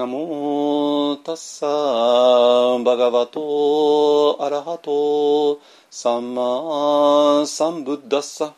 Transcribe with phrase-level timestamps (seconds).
[0.00, 5.60] ナモタッサーバガバトアラハト
[5.90, 8.54] サンマサンブッダッサ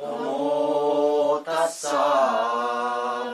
[0.00, 1.98] ナモタッサー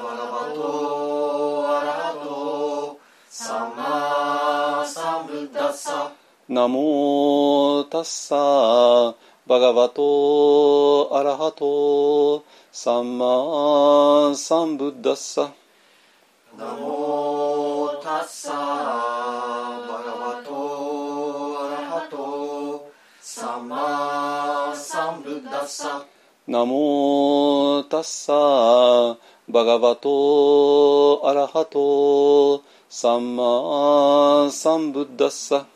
[0.02, 2.98] バガバトアラハト
[3.28, 6.10] サンマサンブッダッサ
[6.48, 9.14] ナモタッサー
[9.46, 12.42] バガバトアラハト
[12.72, 15.52] サンマサンブッダッサ
[16.56, 26.06] ナモタッサーバガバトアラハトサンマサンブッダッサ
[26.46, 29.16] ナモタッサー
[29.48, 35.66] バガバトアラハトサンマサンブッダッサ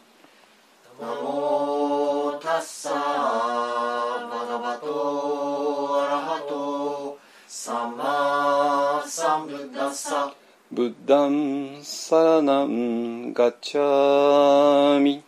[1.01, 10.33] ナモタッサーバガバトアラハトサンマサンブッダッサ
[10.71, 15.25] ブッダンサラナンガチャミ。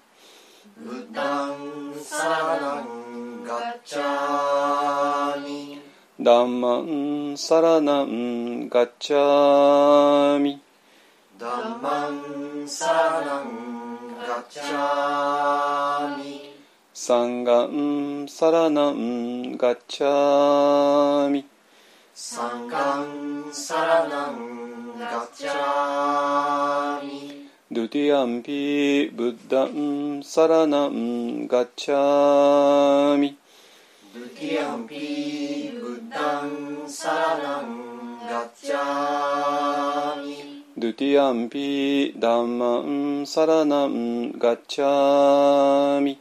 [0.76, 5.80] ブッダンサラナンガッチャミ。
[6.20, 10.60] ダンマンサラナンガチャミ。
[11.38, 16.54] ダンマンサラナンガッチャミ。
[16.92, 21.46] サンガンサラナンガチャミ
[22.22, 27.48] サンガンサラナンガッチャミ。
[27.72, 33.38] ドゥティアンピブッダンサラナンガチャミ
[34.14, 42.80] ドゥティアンピブッダンサラナンガッチャミドゥティアンピダンマ
[43.22, 46.20] ンサラナンガチャミ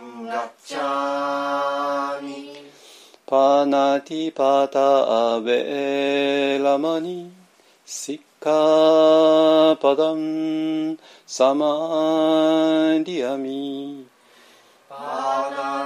[0.31, 2.53] ガチャミ
[3.25, 13.17] ドゥ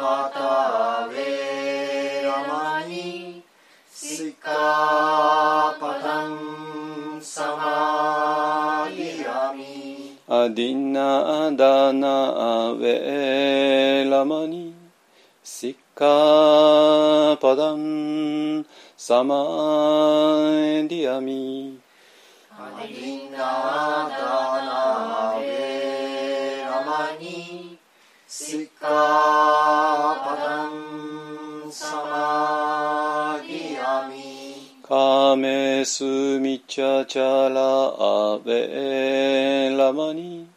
[21.21, 21.79] ミ
[22.51, 27.79] アディナダナウェラマニ
[35.83, 36.05] メス
[36.39, 40.49] ミチャチャラアベラマニ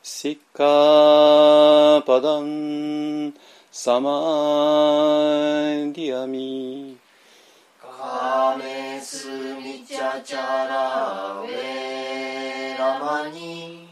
[0.00, 3.34] シッカパダン
[3.72, 4.10] サマ
[5.92, 6.96] ディアミ
[7.82, 9.26] カメス
[9.56, 13.88] ミチャチャラウェラマニ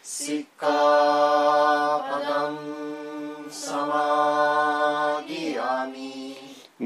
[0.00, 1.13] シカ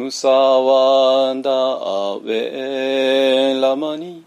[0.09, 4.25] ムサワダアウェラマニ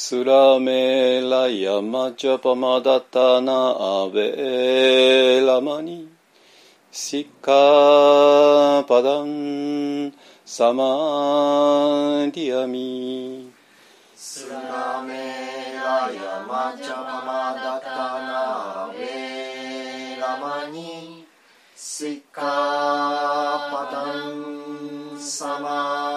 [0.00, 6.08] スラメラヤマジャパマダタナアベラマニ
[6.92, 7.50] シカ
[8.86, 10.14] パダン
[10.46, 13.50] サマディアミ
[14.14, 21.26] スラメラヤマチャパマダタナアベラマニ
[21.74, 26.07] シカパダンサマディアミ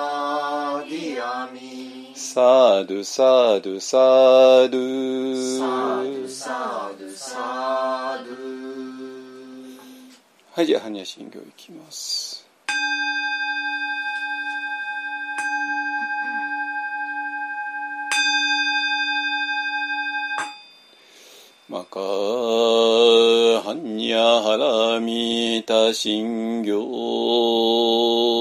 [2.33, 7.35] サードサードサードサードゥサドゥサ
[8.23, 8.31] ド
[10.53, 12.47] はいじゃあ般若心経いきます。
[21.67, 24.55] マカハニャハ
[24.93, 28.40] ラミタ心経。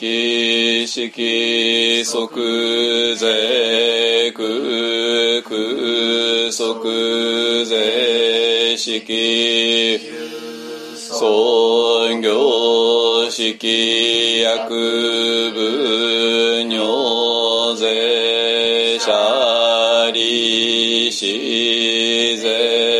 [0.00, 10.00] 識式即税空空即税式
[10.96, 22.99] 創業式薬部尿税者理士税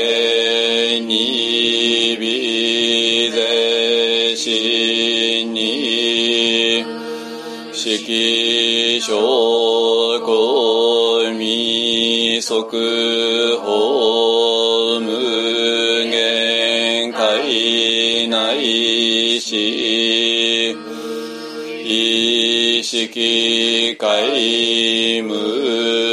[12.51, 13.63] 即法
[14.99, 15.07] 無
[16.11, 20.75] 限界内し
[21.85, 24.03] 意識界
[25.23, 26.10] 無限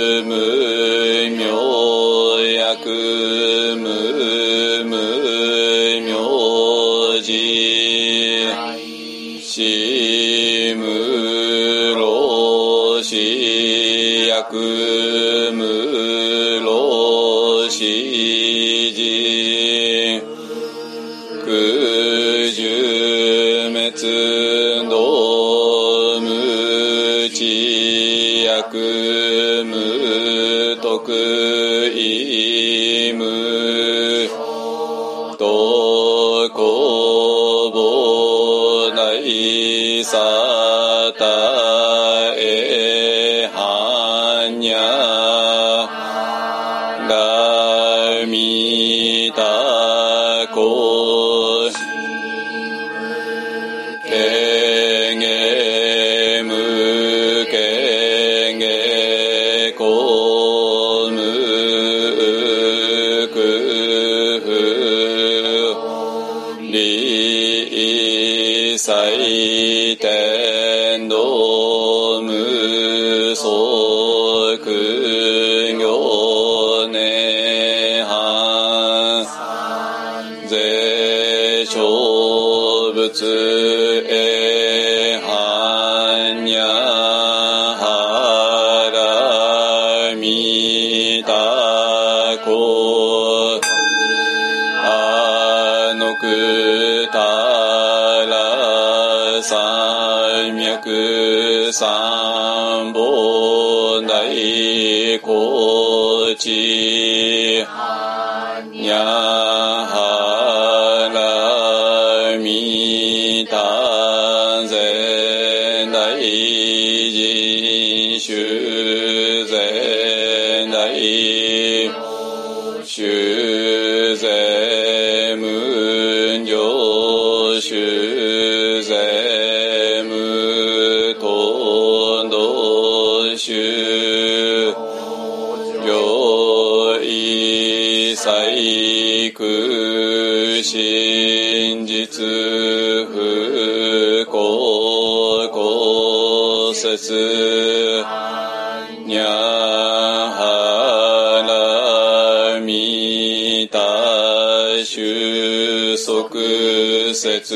[157.15, 157.55] 節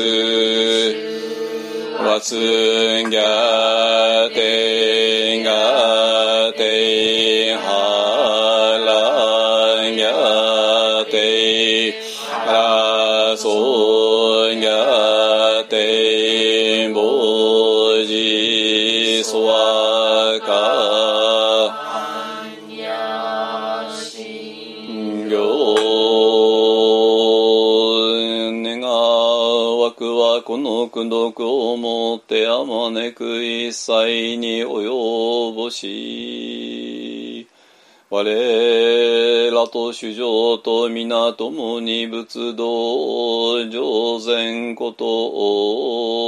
[2.05, 2.35] わつ
[3.09, 5.22] ぎゃて。
[31.03, 37.45] この功徳をもってあまねく一切に及ぼし
[38.09, 46.23] 我らと主情と皆共に仏道上善ことを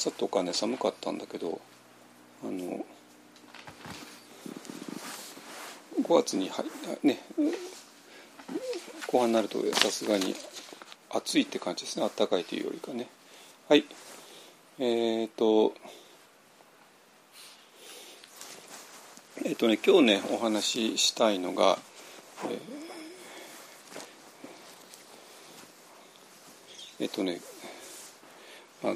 [0.00, 1.60] 朝とかね寒かったんだけど
[2.42, 2.86] あの
[6.02, 6.64] 5月に入
[7.02, 7.18] ね
[9.06, 10.34] 後半になるとさすがに
[11.10, 12.08] 暑いって感じですね。
[12.16, 13.08] 暖かいというよりかね。
[13.68, 13.84] はい。
[14.78, 15.74] えっ、と
[19.44, 21.78] えっ、とね今日ねお話ししたいのが、
[22.44, 22.90] えー
[27.00, 27.40] えっとね、
[28.82, 28.92] まあ、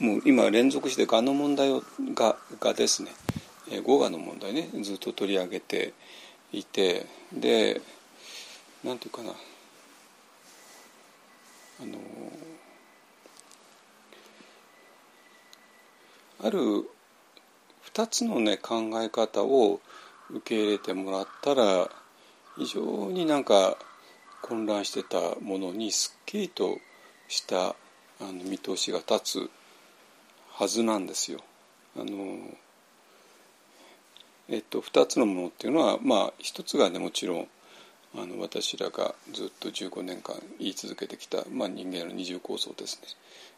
[0.00, 1.82] もう今連続してがの問題を
[2.14, 3.10] ががですね、
[3.70, 5.92] えー、語がの問題ねずっと取り上げて
[6.52, 7.82] いてで
[8.82, 9.30] なんていうかな
[11.82, 11.98] あの
[16.42, 16.58] ある
[17.92, 19.80] 2つのね考え方を
[20.30, 21.90] 受け入れてもらったら
[22.56, 23.76] 非常になんか
[24.40, 26.78] 混乱してたものにすっきりと
[27.28, 27.74] したあ
[28.22, 29.50] の見通しが立つ
[30.60, 31.40] はずなんですよ。
[31.96, 32.38] あの
[34.50, 37.48] えっと、2つのものっていうのは、まあ、1つがねもちろん
[38.14, 43.00] あの私らがずっと15年間言い続けてきた、まあ、人間の二重構造です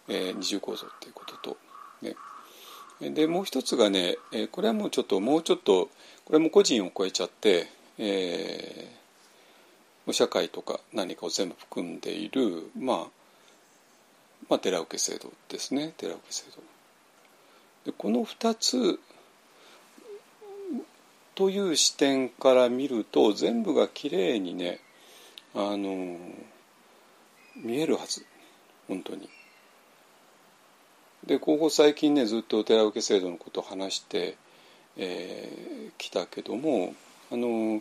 [0.09, 1.57] ね、えー二重構造っていうことと、
[2.03, 5.89] ね、でもう一つがね、えこれはもうちょっともうちょっと
[6.25, 7.67] これも個人を超えちゃって、
[7.99, 12.97] えー社会とか何かを全部含んでいる、まあ、
[14.49, 16.72] まあ寺受け制度ですね寺受け制度。
[17.85, 18.99] でこの2つ
[21.35, 24.81] という視点から見ると全部がきれいにね
[25.55, 26.17] あの
[27.57, 28.25] 見えるはず
[28.89, 29.29] 本当に。
[31.27, 36.95] でここ最近ねずっとお寺受け制度のことを話してき、えーたけども
[37.31, 37.81] あの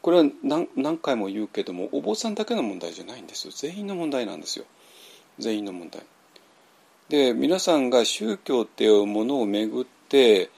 [0.00, 4.64] これは何何回も言うけどもお坊さんだけの問題じゃないんですよ全員の問題なんですよ
[5.38, 6.02] 全員の問題。
[7.08, 10.50] で皆さんが宗教っていうものをめぐって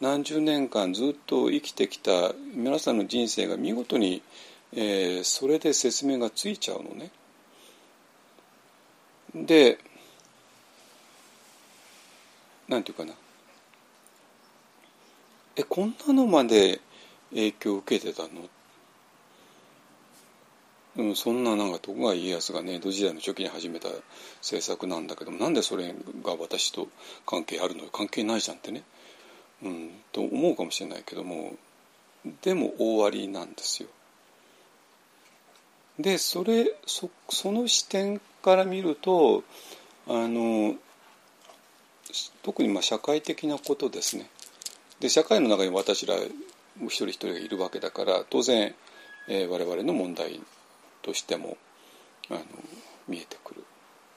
[0.00, 4.22] 何十年間ずっと生きてきた皆さんの人生が見事に、
[4.72, 7.10] えーそれで説明がついちゃうのね。
[9.34, 9.78] で
[12.68, 13.12] なんていうかな
[15.56, 16.80] えこんなのまで
[17.30, 18.28] 影響を受けてたの？
[20.96, 23.88] うん、そんななんか徳川家康がね江戸時代の初期に始めた
[24.40, 25.94] 政策なんだけどもなんでそれ
[26.24, 26.88] が私と
[27.26, 28.82] 関係あるの関係ないじゃんってね、
[29.62, 31.54] うん、と思うかもしれないけども
[32.42, 33.88] でも大ありなんですよ。
[35.98, 39.44] でそれそその視点から見ると
[40.08, 40.74] あの
[42.42, 44.28] 特にまあ社会的なことですね。
[44.98, 48.74] で社会の中に私ら一人一人がいるわけだから当然、
[49.28, 50.40] えー、我々の問題
[51.02, 51.56] としても
[52.30, 52.40] あの
[53.08, 53.64] 見えてくる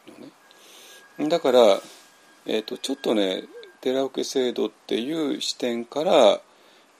[0.08, 1.30] のね。
[1.30, 1.60] だから、
[2.46, 3.44] えーと、ちょっとね
[3.82, 6.40] 寺受制度っていう視点から、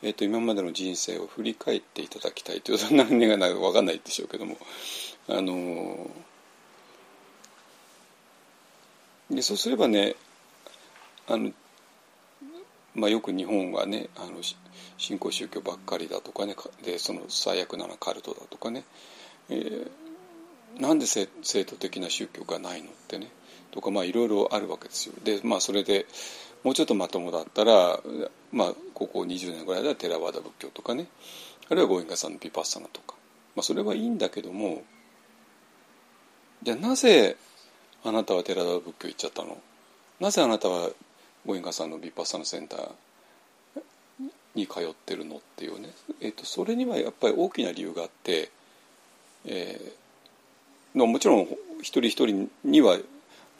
[0.02, 4.58] えーと、今までの人生を振り返っていただきたいというと何がないか分かんないでしょうけども
[5.30, 6.12] あの
[9.32, 10.16] でそうすればね
[11.28, 11.52] あの、
[12.96, 14.42] まあ、よく日本はねあの
[14.98, 18.84] 新興宗教ばっかりだとかねでその最悪なのはカルトだとかね
[19.50, 21.28] えー、なんで生
[21.66, 23.30] 徒的な宗教がないのってね。
[23.72, 25.16] とかまあいろいろあるわけですよ。
[25.24, 26.06] でまあそれで
[26.64, 28.00] もうちょっとまともだったら、
[28.52, 31.08] まあ、ここ20年ぐらいではテラワーダ仏教とかね。
[31.70, 33.16] あるいはゴインガさんのピパッサナとか、
[33.56, 34.84] まあ、それはいいんだけども
[36.62, 37.38] じゃあなぜ
[38.04, 39.58] あなたはテラワーダ仏教行っちゃったの？
[40.20, 40.90] なぜあなたは
[41.46, 42.92] ゴインガさんのビパッサナセンター
[44.56, 45.90] に通ってるのっていうね、
[46.22, 48.52] えーとそれにはやっぱり大きな理由があって
[49.45, 51.47] えー、もちろん
[51.82, 52.97] 一人一人には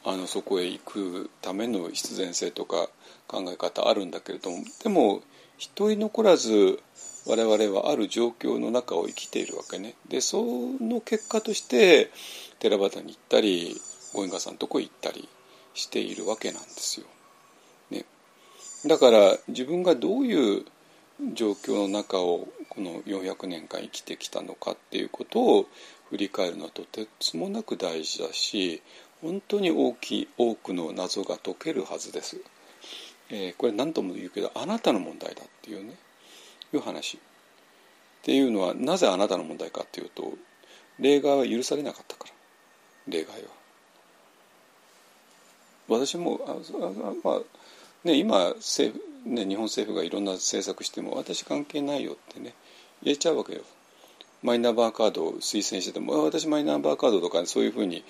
[0.04, 2.88] あのそこへ行くための必然性とか
[3.26, 5.22] 考え方あるんだけれどもでも
[5.56, 6.78] 一人残らず
[7.26, 9.94] 我々はある状況の中を生きているわけね。
[10.08, 10.42] でそ
[10.80, 12.10] の結果として
[12.58, 13.80] 寺端に行ったり
[14.12, 15.26] ご縁家さんのとこへ行ったり
[15.72, 17.06] しているわけなんですよ。
[17.90, 18.04] ね、
[18.86, 20.64] だから自分がどういう
[21.32, 25.66] 状況の中をこの400年間生きてきたのかっていうことを
[26.10, 28.82] 振り返るのはとてつもなく大事だし
[29.22, 32.40] 本当に大きい多くの謎が解けるはずです。
[33.30, 35.94] えー、これ何度も言うけどあなたの問題だっていうね
[36.72, 37.16] いう話。
[37.16, 37.20] っ
[38.22, 40.32] ていうのはなぜあなたの問題かっていうと
[40.98, 42.32] 例外は許されなかったから
[43.08, 43.48] 例外は。
[45.88, 47.40] 私もああまあ
[48.04, 52.54] ね今政府ね、日本政府がいろんな政策しても私関係ないよってね
[53.04, 53.62] 言えちゃうわけよ。
[54.42, 58.04] マイナンバーカードを推薦してても私マイナンバーカードとかそういうふうに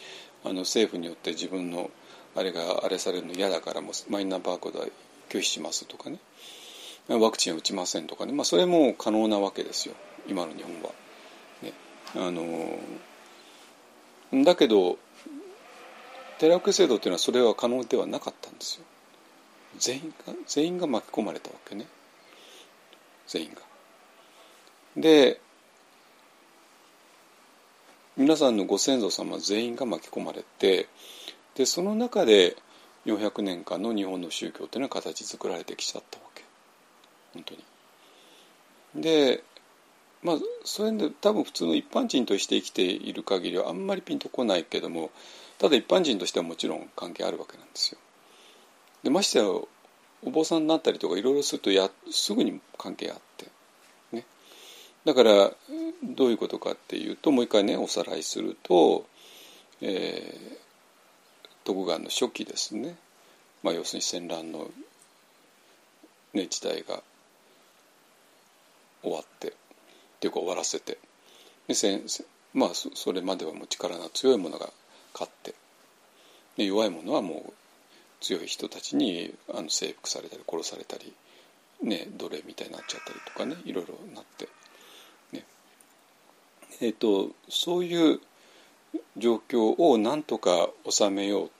[0.44, 1.90] あの政府によって自分の
[2.34, 4.86] あれがあれされるの嫌だからもうマイナンバーカードは
[5.28, 6.18] 拒否しますとかね
[7.08, 9.94] ワクチンは打ちませんとかね、まあ、それも可能なわけですよ
[10.28, 10.90] 今の日本は。
[11.62, 11.72] ね、
[12.16, 12.78] あの
[14.44, 14.98] だけど
[16.38, 18.84] 寺受制度っていうのはそれは可能ではなかったんですよ。
[19.78, 21.86] 全員が全員が巻き込まれたわけね
[23.28, 23.73] 全員が。
[24.96, 25.40] で
[28.16, 30.86] 皆さんのご先祖様全員が巻き込まれて
[31.56, 32.56] でその中で
[33.06, 36.44] 400年間の日本の宗教というのは形作られてきちゃったわけ
[37.34, 39.02] 本当に。
[39.02, 39.42] で
[40.22, 45.10] まあそれで多分普通の一般人として生きている限りはあんまりピンとこないけども
[45.58, 47.98] ただ一般人としてはもちろん関係あるわけなんですよ。
[49.02, 49.44] でましてや
[50.26, 53.33] お坊さんになったりとかいろいろするとやすぐに関係あって、
[55.04, 55.52] だから
[56.02, 59.06] どういうことかっていうともう一回ねおさらいすると、
[59.80, 60.56] えー、
[61.64, 62.96] 徳川の初期ですね、
[63.62, 64.70] まあ、要するに戦乱の、
[66.32, 67.02] ね、時代が
[69.02, 69.52] 終わってっ
[70.20, 70.98] ていうか終わらせて。
[71.68, 71.74] で
[72.52, 74.70] まあそれまではもう力の強いものが
[75.12, 75.54] 勝って。
[76.56, 77.52] で弱いものはもう
[78.20, 81.12] 強い人たちにあの征服されたり殺されたり、
[81.82, 84.48] ね、奴隷みたいになっちゃったりとかねいろいろなって、
[86.80, 88.20] えーと、そういう
[89.16, 91.50] 状況をなんとか収めよう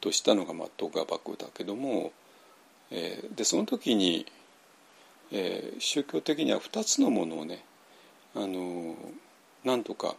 [0.00, 2.12] としたのが、まあ、徳川幕府だけども、
[2.90, 4.26] えー、でその時に、
[5.32, 7.64] えー、宗教的には2つのものをね
[8.34, 8.94] あの
[9.64, 10.14] なんとか、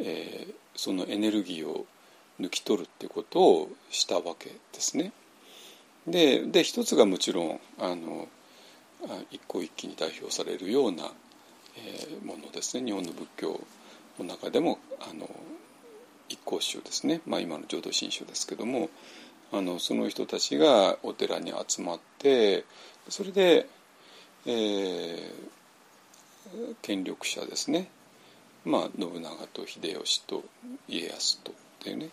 [0.00, 1.86] えー、そのエネルギーを
[2.40, 5.12] 抜き取るってことをしたわけですね。
[6.06, 8.28] でで一つがもちろんあの
[9.30, 11.10] 一向一揆に代表されるような、
[12.24, 12.84] ものですね。
[12.84, 13.60] 日本の仏教
[14.18, 15.28] の中でもあの
[16.28, 18.88] 一向宗ですね、まあ、今の浄土真宗ですけども
[19.52, 22.64] あのその人たちがお寺に集まって
[23.08, 23.68] それで、
[24.46, 25.30] えー、
[26.82, 27.88] 権力者ですね、
[28.64, 30.42] まあ、信長と秀吉と
[30.88, 32.08] 家康とっていうね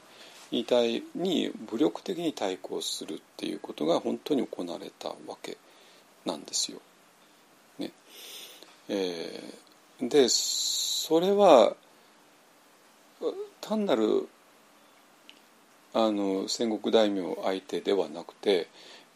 [0.51, 5.57] に対に武力的に対抗するっていうことが本当に行われたわけ
[6.25, 6.79] なんですよ。
[8.93, 11.77] えー、でそれは
[13.61, 14.27] 単なる
[15.93, 18.67] あの戦国大名相手ではなくて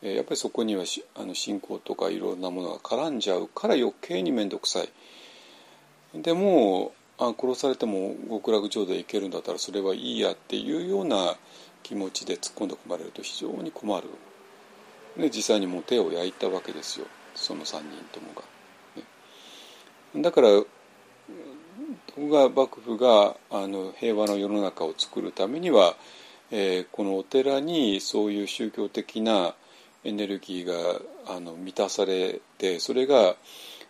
[0.01, 0.85] やっぱりそこには
[1.15, 6.21] あの信仰とかいろんなものが絡んじゃうから余計に面倒くさい。
[6.21, 11.35] でもあ殺されても極楽浄土へ行けるんだったらそれはいいやっていうような
[11.83, 14.07] 気持ちで突っ込んで込まれると非常に困る。
[15.17, 17.81] で実際にもう手を焼いたわけですよその3人
[18.13, 18.54] ともが。
[20.21, 20.47] だから
[22.15, 25.95] 徳川幕府があの平和の世の中を作るためには、
[26.51, 29.53] えー、このお寺にそういう宗教的な
[30.05, 31.01] エネルギーが
[31.35, 33.35] あの満たされてそれが、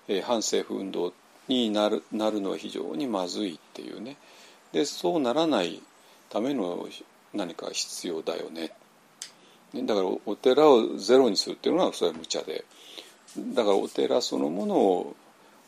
[0.07, 1.13] えー、反政府運動
[1.47, 4.17] になるなるのは非常にまずいっていうね。
[4.71, 5.81] でそうならない
[6.29, 6.87] ための
[7.33, 8.71] 何か必要だよね。
[9.75, 12.65] だからお寺をゼロにするっていうのはそれは無茶で。
[13.37, 15.15] だからお寺そのものを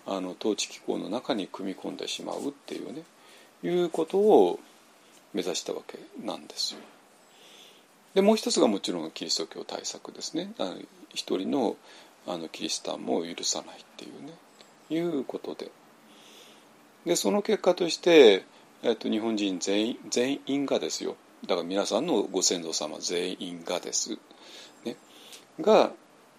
[0.08, 3.04] あの統治機構の中に組み込んでしまうっていうね
[3.64, 4.60] いうことを
[5.34, 6.80] 目指したわけなんですよ。
[8.14, 10.54] でもう一つがもちろんキリスト教対策ですね。
[10.58, 10.76] あの
[11.14, 11.76] 一人の
[12.26, 14.34] あのキリシタンも許さないっていうね
[14.90, 15.72] いうことで。
[17.06, 18.44] でその結果として、
[18.84, 21.16] えっと、日本人全員全員がですよ。
[21.44, 24.18] だから皆さんのご先祖様全員がです、
[24.84, 24.98] ね、
[25.62, 25.92] が、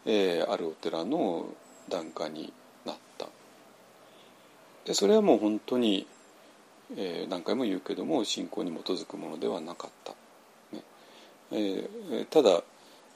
[0.05, 1.47] えー、あるお寺の
[1.89, 2.53] 檀家に
[4.89, 6.07] でそれはもう本当に、
[6.97, 10.15] えー、何回も言うけども信仰に基づくものではなかった。
[11.51, 12.63] えー、ただ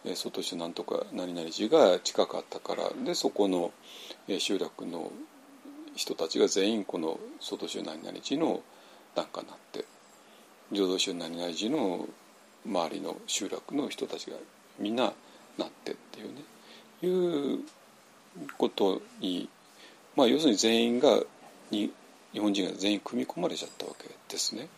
[0.05, 3.73] 外州なんとか何々寺が近かったからでそこの
[4.39, 5.13] 集落の
[5.95, 8.63] 人たちが全員この外州何々寺の
[9.15, 9.85] 檀家になって
[10.73, 12.09] 浄土宗何々寺の
[12.67, 14.37] 周りの集落の人たちが
[14.79, 15.13] みんな
[15.57, 16.43] なってっていうね。
[17.03, 17.61] いう
[18.59, 19.49] ことに
[20.17, 21.23] まあ要するに全員が
[21.73, 21.93] に
[22.33, 24.69] 日本人が全員組み込まれちゃったわけですね。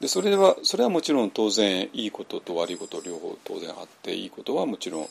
[0.00, 5.08] でそれはそれはもちろん当然いいことと悪いこと両方当然あっていいことはもちろん、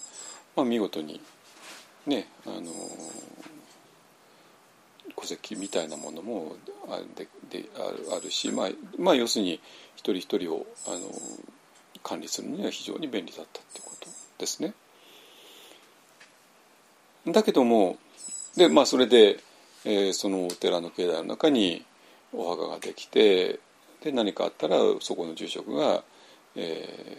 [0.55, 1.21] まあ、見事に
[2.05, 2.71] ねあの
[5.15, 6.55] 戸籍みたいなものも
[6.89, 9.61] あでであるし、まあ、まあ要するに
[9.95, 10.99] 一人一人をあの
[12.03, 14.73] 管理するには非常に便利だったってことですね。
[17.27, 17.97] だけども
[18.55, 19.39] で、まあ、それで、
[19.85, 21.83] えー、そのお寺の境内の中に
[22.33, 23.59] お墓ができて
[24.03, 26.03] で何かあったらそこの住職が、
[26.55, 27.17] え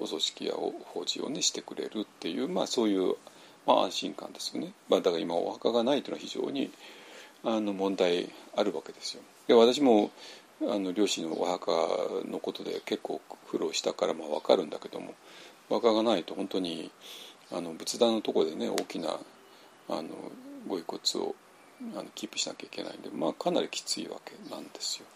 [0.00, 3.14] ー、お葬式や法事をねしてくれるっていう、まあ、そういう、
[3.66, 6.70] まあ、安心感ですよね、まあ、だから今お墓がないというのは非常に
[7.44, 9.22] あの問題あるわけですよ。
[9.48, 10.10] で私も
[10.62, 11.72] あの両親のお墓
[12.28, 15.14] のことで結構苦労したからまあ分かるんだけども
[15.70, 16.90] お墓がないと本当に
[17.50, 19.08] あの仏壇のところでね大きな
[19.88, 20.08] あの
[20.66, 21.34] ご遺骨を
[21.96, 25.06] あのキープしなきゃいけないんで、まあ、かなりきついわけなんですよ。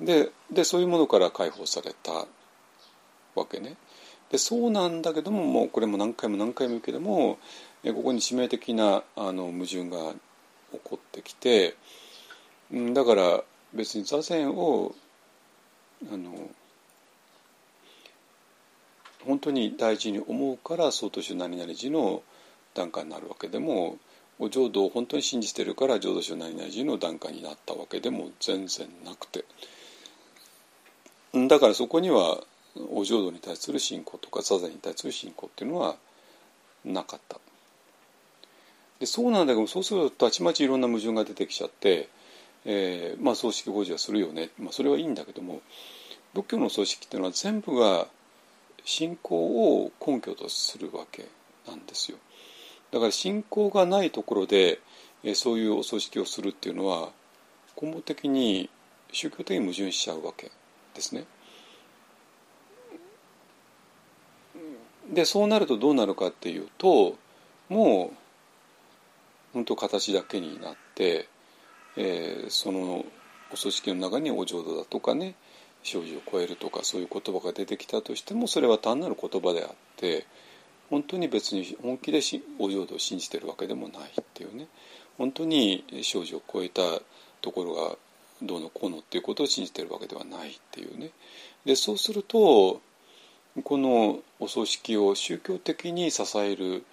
[0.00, 2.26] ででそういうものから解放された
[3.34, 3.76] わけね。
[4.30, 7.38] でそうなんだけどももうこれも何回も何回も言うけども
[7.84, 10.12] ここに致命的なあの矛盾が
[10.72, 11.74] 起こってきて
[12.70, 13.42] だから
[13.74, 14.94] 別に座禅を
[16.12, 16.48] あの
[19.26, 22.22] 本当に大事に思うから曹洞宗何々寺の
[22.74, 23.98] 檀家になるわけでも
[24.38, 29.44] お浄土を本当に信じてるから浄土宗何々寺の檀家になったわけでも全然なくて。
[31.32, 32.42] だからそこには
[32.90, 35.96] お浄土に対する信仰とか座禅に対する信仰っていうのは
[36.84, 37.38] なかった。
[38.98, 42.08] でそうなんだけどそうするとたちまちいろんな矛盾が出てきちゃって、
[42.64, 45.62] えー、まあ葬式法事はするよね、まあ、それはいいんだけども
[46.34, 48.06] 仏教の葬式っていうのは全部が
[48.84, 51.26] 信仰を根拠とするわけ
[51.66, 52.18] なんですよ。
[52.92, 54.80] だから信仰がないところで、
[55.34, 57.10] そういうお葬式をするっていうのは
[57.80, 58.70] 根本的に
[59.12, 60.50] 宗教的に矛盾しちゃうわけ
[60.94, 61.24] ですね。
[65.12, 67.16] でそうなるとどうなるかっていうと
[67.68, 68.16] もう
[69.52, 71.28] 本当形だけになって、
[71.96, 73.04] えー、その
[73.52, 75.34] お組織の中にお浄土だとかね
[75.82, 80.26] 生死を超えるとかそういう言葉が出てきたとしてもそれは単なる言葉であって
[80.90, 82.20] 本当に別に本気で
[82.58, 84.66] お浄土を信じてるわけでもないっていうね。
[85.16, 86.82] 本当に生死を超えた
[87.40, 87.96] ところが
[88.42, 91.10] どうのこうのっていうことを信じてるわけではないっていうね。
[91.64, 92.80] でそうすると
[93.64, 96.84] このお葬式を宗教的に支える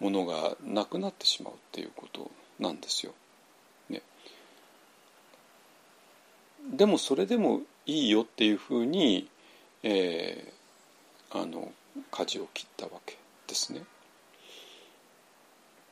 [0.00, 3.12] ものがなくなってしまうっていうことなんですよ。
[3.88, 4.02] ね、
[6.72, 9.28] でもそれでもいいよっていうふうに、
[9.82, 11.72] えー、あの
[12.10, 13.16] 舵を切ったわけ。
[13.48, 13.84] ですね。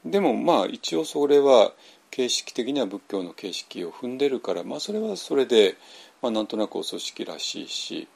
[0.05, 1.73] でもまあ一応それは
[2.11, 5.77] 形式的には仏教の形式を踏んでるから、まあ、それはそれで、
[6.23, 8.09] まあ、なんとなくお組織らしいし、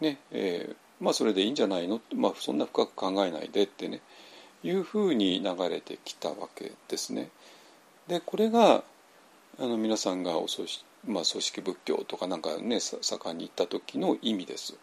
[0.00, 4.00] ねえー、まあそれでいいんじゃないの、まあ、そんな深く考えないでってね
[4.64, 7.30] いうふうに流れてきたわけですね。
[8.08, 8.82] でこれが
[9.60, 14.76] あの皆さんがお組織,、まあ、組織仏教とかなんかね盛んに行った時の意味です。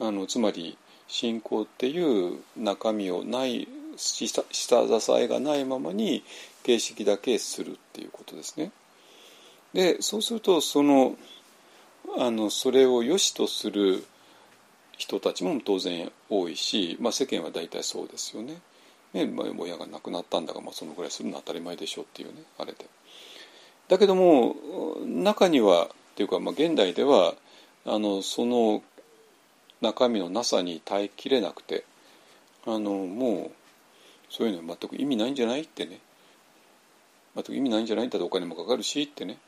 [0.00, 0.76] あのつまり
[1.08, 6.24] 信仰っていう中身をない下支えがないままに
[6.62, 8.72] 形式だけするっていうことですね。
[9.72, 11.16] でそうするとその
[12.18, 14.04] あのそれを良しとする
[14.96, 18.60] 人たちも当然多いし、まあ、世間は大体そうですよね。
[19.12, 22.86] ねまあ、親が亡くなったんだが、まあ、そのぐらいするのは当たり前でしょうっていうねあれで。
[23.88, 24.56] だけども
[25.06, 27.34] 中にはっていうか、まあ、現代では
[27.84, 28.82] あのその
[29.84, 31.84] 中身のなさに耐えきれなくて
[32.66, 33.50] あのもう
[34.30, 36.00] そういうのは全く意味ないんじゃないってね。
[37.36, 39.38] 全く意味ないんじゃないんだってお金もかかるしってね。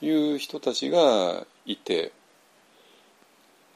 [0.00, 2.12] いう人たちがいて。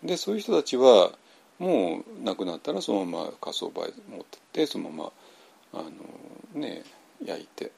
[0.05, 1.13] でそういう人たちは
[1.59, 5.13] もう亡くなったらそのまま火葬場へ持ってってそのま
[5.73, 5.83] まあ
[6.55, 6.85] のね
[7.25, 7.73] 焼いて。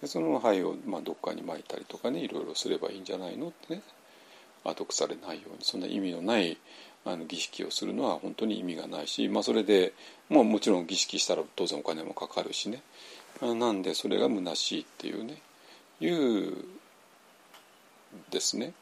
[0.00, 3.82] でその灰をまあどっかに撒いたりとかねいろいろすればいいんじゃないのってね。
[4.64, 6.56] 後腐れないようにそんな意味のない
[7.04, 9.92] あの儀式をするのは本当に意味がないし、まあ、それで
[10.28, 12.82] もうもちろん儀式したら当然お金もかかるしね。
[13.42, 15.38] なんでそれが虚しいっていうね。
[16.00, 16.64] いう
[18.30, 18.72] ですね。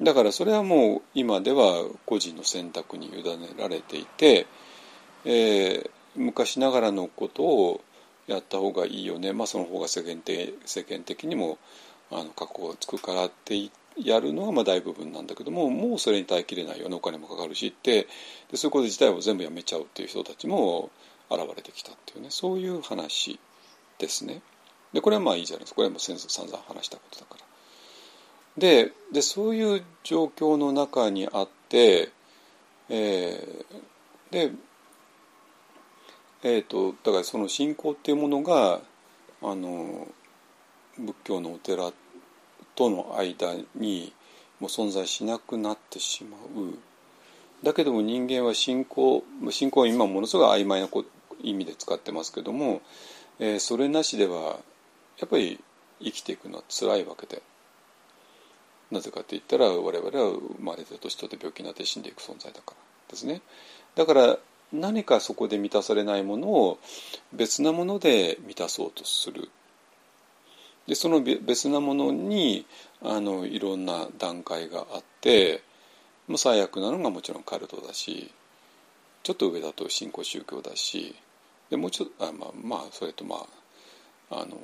[0.00, 4.46] だからそれはもう今では個人の選択に委ねられていて、
[5.24, 7.80] えー、昔ながらのことを
[8.26, 11.58] やった方がいいよね、まあ、その方が世間的世間的にも
[12.10, 13.85] あの格好がつくからって言って。
[14.02, 18.06] やるのがまあ大部分なんだけどももうそれに耐えきれないようねお金もかかるしって
[18.50, 20.90] でそこと自体を全部やめちゃうっていう人たちも
[21.30, 23.38] 現れてきたっていうねそういう話
[23.98, 24.42] ですね。
[24.92, 27.46] でこれはまあいいじゃないですかこれはもう先生散々話したことだから。
[28.58, 32.10] ででそういう状況の中にあって、
[32.88, 34.52] えー、で
[36.42, 38.80] えーと、だからその信仰っていうものが
[39.42, 40.06] あの
[40.96, 42.05] 仏教のお寺って
[42.76, 44.12] との間に
[44.60, 46.78] もう存在しなくなってしまう。
[47.64, 50.88] だけども人間は信仰信仰は今ものすごい曖昧な
[51.42, 52.82] 意味で使ってますけども、
[53.38, 54.58] えー、それなしでは
[55.18, 55.58] やっぱり
[56.00, 57.42] 生きていくのは辛いわけで。
[58.90, 62.76] なぜかって言ったら我々は生まれて年取って病気になって死んでいく存在だから
[63.10, 63.42] ですね。
[63.96, 64.38] だから
[64.72, 66.78] 何かそこで満たされないものを
[67.32, 69.48] 別なもので満たそうとする。
[70.86, 72.66] でその別なものに
[73.02, 75.62] あのいろんな段階があって
[76.36, 78.30] 最悪なのがもちろんカルトだし
[79.22, 81.14] ちょっと上だと新興宗教だし
[81.70, 83.36] でもうちょっとあまあまあそれとま
[84.30, 84.56] ああの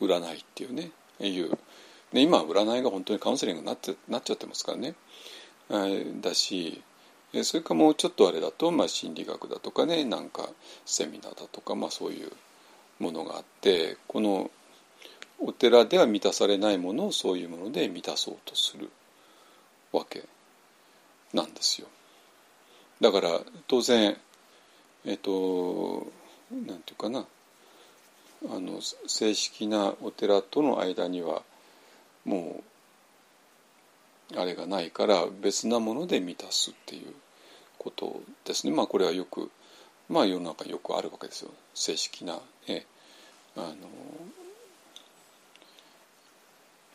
[0.00, 1.50] 占いっていうねいう。
[2.12, 4.94] で今は占いが本当にカウンセリングになってなっちゃってますからね。
[6.20, 6.82] だし
[7.42, 10.48] それかもうちょっとあれだと、まあ、心理学だとかねなんか
[10.86, 12.32] セミナーだとか、まあ、そういう
[12.98, 14.50] ものがあってこの
[15.40, 18.90] お寺では満たされないものをそういうもので満たそうとする
[19.92, 20.24] わけ
[21.32, 21.88] なんですよ。
[23.00, 24.16] だから当然
[25.04, 26.06] えっ、と
[26.50, 27.24] なんていうかな
[28.50, 31.42] あの正式なお寺との間には
[32.24, 32.62] も
[34.32, 37.14] うあれがないから別なもので満たすっていう
[37.78, 39.50] ことですねまあこれはよく
[40.08, 42.86] まあ世の中よくあるわけですよ正式な、ね、
[43.56, 43.66] あの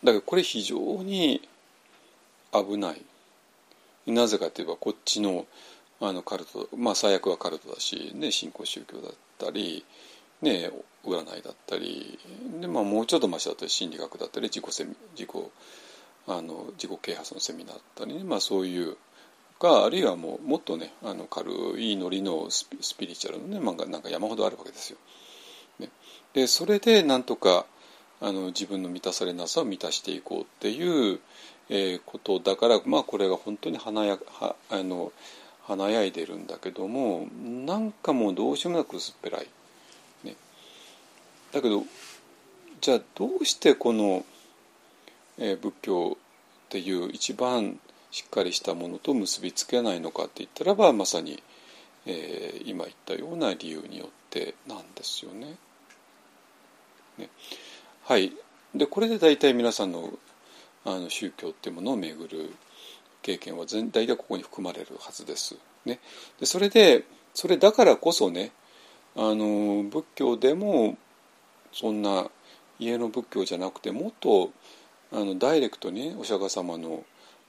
[0.03, 1.41] だけどこれ非常に
[2.51, 3.01] 危ない
[4.05, 5.45] なぜかといえばこっちの
[6.01, 9.85] あのカルトまあ最悪はカルトだし、ね、新興宗教だったり、
[10.41, 10.69] ね、
[11.05, 12.19] 占いだったり
[12.59, 15.29] で、まあ、もうちょっとマシだったり心理学だったり自己セミ自己
[16.27, 18.97] あの自己啓発のセミナーだったり、ね、まあ、そういう
[19.63, 24.97] かあるいはもうもっとねあの軽いノリのスピリチュアルのね漫画なんか山ほどあるわけですよ。
[26.33, 27.65] でそれでなんとか
[28.21, 31.19] あの自分の満たされなさを満たしていこうっていう、
[31.69, 35.11] えー、ことだからまあこれが本当に華やはあの
[35.67, 37.27] 華やいでるんだけども
[37.65, 39.47] なんかもうどうしようもなく薄っぺらい。
[40.23, 40.35] ね、
[41.51, 41.83] だけど
[42.81, 44.25] じゃあどうしてこの、
[45.37, 46.17] えー、仏教
[46.65, 47.79] っていう一番
[48.11, 51.41] しっかりしたものと結びつけないのかって言ったらばまさに、
[52.05, 55.55] えー、今言ったような理由によってなんですよね。
[57.17, 57.29] ね。
[58.03, 58.33] はい。
[58.75, 60.11] でこれで大体皆さんの
[60.85, 62.53] あの宗教っていうものを巡る
[63.21, 65.55] 経験は全大体ここに含まれるはずです。
[65.85, 65.99] ね、
[66.39, 68.51] でそれでそれだからこそね
[69.15, 70.97] あの仏教でも
[71.71, 72.29] そんな
[72.79, 74.51] 家の仏教じゃなくてもっと
[75.11, 77.03] あのダイレクトにお釈迦様の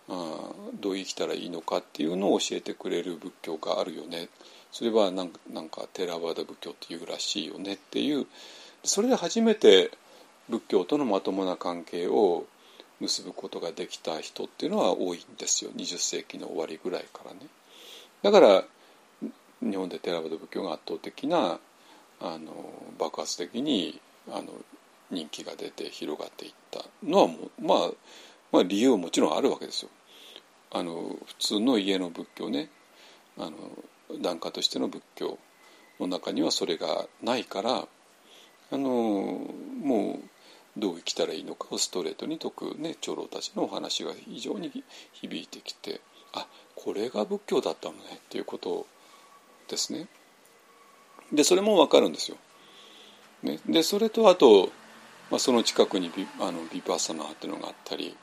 [0.09, 0.50] あ
[0.81, 4.29] どう生きたらいいのかっていうのを教えてくれる仏教があるよね。
[4.70, 8.27] それはなんかなんかテラワダ仏教っていうらしいよねっていう
[8.85, 9.90] それで初めて
[10.49, 12.44] 仏教とのまともな関係を
[13.01, 17.40] 結ぶことができた人っていうのは多いんですよ20世紀の終わりぐらいからね。
[18.23, 18.64] だから
[19.61, 21.59] 日本でテラバダ仏教が圧倒的な
[22.20, 22.53] あの
[22.99, 24.49] 爆発的にあの
[25.11, 27.90] 人気が出て広がっていったのはもう、まあ、
[28.53, 29.90] まあ理由はもちろんあるわけですよ。
[30.73, 32.68] あの普通の家の仏教ね
[33.38, 33.53] あの
[34.20, 35.38] 檀家としての仏教
[36.01, 37.87] の中にはそれがないから
[38.74, 38.90] あの
[39.82, 40.18] も
[40.76, 44.82] うどう生きたらいいのかをストレートに説く、ね、長老たちのお話が非常に
[45.12, 46.00] 響いてきて
[46.32, 48.88] あこれが仏教だったのねっていうこと
[49.68, 50.08] ですね。
[51.32, 52.37] でそれも分かるんですよ。
[53.44, 54.70] ね、でそれとあと、
[55.30, 58.16] まあ、その近くにビあのビパサナーっていうのがあったり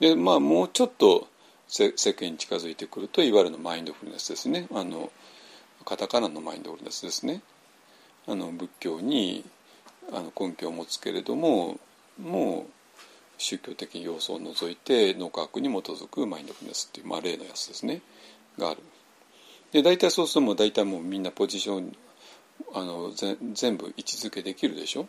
[0.00, 1.28] で、まあ、もうちょっと
[1.68, 5.10] 世間に近づいてくるといわゆるのマインドフルネスですねあの
[5.84, 7.42] カタカナのマインドフルネスですね
[8.26, 9.44] あの仏教に
[10.12, 11.78] あの根拠を持つけれども
[12.20, 12.70] もう
[13.38, 18.00] 宗教的要素を除いて脳科学に基づくマインドフルネスっていう、まあ、例のやつですね
[18.58, 18.80] がある。
[19.72, 21.96] で大体そうするともう大体もうみんなポジション
[22.72, 25.08] あのぜ全部位置づけできるでしょ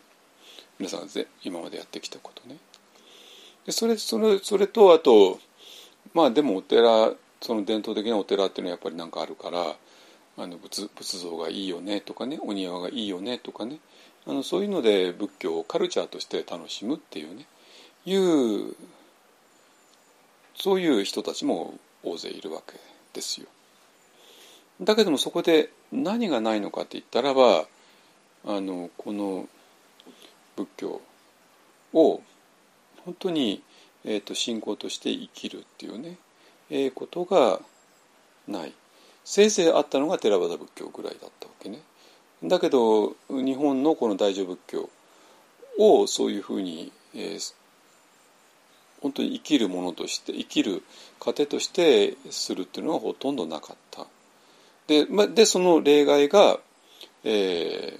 [0.78, 2.56] 皆さんがぜ今までやってきたことね。
[3.64, 5.38] でそれそれそれとあと
[6.14, 9.76] まあでもお寺その伝統的なお寺っていうのはやっぱり何かあるから
[10.38, 13.78] あの仏仏像がいいよねとかねお庭がいいよねとかね
[14.26, 17.46] あのそういうので仏教をカルチャーとして楽しむっていうね
[18.04, 18.74] いう
[20.54, 22.74] そういう人たちも大勢いるわけ
[23.12, 23.46] ですよ。
[24.80, 27.66] だけどもそこで何がないのかって言ったらば
[28.44, 29.48] あのこの
[30.56, 31.00] 仏教
[31.92, 32.20] を
[33.04, 33.62] 本当に、
[34.04, 36.16] えーと、信仰として生きるっていうね、
[36.70, 37.60] えー、ことが
[38.48, 38.72] ない
[39.24, 41.80] せいぜいあったのが寺端仏教ぐらいだったわけね。
[42.44, 44.90] だけど日本のこの大乗仏教
[45.78, 47.54] をそういうふうに、えー、
[49.00, 50.82] 本当に生きるものとして生きる
[51.20, 54.06] 糧としてするっていうのはほとんどなかった。
[54.86, 56.58] でまでその例外が、
[57.24, 57.98] え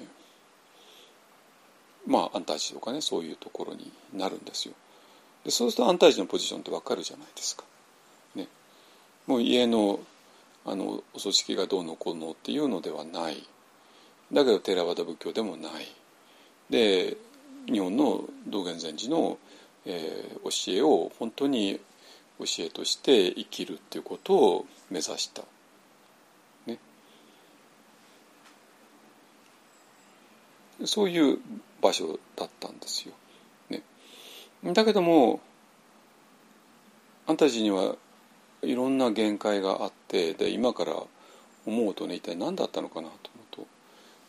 [2.06, 4.74] ー、まあ安泰寺とかねそういうところになるんですよ。
[5.44, 7.64] でそうすると安泰寺のポジションってわかるじゃないですか。
[8.34, 8.48] ね、
[9.26, 10.00] もう家の
[10.64, 13.46] あのお葬式がどうのこうのっていうのではない。
[14.32, 15.86] だけどテラワダ仏教でもない。
[16.70, 17.16] で
[17.66, 19.38] 日本の道元禅師の、
[19.84, 21.80] えー、教えを本当に
[22.38, 25.42] 教えとして生きるっていうことを目指した。
[26.66, 26.78] ね、
[30.84, 31.38] そういう
[31.80, 33.14] 場所だったんですよ。
[33.70, 33.82] ね、
[34.72, 35.40] だけども
[37.26, 37.96] あんたたちには
[38.62, 40.94] いろんな限界があってで今から
[41.66, 43.35] 思うとね一体何だったのかなと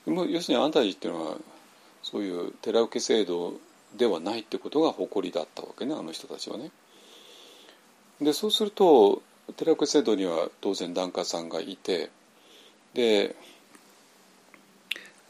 [0.08, 1.38] 要するに安泰寺っていうのは
[2.02, 3.54] そういう寺受け制度
[3.98, 6.72] ではないってことが誇りだったわけねあの人たちはね。
[8.22, 9.22] でそうすると
[9.58, 12.10] 寺受け制度には当然檀家さんがいて
[12.94, 13.36] で,、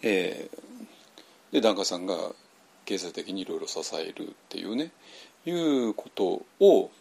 [0.02, 2.16] えー、で檀家さんが
[2.86, 4.92] 経済的にいろいろ支えるっていうね
[5.46, 6.92] いうことを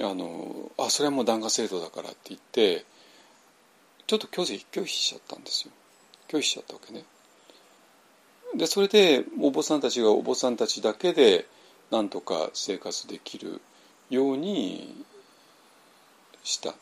[0.00, 2.84] あのあそれはもう檀家制度だからって言って
[4.06, 5.72] ちょっと拒否拒否しちゃったんですよ。
[6.28, 7.04] 拒否しちゃったわけね。
[8.56, 11.46] でそれでお坊さんたちがお坊さんたちだけで
[11.90, 13.60] なんとか生活できる
[14.10, 15.04] ように
[16.44, 16.74] した。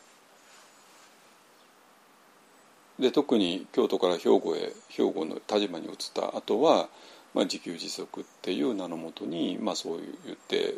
[2.99, 6.89] で特に京都から兵庫へ兵庫の田島に移った後は、
[7.33, 10.75] まあ、自給自足っていう名のもとに、まあ、そう言って、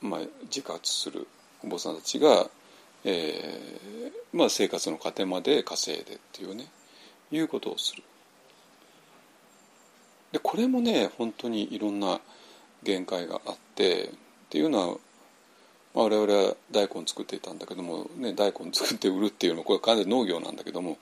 [0.00, 1.26] まあ、自活する
[1.64, 2.46] お坊さんたちが、
[3.04, 6.66] えーまあ、生活の糧まで稼いでっていうね
[7.32, 8.02] いうことをする。
[10.32, 12.20] でこれもね本当にいろんな
[12.82, 14.08] 限界があってっ
[14.48, 14.86] ていうのは、
[15.94, 20.98] まあ、我々は大根作っていたんだけども、ね、大根作って売るっていうのはこれは完全に農業なんだけども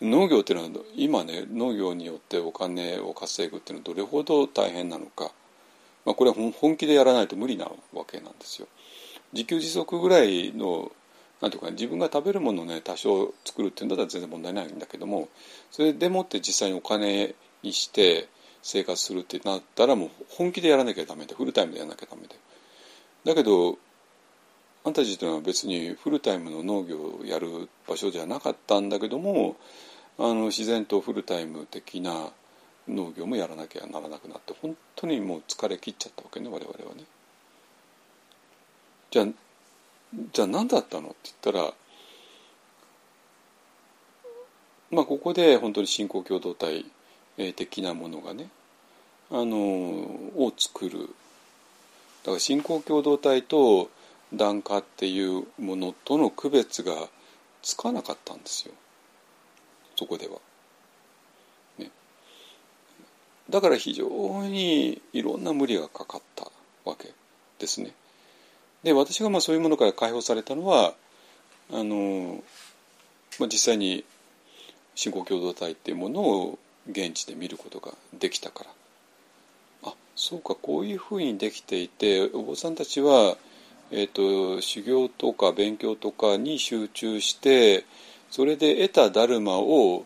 [0.00, 5.30] 農業っていうのは今ね農業によってお金を稼ぐっていうのはどれほど大変なのか、
[6.04, 8.68] まあ、これは本気でやらないと無理なわけなんですよ。
[9.32, 10.90] 自給自足ぐらいの
[11.40, 15.28] なんていうか自分が食べるものをね多少作るっていうんだったら全然問題ないんだけども
[15.70, 18.28] それでもって実際にお金にして
[18.62, 22.36] 生活するってなったらもう本気でやらなきゃダメでフルタイムでやらなきゃダメで
[23.24, 23.78] だけど
[24.82, 29.56] あんたたちというのは別にフルタイムの農業をやる場所じゃなかったんだけども
[30.18, 32.30] あの自然とフルタイム的な
[32.88, 37.04] 農業もやらなきゃならなくなって本当にもう疲れ切っちゃったわけね我々はね。
[39.10, 39.26] じゃあ
[40.32, 41.08] じゃあ何だったの？
[41.08, 41.72] って言ったら
[44.90, 46.84] まあここで本当に信仰共同体
[47.54, 48.48] 的なものがね
[49.30, 50.98] あのを作る
[52.24, 53.88] だから信仰共同体と
[54.34, 56.92] 檀家っていうものとの区別が
[57.62, 58.74] つかなかったんですよ
[59.96, 60.38] そこでは。
[61.78, 61.90] ね、
[63.48, 64.08] だから非常
[64.44, 66.50] にいろんな無理がかかった
[66.84, 67.12] わけ
[67.58, 67.92] ですね。
[68.82, 70.94] で私がまあそういうものから解放されたのは
[71.72, 72.42] あの、
[73.38, 74.04] まあ、実際に
[74.94, 76.58] 信仰共同体っていうものを
[76.90, 78.70] 現地で見ることができたから。
[79.90, 83.36] あそうかこういうふうにできていてお坊さんたちは、
[83.90, 87.86] えーと、修行とか勉強とかに集中して
[88.30, 90.04] それで得たダルマを、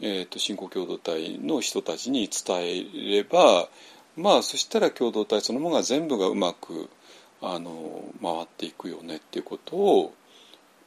[0.00, 3.68] えーと、信仰共同体の人たちに伝えれば
[4.16, 6.90] まあそしたら共同体そのものが全部がうまく
[7.42, 10.14] あの回っていくよねっていうことを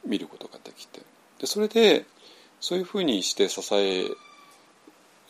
[0.06, 1.00] 見ることができて。
[1.38, 2.04] でそれで
[2.60, 4.04] そういうふうにして支え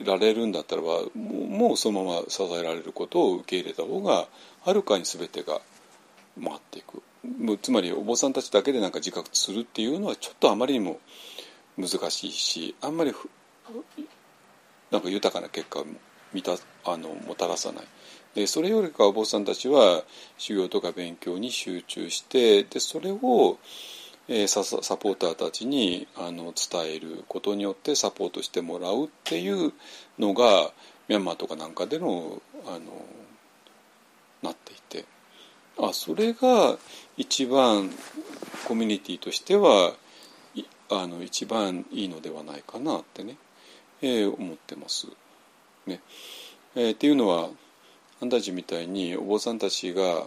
[0.05, 4.27] られるんだったらばもうそのまま支えられることを受け入れた方が
[4.63, 5.61] はるかに全てが
[6.43, 7.03] 回っていく。
[7.39, 11.01] もうつまりお坊さんたちだけでなんか自覚するっていうのはちょっとあまりにも
[11.77, 13.13] 難しいしあんまり
[14.91, 15.87] なんか豊かな結果を
[16.33, 17.85] 満たあのもたらさない。
[18.35, 20.05] でそれよりかお坊さんたちは
[20.39, 23.59] 修行とか勉強に集中してでそれを
[24.33, 29.73] えー、ササポーターたちにあの伝えることによってサポートしてもらうっていう
[30.21, 30.71] のが
[31.09, 32.79] ミャンマーとかなんかでのあの
[34.41, 35.05] なっていて
[35.81, 36.79] あそれが
[37.17, 37.91] 一番
[38.69, 39.95] コミュニティとしては
[40.91, 43.37] あの一番いいのではないかなってね、
[44.01, 45.09] えー、思ってます。
[45.87, 46.01] ね
[46.77, 47.49] えー、っていうのは
[48.23, 50.27] あんたたちみたいにお坊さんたちが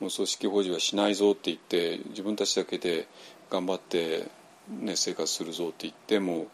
[0.00, 3.06] もう組織保持はしないぞって言って自分たちだけで
[3.50, 4.26] 頑張って、
[4.68, 6.46] ね、生活するぞって言っても、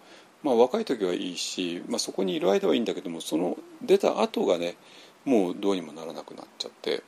[0.42, 4.76] まあ、若い時はいいし、まあ、そこにいる間はいいんだけどもその出た後がね
[5.24, 7.02] もうどうにもならなくなっちゃって、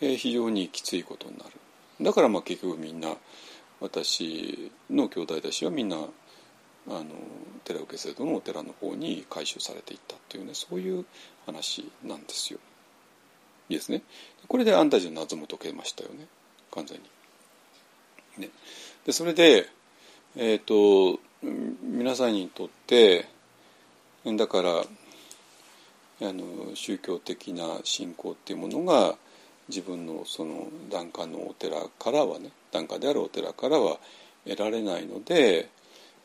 [0.00, 1.50] えー、非常にきついことになる
[2.00, 3.16] だからまあ結局みんな
[3.80, 7.04] 私の兄弟たちはみんなあの
[7.64, 11.04] 寺受制度のお寺の方に回収されていったっていうねそういう
[11.46, 12.60] 話なんですよ。
[13.74, 14.02] ですね。
[14.48, 16.26] これで安泰寺の謎も解けましたよね
[16.70, 17.04] 完全に。
[18.38, 18.50] ね、
[19.04, 19.68] でそれで、
[20.36, 21.20] えーと、
[21.82, 23.28] 皆さんにとって
[24.24, 24.84] だからあ
[26.20, 29.16] の宗教的な信仰っていうものが
[29.68, 33.98] 自分のその檀家のお寺からはね檀家であるお寺からは
[34.46, 35.68] 得られないので、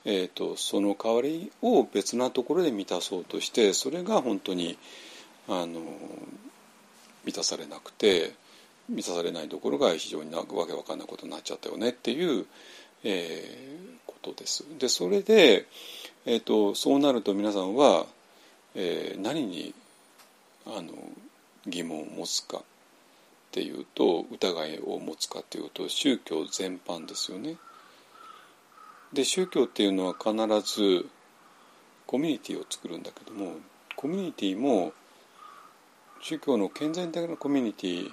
[0.05, 4.77] えーとその代わりを別なところで満たそうとしてそれが本当に
[5.47, 5.81] あの
[7.25, 8.33] 満たされなくて
[8.89, 12.45] 満たされないところが非常になわけわかんないことになっちゃったよねっていう、
[13.03, 14.65] えー、ことです。
[14.79, 15.67] でそれで、
[16.25, 18.05] えーと、そうなると皆さんは、
[18.75, 19.73] えー、何に
[20.65, 20.93] あの
[21.67, 22.61] 疑問を持つかっ
[23.51, 27.57] ていうと疑いを持つかっていうと宗教全般ですよね。
[29.13, 30.33] で宗教っていうのは必
[30.75, 31.07] ず
[32.05, 33.53] コミュニティを作るんだけども
[33.95, 34.93] コミュニティも
[36.21, 38.11] 宗教の健全的なコミュニティ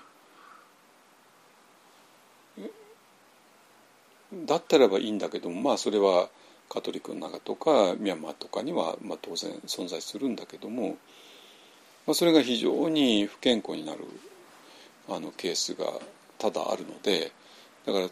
[4.47, 6.29] だったらばいいんだけどもまあそれは
[6.69, 10.97] カトリックの中とかミャンマーとかにはまあ当然存在するんだけども、
[12.07, 14.01] まあ、それが非常に不健康になる
[15.09, 15.87] あのケースが
[16.39, 17.33] 多々あるので
[17.87, 18.09] だから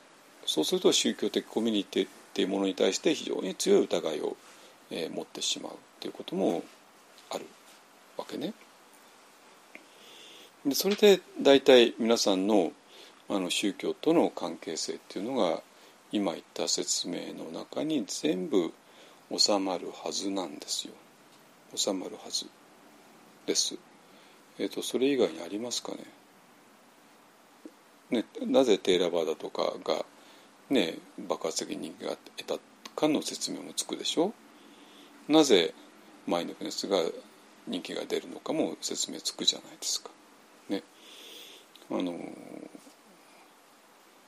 [0.46, 4.36] そうすると宗教的コミュニティっていうものに対して非常に強い疑いを、
[4.90, 6.62] えー、持ってしまうということも
[7.30, 7.46] ある
[8.16, 8.52] わけね。
[10.66, 12.72] でそれで大体皆さんの
[13.28, 15.62] あの宗教との関係性っていうのが
[16.12, 18.72] 今言った説明の中に全部
[19.36, 20.94] 収まるはずなんですよ
[21.74, 22.46] 収まるはず
[23.46, 23.76] です。
[24.58, 25.98] えっ、ー、とそれ以外にありますかね？
[28.10, 30.04] ねなぜテーラバーダとかが
[30.70, 32.62] ね爆発的に人気が得た
[32.94, 34.32] かの説明もつくでしょ？
[35.28, 35.74] なぜ
[36.26, 36.98] マインドフルネスが
[37.66, 40.10] 人気が出るのかも説明つくじゃないですか。
[41.98, 42.18] あの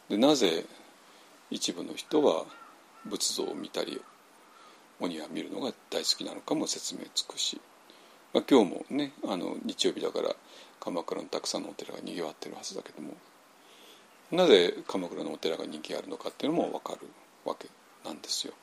[0.08, 0.64] でなぜ
[1.50, 2.44] 一部の人は
[3.04, 4.00] 仏像を見たり
[5.00, 7.60] お庭見るのが大好きなのかも説明つくし、
[8.32, 10.34] まあ、今日もねあの日曜日だから
[10.78, 13.14] 鎌倉のたくさんのお寺がにぎわってるはずだけども
[14.30, 17.06] なぜ鎌倉のお寺が人気があるのかっていうのも分かる
[17.44, 17.68] わけ
[18.04, 18.54] なんですよ。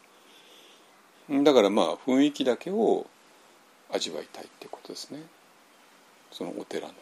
[1.43, 3.06] だからまあ雰囲気だけを
[3.89, 5.22] 味わいたいってことですね
[6.32, 6.93] そのお寺の。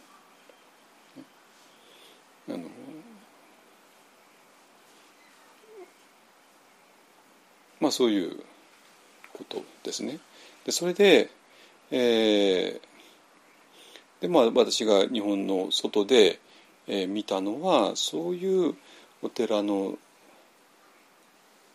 [2.50, 2.60] あの
[7.80, 8.44] まあそういう
[9.34, 10.20] ことですね。
[10.66, 11.30] でそれで、
[11.90, 16.40] えー、でまあ私が日本の外で、
[16.88, 18.76] えー、見たのはそういう
[19.22, 19.98] お寺の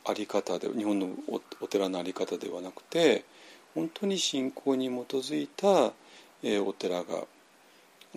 [0.05, 1.09] あり方で日本の
[1.61, 3.25] お寺のあり方ではなくて
[3.75, 5.93] 本当に信仰に基づいた、
[6.43, 7.25] えー、お寺が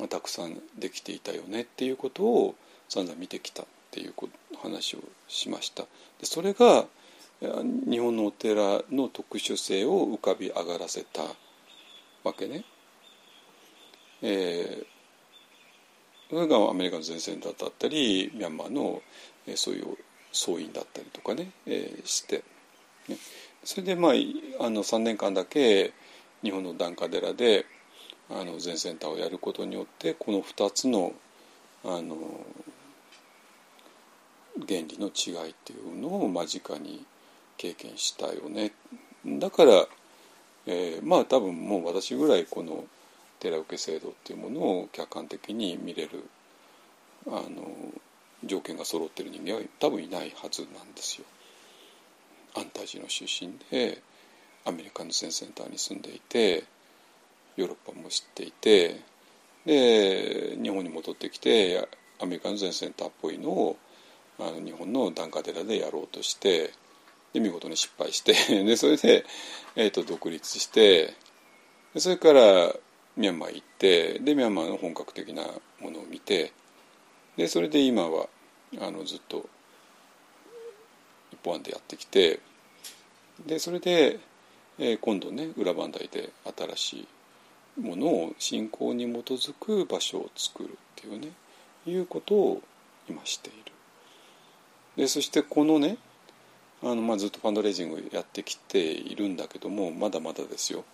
[0.08, 2.56] たくさんできていたよねっていうことを
[2.88, 4.14] 散々見てきたっていう
[4.62, 5.84] 話をしました。
[6.20, 6.86] でそれが
[7.42, 11.24] 日本のお寺の特殊性を浮かび上がらせた
[12.24, 12.64] わけね。
[14.22, 14.86] えー、
[16.30, 19.02] それがアメリカの前線だったりミャンマーの、
[19.48, 19.98] え、そういう
[20.34, 22.44] 総員だったりとかね、えー、して、
[23.08, 23.18] ね、
[23.64, 24.12] それでまあ
[24.60, 25.94] あの3年間だけ
[26.44, 27.66] 日本の檀家寺で
[28.32, 31.14] あの全センターをやることによってこの2つの
[31.84, 32.16] あの
[34.68, 37.06] 原理の違いっていうのを間近に
[37.58, 38.74] 経験したよね
[39.26, 39.88] だから、
[40.66, 42.84] えー、まあ多分もう私ぐらいこの
[43.40, 46.26] 寺受け制度っていうものを客観的に見れる
[47.28, 47.68] あの
[48.44, 51.26] 条件が揃ってる人間は多分いないはずなんですよ。
[52.56, 54.02] 安泰寺の出身で
[54.66, 56.64] アメリカの全センターに住んでいて
[57.60, 59.02] ヨーロッパも知っていて
[59.66, 61.88] で日本に戻ってきて
[62.22, 63.78] アメリカの全センターっぽいのを
[64.40, 66.72] あの日本の檀家寺でやろうとして
[67.34, 68.34] で見事に失敗して
[68.64, 69.26] でそれで、
[69.76, 71.14] えーと、独立して
[71.98, 72.74] それから
[73.18, 75.44] ミャンマー行ってでミャンマーの本格的な
[75.80, 76.54] ものを見て
[77.36, 78.30] でそれで今は
[78.80, 79.50] あのずっと
[81.34, 82.40] 一本案でやってきて
[83.46, 84.20] でそれで、
[84.78, 87.08] えー、今度ね裏磐梯で新しい
[87.78, 91.32] ものを信仰に基づく場所を作るっていうね
[91.86, 92.62] いうことを
[93.10, 93.72] 今している。
[94.98, 95.98] でそしてこのね
[96.82, 100.86] あの、まあ、ずっとファンドレイジングやってきているんだけどもまだまだですよ。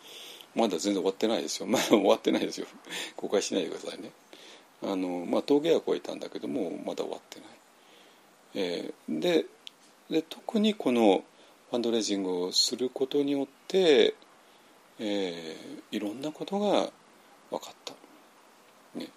[0.56, 1.66] まだ全然終わってないですよ。
[1.68, 2.68] まだ終わってないですよ。
[3.18, 4.12] 誤解しないでくださいね。
[4.82, 7.50] あの、まあ、峠は超えたんだけどもまだ終わってない、
[8.56, 9.46] えー、で
[10.10, 11.24] で特にこの
[11.72, 14.14] ファンドレイジングをすることによって、
[15.00, 16.90] えー、いろんなことが
[17.52, 17.94] 分かった。
[18.98, 19.10] ね、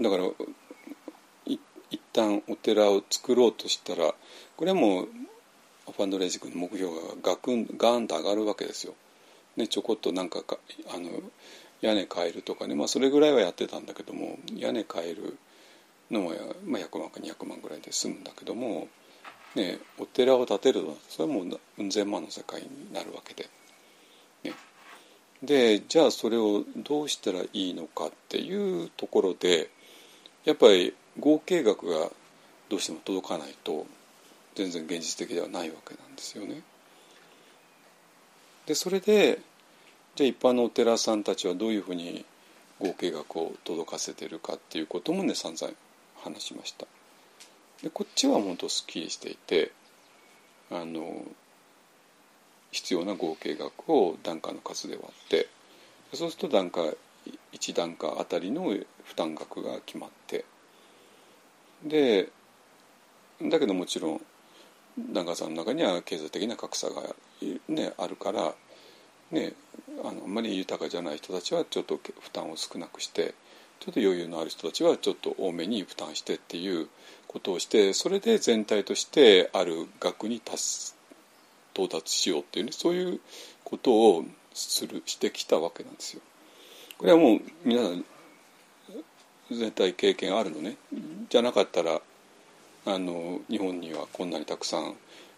[0.00, 0.24] だから
[1.44, 4.14] 一旦お寺を作ろうとしたら
[4.56, 5.08] これはもう
[5.86, 8.94] ファンドレイジングの目標がガクンガーンと上がるわけですよ。
[9.56, 10.58] ね、ちょこっとなんかか
[10.92, 11.10] あの
[11.80, 15.36] 屋根変えるとかね、まあ、それぐらいはやってたんだけども屋根変える
[16.10, 18.88] のは、まあ、100万か200万ぐらいで済むんだけども、
[19.54, 23.48] ね、お寺を建てるとそれはもううん千万の世界になるわけで。
[24.42, 24.52] ね、
[25.42, 29.70] でじゃあそれをどうしたらいいのかっていうところで
[30.44, 32.10] やっぱり合計額が
[32.68, 33.86] どうしても届かないと
[34.54, 36.62] 全然現実的ではないわけなんですよね。
[38.66, 39.40] でそれで
[40.16, 42.24] じゃあ一般のお寺さんたちはどういうふうに
[42.80, 45.72] 合計額を届かせてるかっていうこともね散々
[46.22, 46.86] 話しました。
[47.82, 49.72] でこっちは本当すっきりしていて
[50.70, 51.22] あの
[52.70, 55.48] 必要な合計額を檀家の数で割って
[56.12, 56.80] そうすると檀家
[57.52, 58.64] 1檀家あたりの
[59.04, 60.44] 負担額が決まって
[61.84, 62.28] で
[63.42, 64.20] だけどもちろん
[65.12, 67.02] 檀家さんの中には経済的な格差が、
[67.68, 68.54] ね、あるから、
[69.32, 69.52] ね、
[70.04, 73.34] あのあんまり豊かじゃない人たちはちょっと負担を少なくして
[73.80, 76.88] ちょっと余裕のある人たちはちょっと多めに負担してっていう
[77.34, 80.94] ことをしてそれで全体としてある額に達
[81.74, 83.20] 到達しようっていうねそういう
[83.64, 84.24] ことを
[84.54, 86.22] するしてきたわけなんですよ。
[86.96, 88.04] これはもう皆さん
[89.50, 90.76] 全体経験あるのね
[91.28, 92.00] じゃなかったら
[92.86, 94.94] あの日本にはこんなにたくさん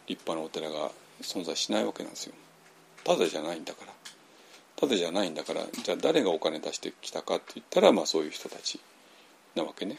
[0.07, 0.91] 立派なお寺が
[1.23, 2.35] 存在しないわけなんですよ。
[3.05, 3.93] ただじゃないんだから
[4.77, 8.81] ただじゃないんだからじゃあ誰がお金出してきたかって言ったらまあそういう人たち
[9.55, 9.97] なわけね。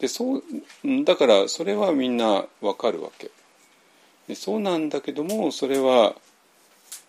[0.00, 0.42] でそう
[1.04, 3.30] だからそれはみんなわかるわけ。
[4.28, 6.14] でそうなんだけどもそれは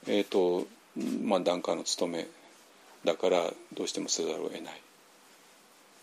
[0.08, 0.68] えっ、ー、と
[1.24, 2.28] まあ檀家の務め
[3.06, 4.82] だからどうしてもせざるを得ない。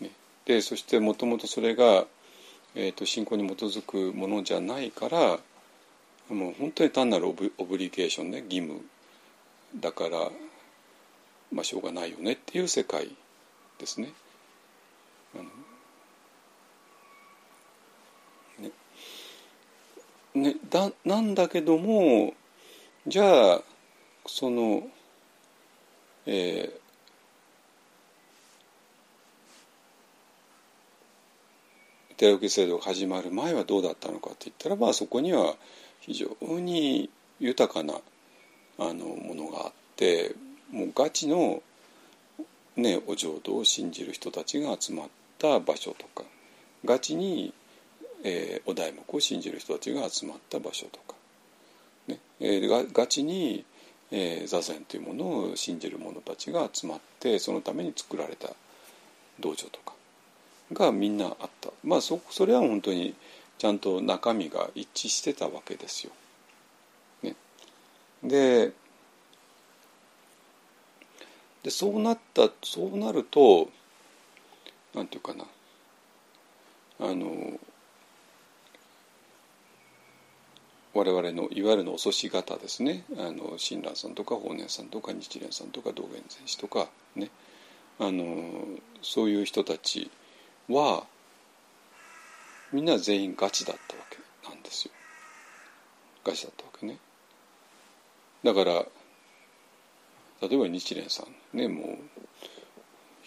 [0.01, 0.11] ね、
[0.45, 2.05] でそしてもともとそれが、
[2.75, 5.39] えーと、信仰に基づくものじゃないから
[6.29, 8.81] もう本当に単なるオブオブリゲーションね義務
[9.79, 10.29] だから
[11.51, 13.09] まあ、しょうがないよねっていう世界
[13.79, 14.07] ですね。
[15.33, 15.41] ね
[20.35, 22.33] ねだなんだけども
[23.07, 23.61] じゃあ
[24.25, 24.83] その
[26.25, 26.79] えー
[32.19, 35.55] 手受け制度が始まる前はどうだったのかって言ったらばそこには
[36.01, 37.09] 非常に
[37.39, 37.93] 豊かな
[38.77, 40.35] あのものがあって
[40.69, 41.63] もうガチの、
[42.75, 45.07] ね、お浄土を信じる人たちが集まっ
[45.37, 46.27] た場所とか
[46.85, 47.53] ガチに、
[48.23, 51.15] えー、お題目を信じる人たちが集まった場所とか、
[52.07, 52.19] ね。
[52.39, 53.65] えー、がガチに、
[54.11, 58.49] えー、座禅というものを信じる者たちが集まってそのために作られた
[59.39, 59.93] 道場とか。
[60.73, 61.71] がみんなあった。
[61.83, 63.15] まあそそれは本当に
[63.57, 66.11] ちゃんと中身が一致してたわけですよ。
[67.23, 67.35] ね、
[68.23, 68.71] で
[71.63, 73.69] でそうなったそうなると
[74.93, 75.45] なんていうかな。
[77.01, 77.59] あの
[80.93, 83.03] 我々のいわゆるのお祖師方ですね。
[83.17, 87.29] あの親鸞さんとか法然さんとか日蓮さんとか道元禅師とかね。
[87.99, 88.65] あの
[89.01, 90.09] そういう人たち
[90.69, 91.03] は
[92.71, 94.17] みんな全員ガチだったわけ
[94.49, 94.91] なんですよ。
[96.23, 96.97] ガチだったわけね。
[98.43, 98.85] だから
[100.41, 101.97] 例えば日蓮さんねも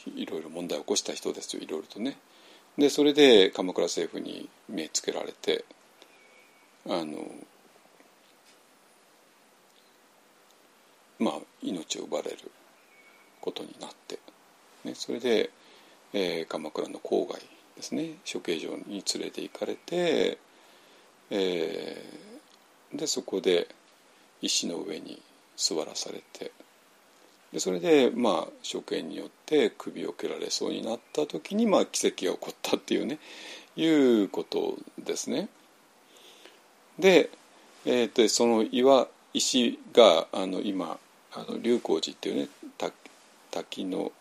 [0.06, 2.18] ういろいろ問題を起こした人ですよいろいろとね。
[2.78, 5.64] でそれで鎌倉政府に目つけられて
[6.86, 7.28] あの
[11.22, 12.38] まあ命を奪われる
[13.40, 14.18] ことになって、
[14.84, 15.50] ね、それで
[16.14, 17.40] えー、鎌倉の郊外
[17.76, 20.38] ですね処刑場に連れて行かれて、
[21.30, 23.68] えー、でそこで
[24.42, 25.22] 石の上に
[25.56, 26.52] 座らされて
[27.52, 33.18] でそれでまあ処刑によって首を切られそうになった時にまあ奇跡が起こったっていうね
[33.74, 35.48] いうことですね。
[36.98, 37.30] で、
[37.86, 40.98] えー、とその岩石があの今
[41.34, 42.48] あの龍光寺っていうね
[43.50, 44.12] 滝の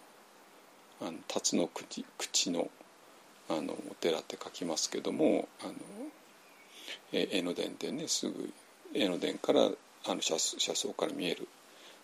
[1.01, 2.69] あの辰の口口の
[3.49, 5.73] あのお寺って書きますけどもあの
[7.11, 8.51] 江ノ電でねすぐ
[8.93, 11.47] 江ノ電からあの車車窓から見える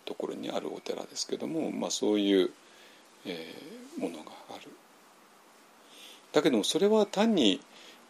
[0.05, 2.49] ところにあるお寺ですけども、まあ、そういう、
[3.25, 4.71] えー、ものがある。
[6.33, 7.61] だけどもそれは単に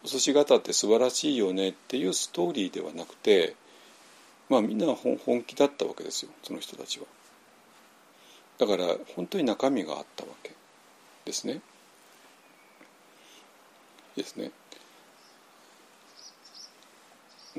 [0.04, 3.56] お寿司型って素晴らしいよねっていうストーリーではなくて、
[4.48, 7.06] まあ、みんな本気だったわけですよその人たちは。
[8.58, 10.52] だから本当に中身があったわけ。
[11.24, 11.60] ですね。
[14.16, 14.50] ですね。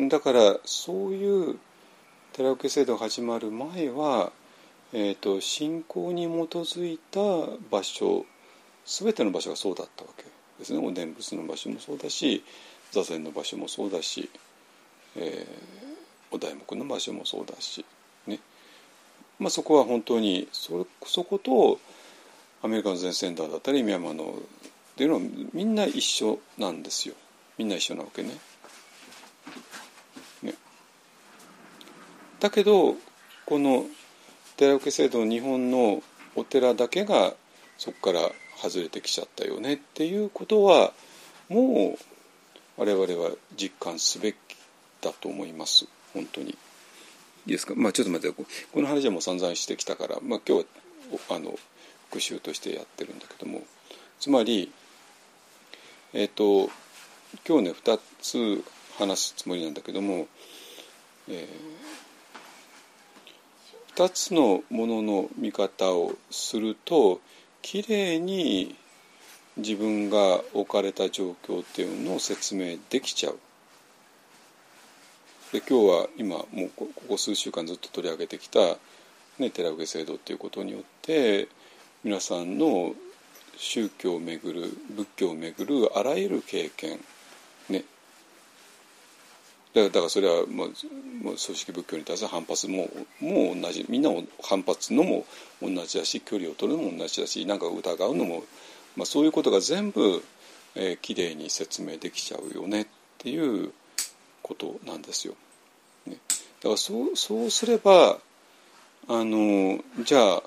[0.08, 1.60] だからそういう
[2.34, 4.32] 寺受け制度が始まる前は、
[4.94, 7.20] えーと、信仰に基づいた
[7.70, 8.26] 場所
[8.86, 10.24] 全ての場所がそうだったわけ
[10.58, 12.44] ですねお念仏の場所もそうだし
[12.92, 14.30] 座禅の場所もそうだし、
[15.16, 15.89] えー、
[16.32, 17.86] お題目の場所もそうだし、
[18.28, 18.40] ね。
[19.40, 21.80] まあ、そこは本当にそそこと
[22.62, 25.22] アメリカの全センターだったりミャンマーのっていうのは
[25.54, 27.16] みんな一緒なんですよ。
[27.58, 28.32] みんな一緒なわけね。
[30.44, 30.54] ね。
[32.40, 32.96] だけど
[33.46, 33.86] この
[34.58, 36.04] 寺受制度の日本の
[36.36, 37.34] お寺だけが
[37.78, 38.30] そこから
[38.62, 40.92] 外れてきちゃったよねっていうことは
[41.48, 44.36] もう我々は実感すべき
[45.02, 45.88] だと思います。
[46.14, 46.49] 本当に。
[46.51, 46.53] い
[47.47, 47.74] いですか？
[47.76, 48.43] まあちょっと待って
[48.74, 50.66] この話はもう散々してきたから、まあ、今日
[51.30, 51.57] はあの
[52.10, 53.62] 復習としてやってるんだけども
[54.20, 54.72] つまり
[56.14, 56.72] えっ、ー、と
[57.47, 58.64] 今日ね2つ
[58.97, 60.28] 話すつもりなんだけども、
[61.30, 67.22] えー、2つのものの見方をすると
[67.62, 68.76] きれいに
[69.57, 73.39] 自分が置かれた状況っていうのを説明できちゃう。
[75.52, 78.60] で今日は今もうここ数週間ずっと取り上げてきた、
[79.39, 81.47] ね、寺受制度っていうことによって
[82.04, 82.93] 皆さんの
[83.58, 87.00] 宗教をめぐる仏教をめぐるあらゆる経験
[87.68, 87.84] ね。
[89.74, 90.74] だからだからそれはもう
[91.22, 92.88] 組織仏教に対する反発も
[93.20, 94.12] も同じみんな
[94.43, 95.26] 反発のも
[95.62, 98.43] 同じだし距離を取るのも同じだしなんか疑うのも、
[98.95, 100.24] まあ、そういうことが全部、
[100.76, 102.88] えー、きれいに説明できちゃうよねっ
[103.18, 103.72] ていう
[104.50, 105.36] ことなんですよ。
[106.08, 106.18] ね、
[106.62, 108.18] だからそうそうすれば
[109.08, 110.43] あのじゃあ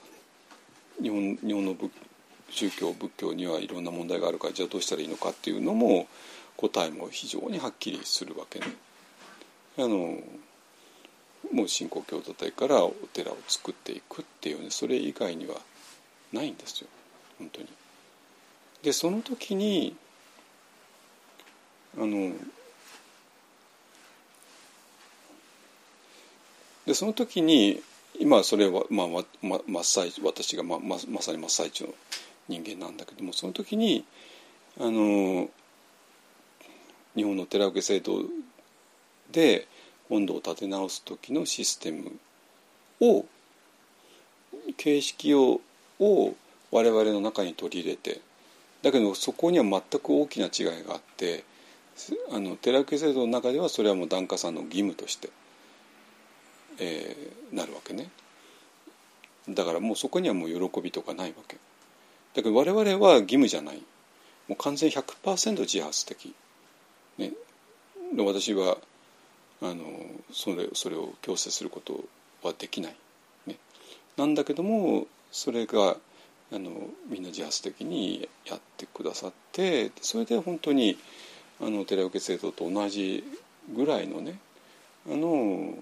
[1.00, 1.76] 日本日本の
[2.50, 6.08] 宗教仏教にはいろんな問題があるからじゃあどうしたらいいのかっていうのも
[6.56, 8.66] 答えも非常にはっきりするわけね。
[9.78, 10.18] あの
[11.52, 15.56] もう信仰共同体からお寺を作っていくっていうねそれ以外には
[16.32, 16.88] ないんですよ
[17.38, 17.68] 本当に。
[18.82, 19.96] でその時に
[21.96, 22.32] あの
[26.86, 27.80] でその時に
[28.18, 31.94] 今それは、まあま、真っ最私がまままさに真っ最中の
[32.48, 34.04] 人間なんだけどもその時に
[34.78, 35.48] あの
[37.14, 38.24] 日本の寺受け制度
[39.30, 39.66] で
[40.10, 42.12] 温度を立て直す時のシステム
[43.00, 43.24] を
[44.76, 45.60] 形式を
[46.00, 46.34] を
[46.70, 48.20] 我々の中に取り入れて
[48.82, 51.44] だけどそこには全く大きな違いがあって
[52.32, 55.28] あの寺受け制度の中ではそれはもう檀家さんの義務として、
[56.78, 58.08] えー、なるわけね。
[59.48, 61.56] だからもうそこにはもう喜びとかないわけ。
[62.34, 63.82] だけど我々は義務じゃない。
[64.48, 66.34] もう完全100%自発的、
[67.18, 67.32] ね、
[68.16, 68.78] 私は
[69.60, 69.84] あの
[70.32, 72.04] それそれを強制すること
[72.42, 72.96] はできない、
[73.46, 73.56] ね、
[74.16, 75.96] なんだけどもそれが
[76.52, 76.70] あの
[77.08, 80.98] みんな自発的にやってくださってそれで本当に
[81.60, 83.24] あの寺受制度と同じ
[83.74, 84.38] ぐらいのね
[85.10, 85.74] あの、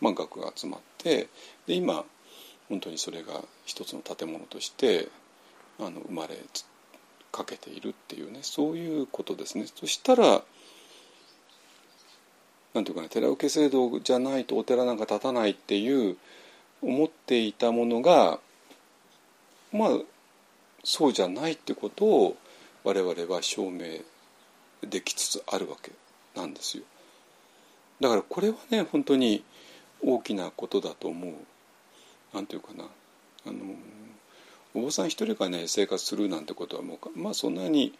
[0.00, 1.28] まあ、額が集まって
[1.66, 2.04] で今
[2.68, 5.08] 本当にそれが一つの建物として
[5.78, 6.38] あの生まれ
[7.32, 9.66] かけているっていうねそういうことですね。
[9.74, 10.42] そしたら
[12.74, 16.16] なんていうかね寺受制度じゃないとお寺なんか建たないっていう
[16.82, 18.38] 思っていたものが
[19.72, 19.88] まあ
[20.84, 22.36] そうじゃないってことを
[22.84, 24.00] 我々は証明
[24.88, 25.92] できつつあるわけ
[26.34, 26.84] なんですよ。
[28.00, 29.44] だからこれはね本当に
[30.02, 31.34] 大きなことだと思う。
[32.34, 33.56] なんていうかなあの
[34.74, 37.92] お坊さん一人がね生活するなんてことはもうまあそんなに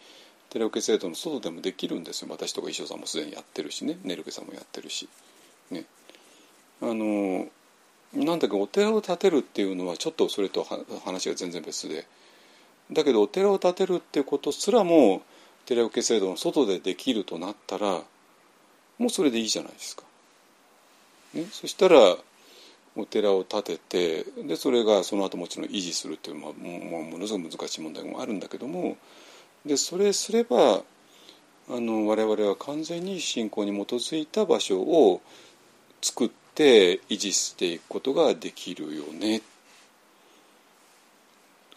[0.49, 5.09] 寺受制度の外でもできるんですよ私とか衣装さんもすでにやってるしねネルケさんもやってるし。
[5.69, 5.85] ね、
[6.81, 7.47] あの
[8.13, 10.67] なんだかお寺を建てるっていうのはちょっとそれと
[11.05, 12.05] 話が全然別で
[12.91, 15.21] だけどお寺を建てるっていうことすらも
[15.65, 18.01] 寺受制度の外でできるとなったら
[18.97, 20.03] もうそれでいいじゃないですか。
[21.33, 22.17] ね、そしたら
[22.95, 28.97] お寺を建ててでそれがその後もちろん維持するっていうのはもものすごく難しい問題もあるんだけども
[29.65, 30.81] でそれすれば
[31.69, 35.21] あの我々は完全に信仰に基づいた場所を
[36.01, 39.41] 作って維持していくことができるよね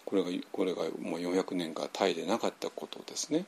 [0.04, 3.46] これがこれがもう400年間タイでなかったことですね。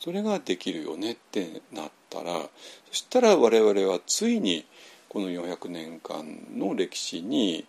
[0.00, 2.48] それができるよねってなったらそ
[2.92, 4.64] したら我々はついに
[5.08, 7.64] この400年間の歴史に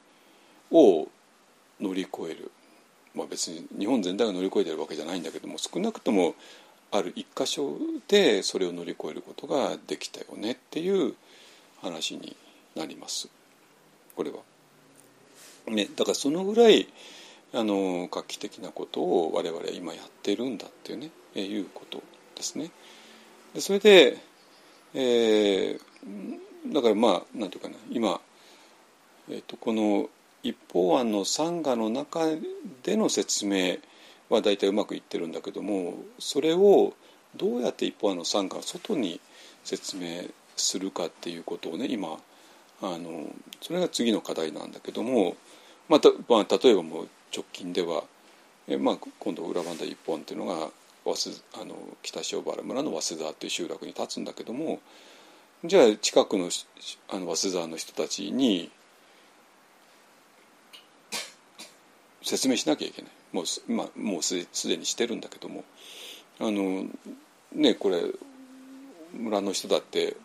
[0.72, 1.08] を
[1.80, 2.52] 乗り越える、
[3.16, 6.36] まあ、別に日本全体が乗り越えてるわけじゃないんだけども少なくとも
[6.92, 7.78] ある一箇所
[8.08, 11.14] でそれを乗り越えることができたよねっていう
[11.82, 12.36] 話に
[12.76, 13.30] なります
[14.16, 14.38] これは。
[15.68, 16.88] ね、だからそのぐらい
[17.54, 22.02] あの画期的なことを我々は今やってるんだっていうねいうこと
[22.36, 22.72] ですね。
[23.54, 24.18] でそれで、
[24.94, 26.40] えー、
[26.74, 28.20] だからまあなんていうかな今、
[29.30, 30.10] えーと、この
[30.44, 32.22] 一方案の参加の中
[32.84, 33.78] での説明
[34.30, 36.94] は大体うまくいってるんだけどもそれを
[37.36, 39.20] どうやって一方案の参加を外に
[39.64, 40.24] 説明
[40.56, 42.18] するかっていうことをね今
[42.82, 43.28] あの
[43.62, 45.36] それが次の課題なんだけども、
[45.90, 48.04] またまあ、例えばもう直近では、
[48.68, 50.70] えまあ、今度裏番台一本っていうのが
[51.04, 54.80] 早稲あの北塩原村の早稲田という集落に立つんだけども
[55.66, 56.50] じゃあ近くの
[57.10, 58.72] あの早稲田の人たちに
[62.22, 63.12] 説明しなきゃいけない。
[63.34, 64.36] もう,、まあ、もうす
[64.68, 65.66] でにしてるんだけども。
[66.40, 66.86] あの
[67.52, 68.02] ねこれ
[69.14, 70.16] 村の人だって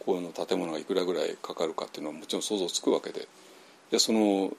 [0.00, 3.26] この建物がいくらぐらいかかるかっていうのはもちろん想像つくわけで。
[3.90, 4.54] でその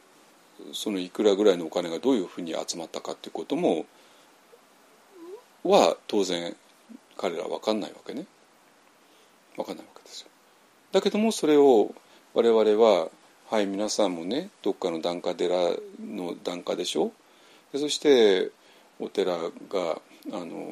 [0.74, 3.86] そのいくらぐらいのお金がどういうふうに集まったかっていうことも
[5.64, 6.56] は当然
[7.18, 8.26] 彼らは分かんないわけね。
[9.56, 9.95] 分かんないわけ。
[10.96, 11.94] だけどもそれを
[12.34, 13.10] 我々は
[13.52, 15.54] はい皆さんもねどっかの檀家寺
[16.00, 17.12] の檀家でしょ？
[17.74, 18.50] でそして
[19.02, 19.42] お寺が
[20.32, 20.72] あの、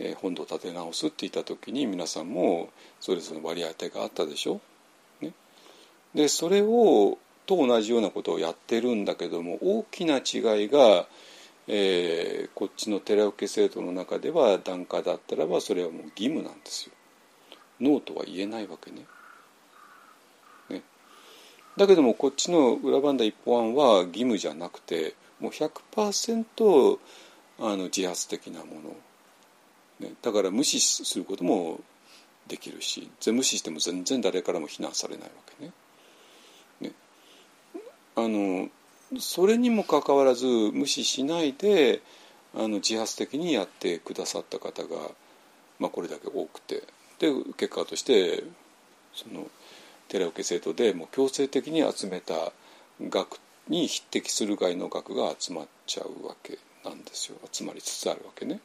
[0.00, 4.60] えー、本堂を建て直すって言った時に皆さんもそれぞれの割り当てがあったでしょ、
[5.20, 5.34] ね、
[6.12, 7.16] でそれを
[7.46, 11.06] と同じようなことをやってるんだけども大きな違いが
[11.68, 16.92] えー、こっちの寺受け制度の中では檀家だったらばそれはもう義務なんですよ。
[17.80, 19.06] ノーとは言えないわけね。
[20.68, 20.82] ね。
[21.76, 26.98] だけどもこっちの裏番台一方案は義務じゃなくてもう100%
[27.60, 28.66] あの自発的なも
[30.00, 31.80] の、ね、だから無視することも
[32.48, 35.72] できるし無視しても全然誰からも非難されないわけね。
[36.80, 36.92] ね。
[38.16, 38.68] あの
[39.18, 42.00] それにもかかわらず無視しないで
[42.54, 44.96] あの自発的にやってくださった方が、
[45.78, 46.82] まあ、これだけ多くて。
[47.20, 48.42] で結果として
[49.14, 49.46] その
[50.08, 52.34] 寺受生徒でもう強制的に集めた
[53.08, 57.36] 額に匹敵するぐらいの額が集まっちゃうわけなんですよ。
[57.52, 58.58] 集まりつつあるわけね。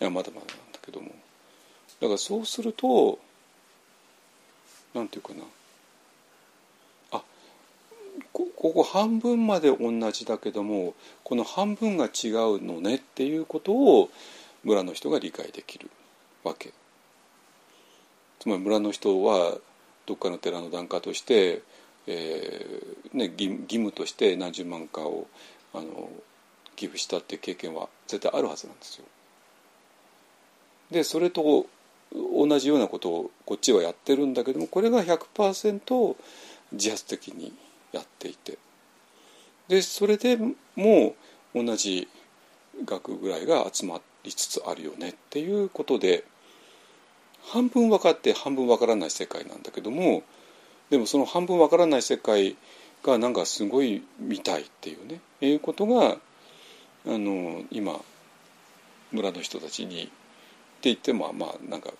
[0.00, 1.08] いやまだまだなんだけども。
[2.00, 3.18] だからそうすると
[4.94, 5.42] なんていうかな。
[7.12, 7.22] あ
[8.32, 10.94] ここ半分まで同じだけども
[11.24, 14.10] この半分が違うのねっていうことを
[14.62, 15.90] 村の人が理解できる
[16.44, 16.74] わけ。
[18.42, 19.56] つまり村の人は
[20.04, 21.62] どっかの寺の檀家として、
[22.08, 25.28] えーね、義義務として何十万かを
[25.72, 26.10] あの
[26.74, 29.04] 寄付したっていう経験は絶対あるはずなんですよ。
[30.90, 31.66] でそれと
[32.12, 36.16] 同じようなことをこっちはやってるんだけどもこれが100%
[36.72, 37.52] 自発的に
[37.92, 38.58] やっていて
[39.68, 41.14] でそれでも
[41.54, 42.08] う同じ
[42.84, 46.24] 額ぐらいが集まりつつあるよねっていうことで
[47.44, 50.22] 半分分かって半分分からない世界なんだけども
[50.90, 52.56] でもその半分分からない世界
[53.02, 56.16] がなんかすごい見たいっていうねいうことが
[57.06, 58.00] あの今
[59.10, 60.10] 村の人たちにって
[60.82, 61.90] 言ってもまあなんか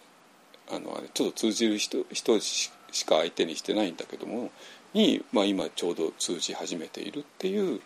[0.71, 2.71] あのちょっと通じる人人し
[3.07, 4.51] か相手にしてないんだけども
[4.95, 7.81] に、まあ、今ちょうど通じ始めているっていう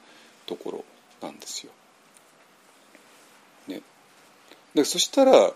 [0.46, 0.84] ところ
[1.22, 1.72] なんですよ。
[3.68, 3.82] ね、
[4.74, 5.52] でそしたら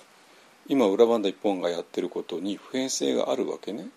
[0.70, 3.88] 今裏バンダ一本がやってることに普遍性があるわけね。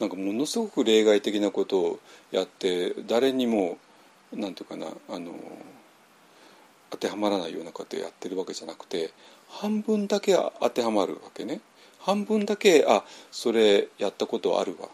[0.00, 2.00] なんかものすごく例外的なことを
[2.32, 3.78] やって誰にも
[4.32, 5.32] なんていうかなあの
[6.90, 9.12] 当てはまらないようなことをやってるわけじゃなくて
[9.48, 11.60] 半分だけ当てはまるわけね。
[12.00, 14.88] 半分だけあそれやったことあるわ。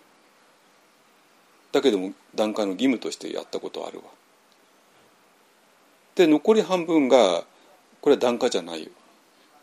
[1.73, 4.05] だけども段階の義務としてやったことあるわ。
[6.17, 7.45] で残り半分が
[8.03, 8.91] これは檀家じゃないよ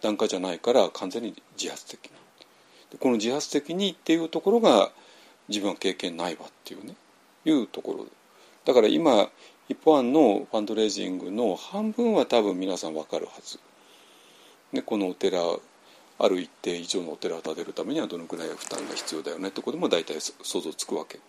[0.05, 2.11] 檀家じゃないから完全に自発的に。
[2.99, 4.91] この自発的にっていうところが
[5.49, 6.95] 自分は経験ないわっていうね。
[7.45, 8.05] いうところ。
[8.65, 9.29] だから今
[9.67, 13.59] 一般のファンドレイジングの半分は多分皆さん分かるはず、
[14.73, 15.39] ね、このお寺
[16.19, 21.19] ある一定以上のお寺を建てるためにはどのくらい負担が必要だよねってことも大体想像つくわけ。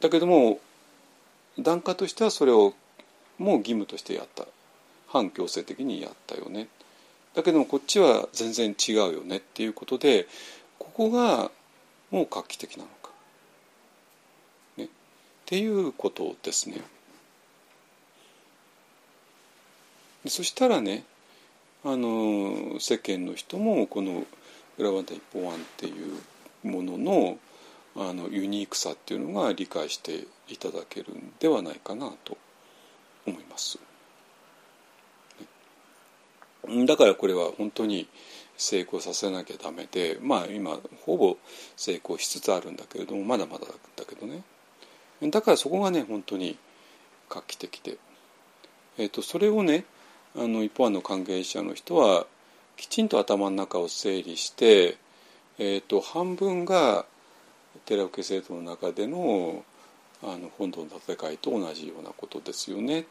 [0.00, 0.60] だけども
[1.58, 2.74] 檀家としてはそれを
[3.38, 4.46] もう義務としてやった。
[5.08, 6.68] 反強制的にやったよね。
[7.36, 10.26] だけどもこっちは全然違うよねっていうことで
[10.78, 11.50] ここが
[12.10, 13.10] もう画期的なのか、
[14.78, 14.88] ね、っ
[15.44, 16.80] ていうことですね。
[20.26, 21.04] そしたらね
[21.84, 24.24] あの世間の人もこの
[24.78, 26.18] 「裏技一本案」っていう
[26.66, 27.38] ものの
[27.96, 32.38] あのユニークさっていうのが理解していただけるんではないかなと
[33.26, 33.78] 思います。
[36.86, 38.08] だからこれは本当に
[38.56, 41.36] 成功させなきゃダメでまあ今ほぼ
[41.76, 44.42] 成功しつつあるんだけれどもまだまだだけどね
[45.22, 46.56] だからそこがね本当に
[47.28, 47.96] 画期的で、
[48.98, 49.84] えーと、それをね
[50.36, 52.26] あの一方の関係者の人は
[52.76, 54.98] きちんと頭の中を整理して、
[55.58, 57.06] えーと、半分が
[57.86, 59.64] 寺受制度の中での
[60.22, 63.04] あの本土の戦いと同じようなことですよね。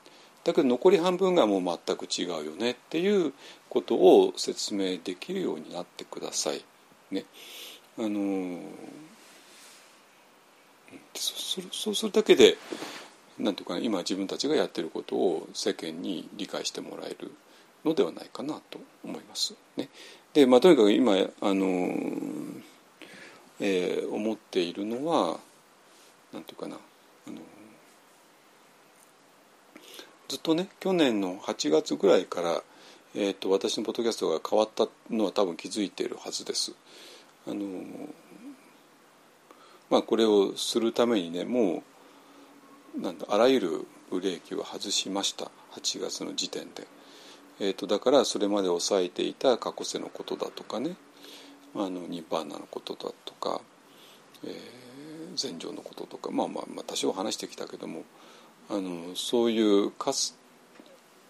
[0.45, 3.33] だけど残り半分がもう全く違うよねっていう
[3.67, 6.63] ことを説明できるようになってください。
[7.11, 7.25] ね、
[7.97, 8.59] あの
[11.15, 12.57] そうそうするだけで
[13.39, 17.31] なんていうかな今自分たちがやってることを世間に理解してもらえる
[17.83, 19.55] のではないかなと思います。
[19.77, 19.89] ね、
[20.33, 21.65] でまあとにかく今あの、
[23.59, 25.39] えー、思っているのは
[26.31, 26.75] なんていうかな
[27.27, 27.37] あの
[30.27, 32.63] ずっとね去年の8月ぐらいから、
[33.13, 36.73] えーと、私のポッドキャストが変わったのは多分気づいているはずです。
[37.47, 37.65] あの
[39.89, 41.83] まあ、これをするためにねも
[42.97, 46.87] うなんだあらゆるブレーキを外しました8月の時点で。
[47.59, 50.97] えーと、だからそれまで抑えていた過去世のことだとかね
[51.73, 53.61] あのニッバーナのことだとか、
[54.43, 58.03] えー、禅情のこととか、まあ、まあまあ多少話してきたけども
[58.69, 60.37] あのそういうかす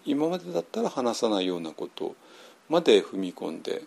[0.04, 2.14] 今までだったら話さないようなこと
[2.68, 3.82] まで踏み込んで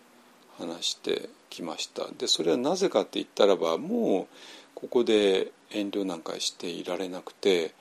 [0.58, 2.08] 話してきました。
[2.18, 4.36] でそれはなぜかって言ったらばもう
[4.76, 7.74] ここで遠慮なんかしていられなくて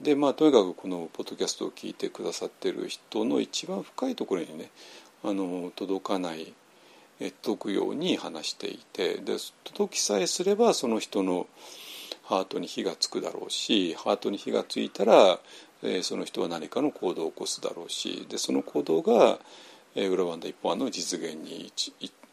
[0.00, 4.70] でまあとにかくこのポッドキャストを聞いてくださってる人の一番深いところにね
[5.22, 6.52] あの届かない
[7.42, 11.46] 届くように話していてで届きさえすればその人の
[12.24, 15.38] ハートに火がつくだろうしハートに火がついたら、
[15.82, 19.38] えー、その人は何かの行動を起こすだろうしでその行動が、
[19.94, 21.72] えー、裏ワンダ一本案の実現に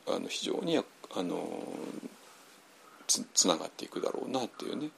[0.08, 0.84] あの非常にあ
[1.24, 1.64] の
[3.08, 4.90] つつながっていくだろうなっていうね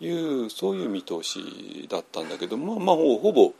[0.00, 0.10] い
[0.46, 3.52] うそういう見通しだったんだけどまあまあほぼ、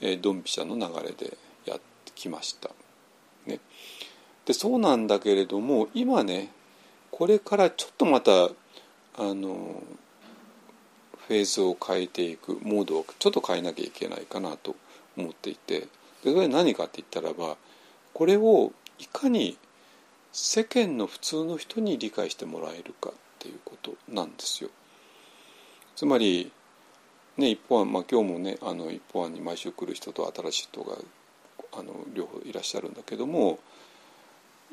[0.00, 1.36] え、ドンピシャの流れで
[1.66, 2.70] やってきました。
[3.46, 3.58] ね、
[4.46, 6.52] でそうなんだけれども今ね
[7.10, 8.48] これからちょっとまたあ
[9.34, 9.82] の
[11.28, 14.74] フェーズを変えていくモードをちょっと変えなきゃいけないかなと
[15.16, 15.80] 思っていて
[16.24, 17.58] でそれ何かって言ったらば
[18.14, 19.58] これをいかに
[20.32, 24.70] 世間の普通の人に理解してもらえるかっていうことなんですよ。
[25.96, 26.50] つまり、
[27.36, 30.96] ね、一方案、まあ、今日もねあの一方案に毎週来る人と新しい人が
[31.72, 33.58] あの両方いらっしゃるんだけども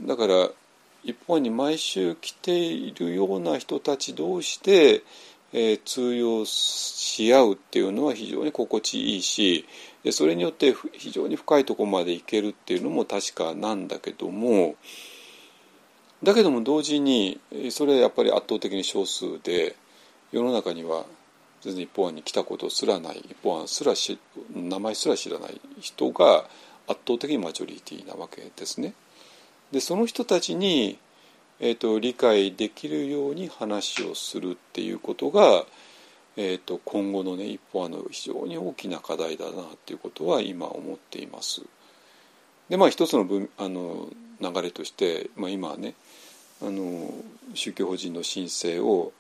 [0.02, 0.50] だから
[1.04, 5.04] 一方案に毎週来ているような人たち同士で、
[5.58, 9.66] え、通用し合うっていうのは非常に心地いいし
[10.04, 14.76] でそれによって非常に深いとこまで行けるっていうのも確かなんだけども
[16.24, 17.40] だけども同時に
[17.72, 19.76] それはやっぱり圧倒的に少数で。
[20.36, 21.06] 世の中には
[21.62, 24.20] 全然一方案に来たことすらない一方案すらし
[24.54, 26.46] 名前すら知らない人が
[26.88, 28.94] 圧倒的にマジョリティなわけですね。
[29.72, 31.00] でその人たちに、
[31.60, 35.66] えーと、理解できるように話をするっていうことが、
[36.38, 41.62] えーと、今後のね一方案の非常に大きな課題だなっていうことは今思っています。
[42.70, 44.10] でまあ一つの分あの
[44.42, 45.94] 流れとして、まあ、今ね
[46.62, 47.14] あの
[47.54, 49.14] 宗教法人の申請を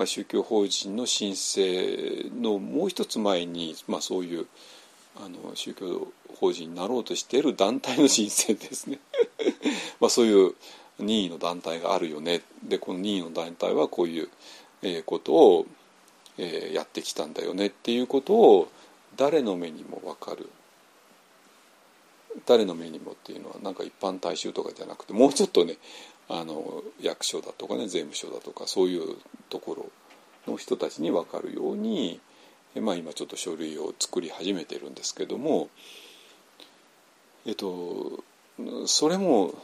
[0.00, 4.46] まあ、宗教法人の申請のもう一つ前に、まあ、そういう
[5.14, 6.08] あの宗教
[6.40, 8.98] 法人になろうとしている団体の申請ですね
[10.00, 10.54] まあそういう
[11.02, 12.42] 任意の団体があるよね。
[12.62, 14.28] でこの任意の団体はこういう、
[15.04, 15.66] ことを、
[16.72, 18.68] やってきたんだよねっていうことを
[19.16, 20.48] 誰の目にも分かる。
[22.46, 25.76] 誰の目にもっていうのはなんか一般大衆とかじゃなくてもうちょっとね
[26.28, 29.16] あの役所だとかね税務署だとかそういう
[29.48, 32.20] ところの人たちに分かるように、
[32.76, 35.68] まあ、今ちょっと書類を作り始めてるんですけども
[37.46, 38.22] えっと
[38.86, 39.54] それも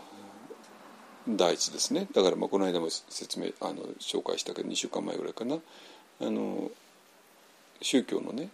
[1.28, 6.70] 第一ですねだからまあこの間も説明あの紹介したけど2週間前ぐらいかなあの
[7.82, 8.48] 宗教のね、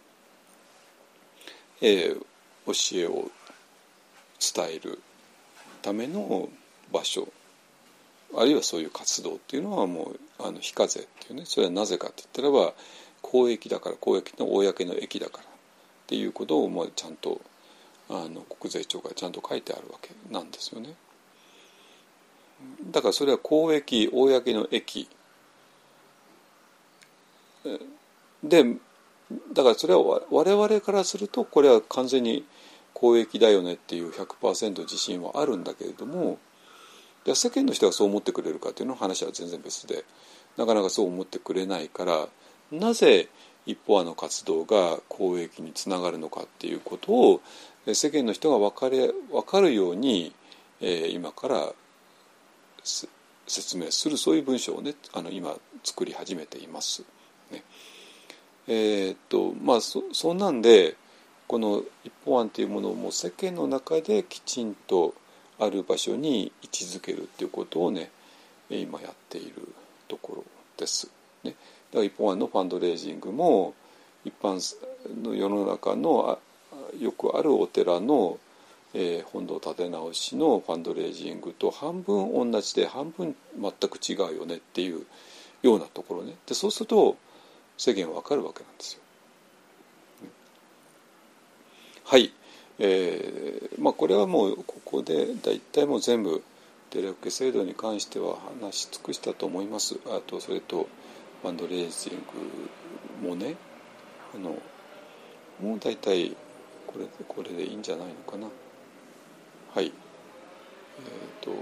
[1.81, 2.19] えー、
[2.67, 3.31] 教えを
[4.55, 5.01] 伝える
[5.83, 6.49] ための
[6.93, 7.29] 場所
[8.35, 12.73] あるいはそういう活動っていうのはもうあの非課税っていうねそれはなぜかって言ったらば
[13.21, 15.47] 公益だから公益の公の益だからっ
[16.07, 17.41] ていうことをもうちゃんと
[18.09, 20.95] あの国税庁がちゃんと書いてあるわけなんですよね。
[22.91, 25.09] だからそれは公益公の益
[28.43, 28.65] で
[29.53, 32.45] だからそれは我々からするとこれは完全に
[32.93, 36.39] 公益だよねっていう100%自信はあるんだけれども
[37.25, 40.05] で世間の人がそう思ってくれるかっていうの話は全然別で
[40.57, 42.29] なかなかそう思ってくれないから
[42.71, 43.29] なぜ
[43.65, 47.41] 一方あの活動が公益につながるのかっていうことを
[47.95, 50.33] 世間の人が分かれ分かるように、
[50.81, 51.73] えー、今から
[52.85, 55.55] 説明するそういう文章をねあの今
[55.85, 57.05] 作り始めています。
[57.51, 57.63] ね、
[58.69, 60.97] えー、っとまあそそんなんで
[61.47, 65.15] この一方案というものをもう世間の中できちんと
[65.59, 68.11] ある場所に位置づけるっていうことをね
[68.71, 69.69] 今やっている
[70.09, 70.45] ところ
[70.77, 71.11] です。
[71.45, 71.51] ね、
[71.91, 73.75] だから一方案のファンドレイジングも
[74.25, 74.61] 一般
[75.23, 76.39] の世の中の
[76.99, 78.39] よくあるお寺の、
[78.95, 85.07] えー、本堂建て直しのファンドレイジングと半分同じで半分全く違うよねっていう
[85.63, 86.35] ようなところね。
[86.47, 87.17] でそうすると
[87.79, 89.01] 世間は分かるわけなんですよ。
[92.05, 92.33] はい。
[92.79, 96.43] えー、まあこれはもうここで大体もう全部
[96.91, 99.99] デレ受け制度に関しては話し尽くしたと思います。
[100.07, 100.89] あとそれと
[101.41, 102.23] ファンドレイジン
[103.23, 103.57] グもね
[104.35, 104.59] あの
[105.61, 106.37] もう大体
[106.87, 108.49] これこれでいいんじゃないのかな。
[109.75, 109.87] はい。
[109.87, 111.53] えっ、ー、と、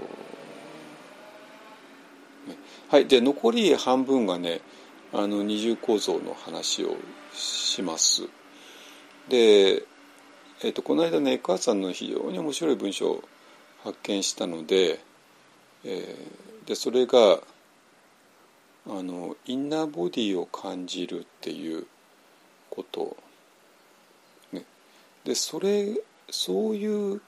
[2.89, 3.07] はい。
[3.07, 4.61] で残り半分がね
[5.13, 6.95] あの二重構造の話を
[7.33, 8.27] します。
[9.29, 9.83] で
[10.63, 13.23] えーと、この間ね母さんの非常に面白い文章を
[13.83, 14.99] 発見したので,、
[15.83, 17.39] えー、でそれが
[18.87, 21.87] あのインナーボディを感じるっていう
[22.69, 23.17] こと、
[24.51, 24.65] ね、
[25.23, 25.99] でそれ
[26.29, 27.21] そういう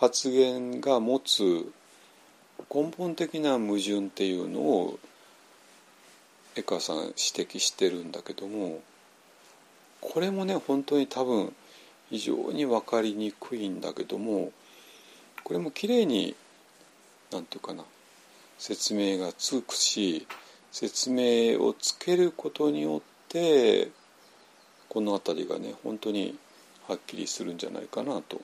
[0.00, 1.42] 発言が持つ
[2.72, 4.98] 根本的な矛盾っていうのを
[6.54, 8.80] 江川さん指摘してるんだけども
[10.00, 11.52] これもね本当に多分
[12.10, 14.52] 非常に分かりにくいんだけども
[15.44, 16.34] これもきれいに
[17.32, 17.84] 何て言うかな
[18.58, 20.26] 説明がつくし
[20.70, 23.88] 説明をつけることによって
[24.88, 26.36] この辺りがね本当に
[26.86, 28.40] はっきりするんじゃないかなと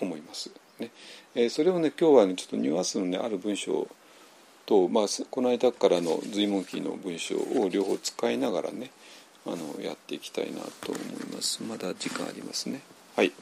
[0.00, 0.50] 思います。
[0.80, 0.90] ね
[1.34, 3.86] えー、それをね今日はねちょっとニュアンスのねある文章
[4.66, 8.90] と、まあ、この間からの随文記の文章を両方使いながらね
[9.46, 11.62] あのやっていきたいなと思います。
[11.62, 12.80] まだ時間ありますね。
[13.16, 13.32] はい。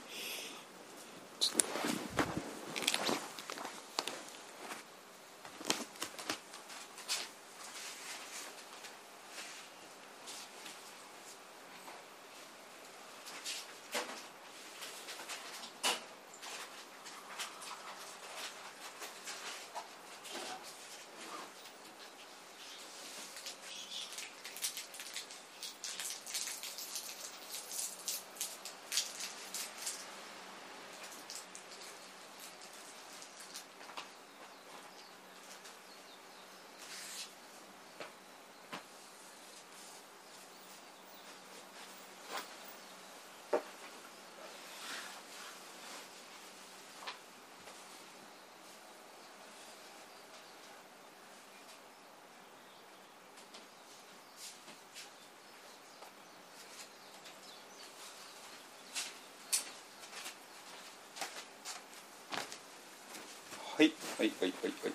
[63.78, 64.92] はいはいはいはいはいはい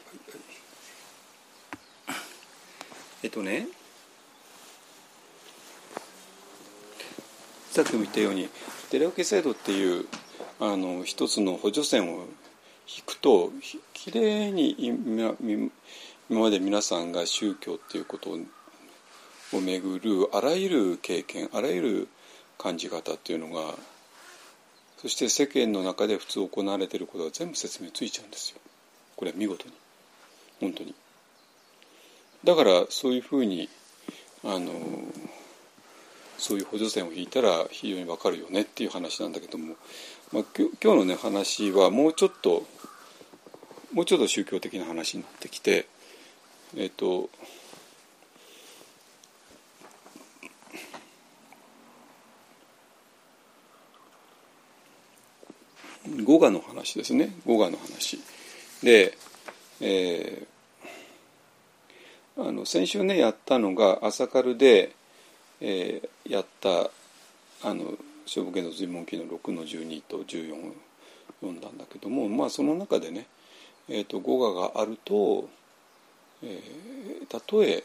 [3.24, 3.70] えっとね
[7.72, 8.50] さっきも言ったように
[8.90, 10.06] テレオケ制度っていう
[10.60, 12.28] あの一つの補助線を
[12.94, 13.54] 引くと
[13.94, 15.34] きれいに今
[16.30, 18.38] 今まで皆さんが宗教っていうこと
[19.54, 22.08] をめぐるあらゆる経験あらゆる
[22.58, 23.76] 感じ方っていうのが
[24.98, 28.60] そして世間の中で普通行われていることが全部説明ついちゃうんですよ。
[29.24, 29.74] これは見事に。
[30.60, 30.94] 本当に。
[32.44, 33.70] だからそういうふうに
[34.44, 34.70] あの
[36.38, 39.76] そういう補助線を引いたら非常にわかるよねっていう話なんだけども、
[40.34, 42.66] まあ、今日のね話はもうちょっと
[43.94, 45.88] もうちょっと宗教的な話になってきて
[46.76, 47.30] えっ、と
[56.26, 57.34] 語画の話ですね。
[57.46, 58.20] 語画の話。
[58.84, 59.18] で、
[59.80, 64.94] えー、あの先週ねやったのが朝カルで、
[65.62, 66.92] えー、やった
[67.68, 70.74] あの勝負芸の随文記の6の12と14を
[71.40, 73.26] 読んだんだけどもまあその中でね、
[73.88, 75.50] えーと、語画があると、
[76.44, 77.84] えー、たとえ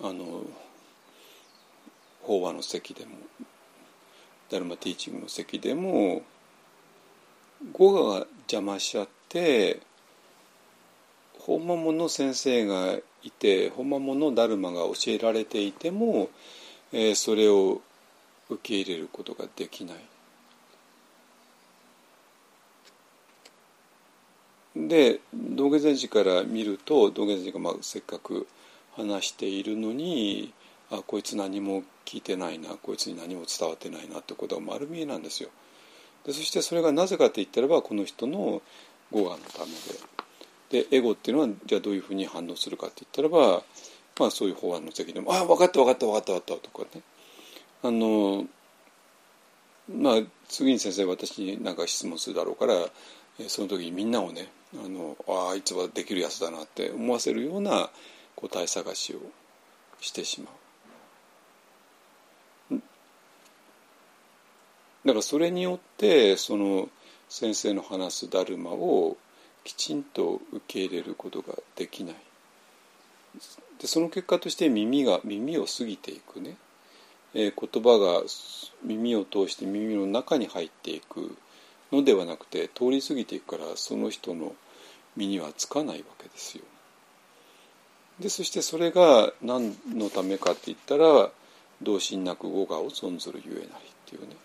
[0.00, 0.42] あの
[2.22, 3.12] 法話の席でも
[4.50, 6.22] ダルマティーチングの席でも
[7.72, 9.80] 語画が邪魔しちゃって
[11.44, 16.30] 本物の先生がいて本物のダルマが教えられていても、
[16.92, 17.80] えー、それを
[18.48, 19.96] 受け入れることができない。
[24.74, 28.46] で道下禅師から見ると道下禅師がまあせっかく
[28.96, 30.54] 話しているのに
[30.90, 35.50] あこいつ何も聞いてないなこいつに何も伝わってないなってことが丸見えなんですよ。
[36.24, 38.62] でそしてそれがなぜかって言ったらばこの人の
[39.10, 40.11] 語願のためで
[40.72, 43.62] でエゴっていうのはじゃあどういうふうに反応するかって言ったらば、
[44.18, 47.02] まあ、そういう法案の責任も「ああ分かった分かった分かった分かった」とかね
[47.82, 48.46] あの
[49.94, 52.74] まあ次に先生私に何か質問するだろうから
[53.48, 54.50] その時にみんなをね
[54.82, 57.90] あのああいつはできるやつだなって思わせるような
[58.34, 59.18] 答え探しを
[60.00, 60.54] してしまう。
[65.04, 66.88] だからそれによってその
[67.28, 69.18] 先生の話すダルマを
[69.64, 72.16] きちんと受け入れることができない
[73.80, 76.56] でその結果として耳が耳を過ぎていくね、
[77.34, 78.22] えー、言葉が
[78.84, 81.36] 耳を通して耳の中に入っていく
[81.90, 84.54] のではなくて通り過ぎていくからその人の
[85.16, 86.64] 身にはつかないわけですよ。
[88.20, 91.30] でそしてそれが何のためかって言ったら
[91.82, 93.68] 同心なく語我を存ずるゆえなりっ
[94.06, 94.36] ていうね。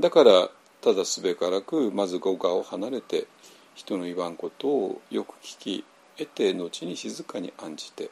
[0.00, 0.48] だから
[0.82, 3.26] ただすべからくまず語我を離れて
[3.74, 5.84] 人の言わんことをよく聞き
[6.18, 8.10] 得て後に静かに案じて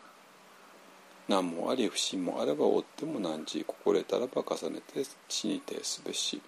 [1.29, 6.41] 何もあり不信もあれば追っても何時心得たらば重ねて死にてすべし。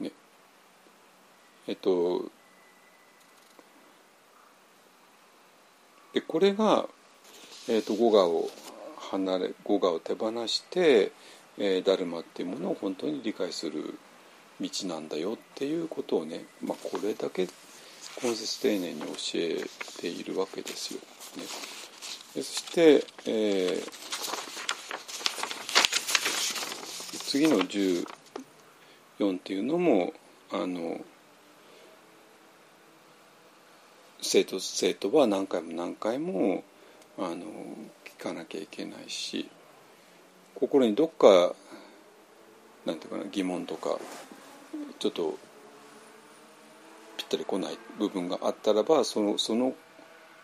[0.00, 0.10] ね。
[1.68, 2.24] えっと
[6.12, 6.88] でこれが
[7.68, 8.50] えーと、語我を
[9.12, 11.12] 離れ語我を手放して、
[11.56, 13.96] えー、ダルマっていうものを本当に理解する
[14.60, 17.48] 道なんだよっていうことをね、まあ、これだけ
[18.22, 19.64] 根節丁寧に教え
[20.00, 21.00] ているわけですよ。
[21.36, 21.44] ね、
[22.34, 23.90] そして、えー、
[27.26, 28.04] 次の14
[29.36, 30.12] っていうのも
[30.50, 31.00] あの
[34.20, 36.64] 生徒生徒は何回も何回も
[37.18, 37.36] あの
[38.18, 39.48] 聞かなきゃいけないし
[40.54, 41.54] 心にどっか
[42.84, 43.98] なんていうかな疑問とか
[45.00, 45.38] ちょっと
[47.16, 49.74] ぴったり来ない部分があったらばそのその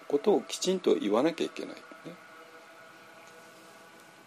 [0.09, 1.81] ことをきちんと言わなきゃいけない、ね。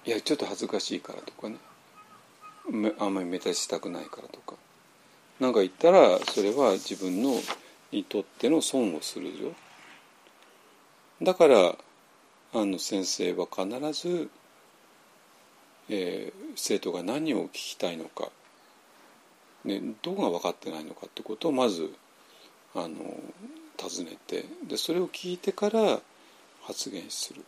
[0.06, 1.57] いやちょっと恥ずかしいからとかね。
[2.99, 4.56] あんまり目立ちたくないからとか。
[5.39, 7.31] 何か言ったらそれは自分の
[7.91, 9.53] にとっての損をするよ
[11.22, 11.76] だから
[12.53, 14.30] あの先生は必ず、
[15.89, 18.30] えー、生徒が何を聞きたいのか、
[19.65, 21.94] ね、どこが分かってないのかってことをまず
[22.76, 22.90] あの
[23.77, 25.99] 尋ねてでそれを聞いてから
[26.64, 27.44] 発言する。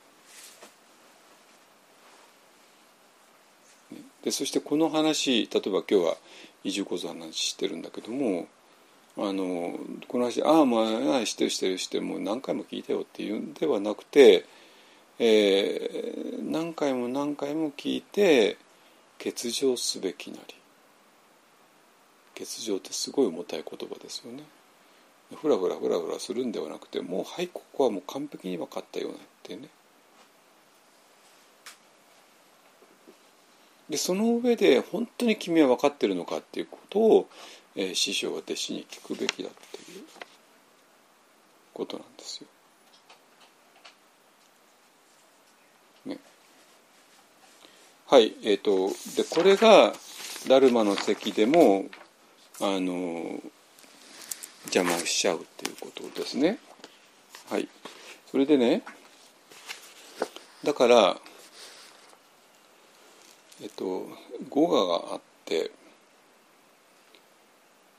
[4.24, 6.16] でそしてこの話例えば今日は
[6.64, 8.48] 移住構造の話してるんだけども
[9.18, 9.78] あの
[10.08, 14.46] この話「ああまあしてるしてるしてるもう何回も聞いたよ」っていうんではなくて、
[15.18, 18.58] えー、何回も何回も聞いて
[19.18, 20.61] 欠場すべきなり
[22.38, 24.44] 欠場ってすごい重たい言葉ですよね。
[25.36, 29.70] ふらふらふらふらするんではなくてもうはいここはもう完璧に分かったようなってね
[33.90, 37.30] でその上で本当に君は分かってるのかっていうことを、
[37.76, 40.04] えー、師匠は弟子に聞くべきだっていう
[41.74, 42.48] ことなんですよ。
[46.06, 46.18] ね、
[48.08, 49.94] はいえーと、でこれが
[50.48, 51.86] ダルマの席でも
[52.64, 53.42] あの
[54.66, 56.60] 邪魔をしちゃうっていうことですね。
[57.50, 57.68] はい、
[58.30, 58.84] それでね
[60.64, 61.18] だから
[63.62, 64.08] えっと
[64.50, 65.72] 語我があって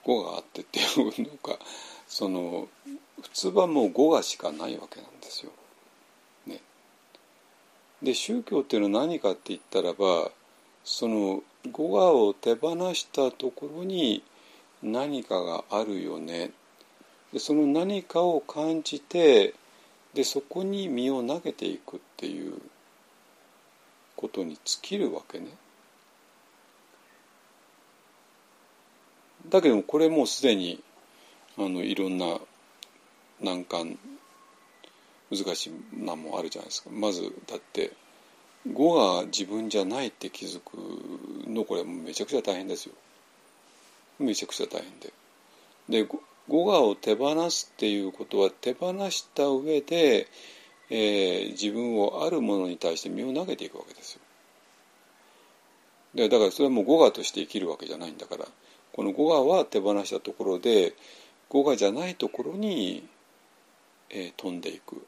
[0.04, 1.58] 語があってっていうのか
[2.06, 2.68] その
[3.20, 5.50] 普通はもう語がしかないわけなんですよ。
[6.46, 6.60] ね、
[8.00, 10.30] で宗教っていうのは何かって言ったらば
[10.84, 14.22] その語我を手放したところに
[14.82, 16.50] 何かがあるよね。
[17.32, 19.54] でその何かを感じて
[20.14, 22.60] でそこに身を投げていくっていう
[24.16, 25.46] ことに尽きるわけね。
[29.48, 30.82] だけどもこれもうすでに
[31.56, 32.38] あのいろんな
[33.40, 33.98] 難関
[35.30, 36.90] 難しい難もあるじゃないですか。
[36.90, 37.92] まずだって
[38.70, 40.76] 語が自分じゃないって気づく
[41.48, 42.94] のこれめちゃくちゃ大変ですよ。
[44.22, 45.12] めちゃくちゃ大変で。
[45.88, 46.08] で
[46.48, 50.26] 語我を手放すっていうことは手放した上で、
[50.90, 54.20] えー、自分をあるものに対して身を投げていくわけですよ。
[56.14, 58.46] でだからそれはもう語我として生きるわけじゃないんだから
[58.92, 60.94] この語我は手放したところで
[61.48, 63.06] 語我じゃないところに、
[64.10, 65.06] えー、飛んでいく。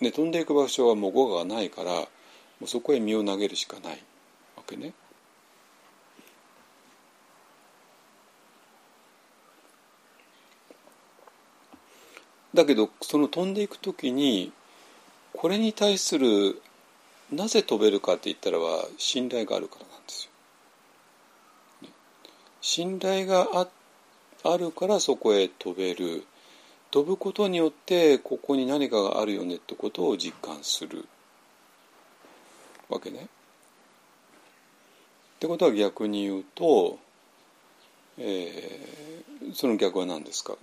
[0.00, 2.06] で飛んでいく場所はもう語我がないからも
[2.62, 3.98] うそこへ身を投げるしかない
[4.56, 4.92] わけね。
[12.58, 14.50] だけどその飛んでいく時に
[15.32, 16.60] これに対する
[17.30, 20.24] なぜ飛べるかって言ったらは信頼があるからなんです
[21.84, 21.90] よ。
[22.60, 23.68] 信頼があ
[24.42, 26.24] あるからそこへ飛べる
[26.90, 31.06] 飛ぶことによってここに何かがあるよねってことを実感する
[32.88, 33.20] わけね。
[33.20, 33.26] っ
[35.38, 36.98] てことは逆に言うと、
[38.18, 40.56] えー、その逆は何ですか？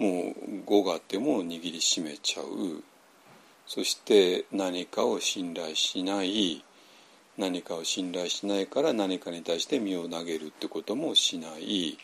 [0.00, 2.82] もう語があっても握りしめちゃう。
[3.66, 6.64] そして何かを信頼しない。
[7.36, 11.98] 何かを信頼しないから何かに対して身を投げるってこともしない。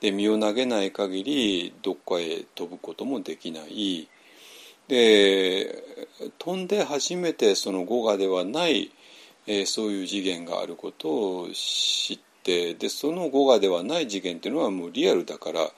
[0.00, 4.06] で身を投げない限りどっかへ飛ぶこともできない。
[4.86, 5.82] で
[6.38, 8.92] 飛んで初めてその語がではない、
[9.46, 15.70] えー、そういう次元があることを知ってでその語がではない次元っていうのはもうリアルだから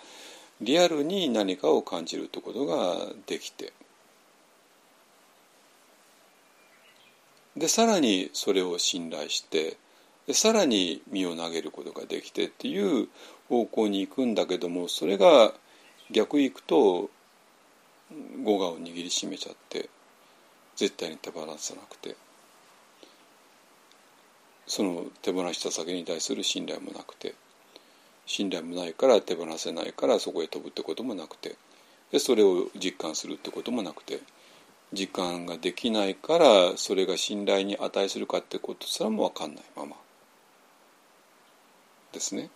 [0.61, 3.73] リアルに何かを感じるということができて。
[7.57, 9.79] でさらにそれを信頼して
[10.27, 13.09] でさらに身を投げることができてっていう
[13.49, 15.55] 方向に行くんだけどもそれが
[16.11, 17.09] 逆行くと
[18.45, 19.89] 語我を握りしめちゃって
[20.77, 22.17] 絶対に手放さなくて
[24.67, 27.35] その手放した先に対する信頼もなくて
[28.27, 31.57] 信頼もないから手放せないからそこへ飛ぶってこともなくて。
[32.13, 34.21] でそれを実感するってこともなくて。
[34.93, 39.97] 時間ができないからそれが信頼に値するかってことすらも分かんないまま。
[42.13, 42.51] ですね。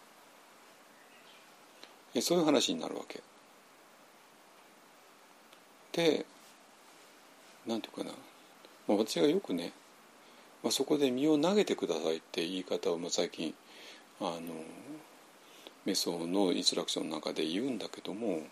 [2.21, 3.21] そういう話になるわけ。
[5.93, 6.25] で
[7.67, 8.13] なんていうかな、
[8.87, 9.73] まあ、私がよくね、
[10.63, 13.53] まあ、そこで身を投げてくださいって言い方をまあ最近
[14.21, 14.41] あの
[15.85, 18.43] メソのインストラクションの中で言うんだけども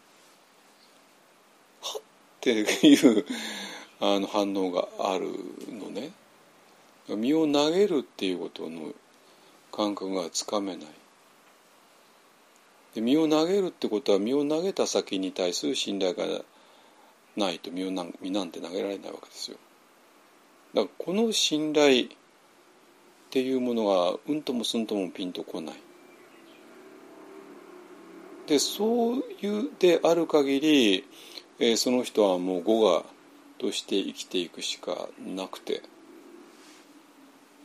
[1.83, 2.03] はっ
[2.41, 3.25] ていう
[4.01, 5.27] あの反応がある
[5.73, 6.13] のね。
[7.09, 8.93] 身を投げるっていうことの
[9.73, 10.87] 感覚がつかめない。
[12.95, 16.25] で身を投げるってことは身を投げた先に対する信頼が
[17.37, 19.57] ないと身をな身なんて投げられないわけですよ。
[20.75, 22.09] だからこの信頼っ
[23.31, 25.77] ていうものがうんともすんともピンとこない。
[28.49, 31.05] でそういうである限り、
[31.59, 33.05] えー、その人はもう語我
[33.59, 35.83] として生きていくしかなくて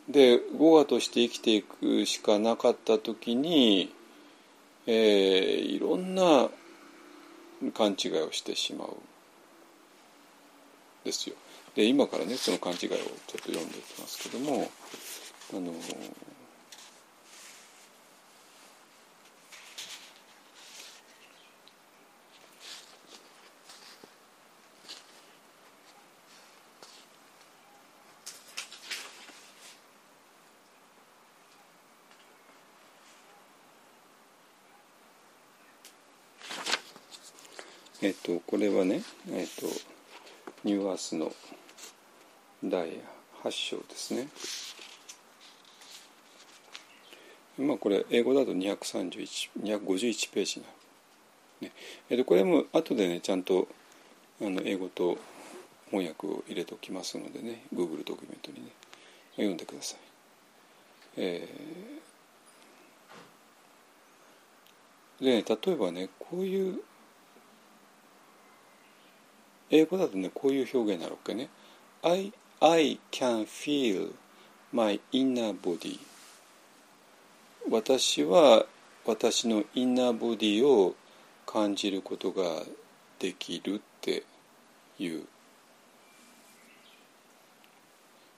[0.09, 3.93] で語我として生きていくしかなかった時に、
[4.85, 4.95] えー、
[5.61, 6.49] いろんな
[7.73, 8.89] 勘違いをしてしまう
[11.05, 11.35] ですよ。
[11.75, 14.69] で今からねその勘違いをちょっと読んでいきますけども
[15.53, 15.73] あの
[38.03, 39.01] えっとこれはね
[39.31, 39.65] えっと
[40.65, 41.31] ニューアースの
[42.61, 42.89] 第
[43.45, 44.27] 8章ですね。
[47.57, 50.71] まあこれ英語だと231 251ページにな
[51.61, 51.69] る。
[51.69, 51.71] ね
[52.09, 53.69] えっとこれも後でねちゃんと
[54.41, 55.17] あの英語と
[55.89, 58.71] 翻訳を入れておきますのでね Google ドキュメントにね
[59.37, 59.99] 読んでください。
[61.15, 66.81] えー、で、例えばねこういう
[69.73, 71.49] 英語だとねこういう表現になるわけね。
[72.03, 74.13] I, I can feel
[74.71, 75.99] my inner body.
[77.71, 78.67] 私は
[79.03, 80.95] 私のインナーボディを
[81.47, 82.43] 感じることが
[83.17, 84.23] できるって
[84.99, 85.25] いう、ま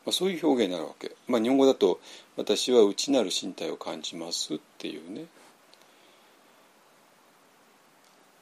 [0.07, 1.99] あ、そういう表現になるわけ、まあ、日本語だと
[2.37, 5.25] 私は内なる身体を感じますっていうね。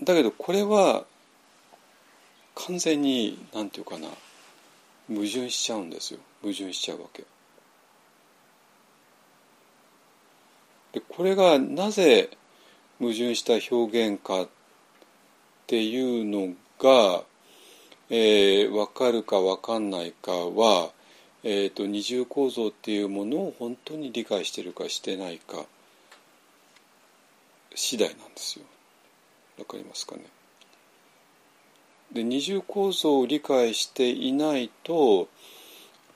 [0.03, 1.05] だけどこれは
[2.55, 4.07] 完全に何て言うかな
[5.07, 7.23] 矛盾しちゃうんですよ矛盾しちゃうわけ。
[10.93, 12.29] でこれがなぜ
[12.99, 14.49] 矛盾した表現かっ
[15.67, 17.23] ていうのが、
[18.09, 20.91] えー、分かるか分かんないかは、
[21.43, 25.65] えーと、二重構造っていうものを本当に理解してるかしてないか
[27.73, 28.65] 次第なんですよ。
[29.57, 30.23] わかりますかね？
[32.13, 35.27] で二重構造を理解していないと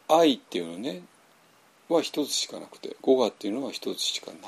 [0.08, 1.02] 愛っていうのね
[1.90, 4.40] は一つしかなくて語我っていうのは一つしかない。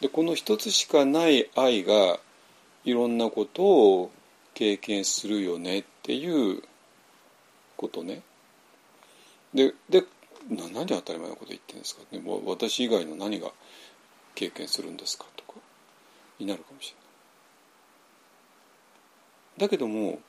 [0.00, 2.20] でこの一つしかない愛が
[2.84, 4.10] いろんなことを
[4.54, 6.62] 経験するよねっていう
[7.76, 8.22] ことね。
[9.52, 10.04] でで
[10.48, 12.02] 何当たり前のこと言ってるんですか？
[12.12, 13.50] でも私以外の何が
[14.34, 15.24] 経験するんですか？
[15.36, 15.58] とか
[16.38, 16.97] になるかもしれない。
[19.58, 20.20] だけども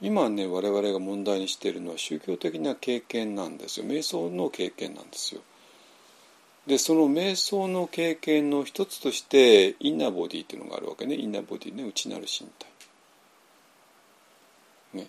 [0.00, 5.42] 今ね我々が問題にしているのは宗教的な経験なんですよ瞑想の経験なんですよ。
[6.66, 12.46] でその瞑想の経験の一つとしてインナーボディっていうのがあるわけねインナーボディね内なる身
[14.92, 14.98] 体。
[14.98, 15.08] ね、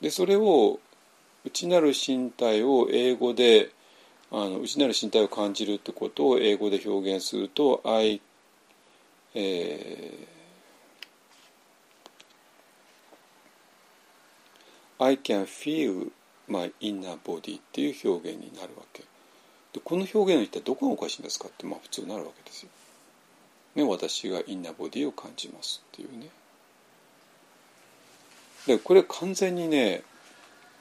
[0.00, 0.78] でそれを
[1.44, 3.70] 内なる身体を英語で
[4.30, 8.20] あの内なる身体を感じるってことを英語で表現すると「I、
[9.34, 10.37] えー
[14.98, 16.10] I can feel
[16.48, 19.02] my inner body っていう表現になるわけ
[19.72, 22.70] でこの表現の一体どこがおかしいんですかってまあ普通なるわけですよ。
[23.74, 26.30] ね、私がインナーボディを感じますっていうね。
[28.66, 30.02] でこれ完全にね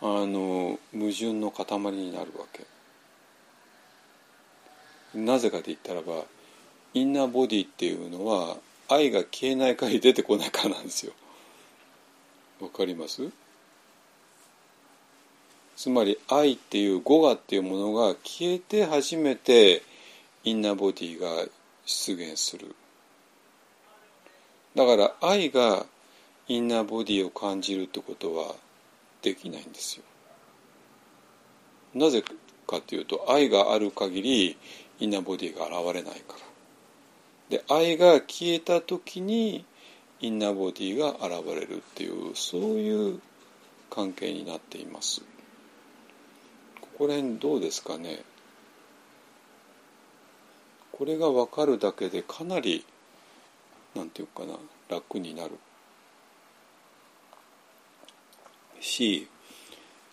[0.01, 2.65] あの矛盾の塊になるわけ。
[5.13, 6.23] なぜかと言ったらば
[6.93, 8.57] インナーボディっていうのは
[8.89, 11.13] 愛が消えない限り出てこないからなんですよ。
[12.61, 13.29] わかります？
[15.77, 19.83] つまり愛っていう語我っていうものが消えて初めて
[20.43, 21.27] インナーボディが
[21.85, 22.75] 出現する。
[24.75, 25.85] だから愛が
[26.47, 28.55] インナーボディを感じるってことは
[29.21, 30.03] できないんですよ。
[31.93, 32.23] なぜ
[32.65, 34.57] かというと愛がある限り
[34.99, 36.33] インナーボディが現れないか
[37.49, 37.57] ら。
[37.57, 39.63] で愛が消えた時に
[40.21, 43.21] インナーボディが現れるっていうそういう
[43.91, 45.21] 関係になっています。
[46.97, 48.23] ここら辺どうですかね？
[50.91, 52.83] これが分かるだけでかなり
[53.95, 54.55] なんていうかな
[54.89, 55.51] 楽になる
[58.79, 59.27] し、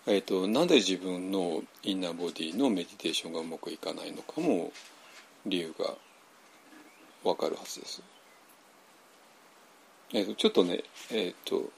[0.07, 4.71] えーと、なんで自分のインナーボディのメディテーションがうまくいかないのかも
[5.47, 5.95] 理由が
[7.23, 8.03] わかるはずです。
[10.13, 11.71] えーと、ちょっとね、えーと、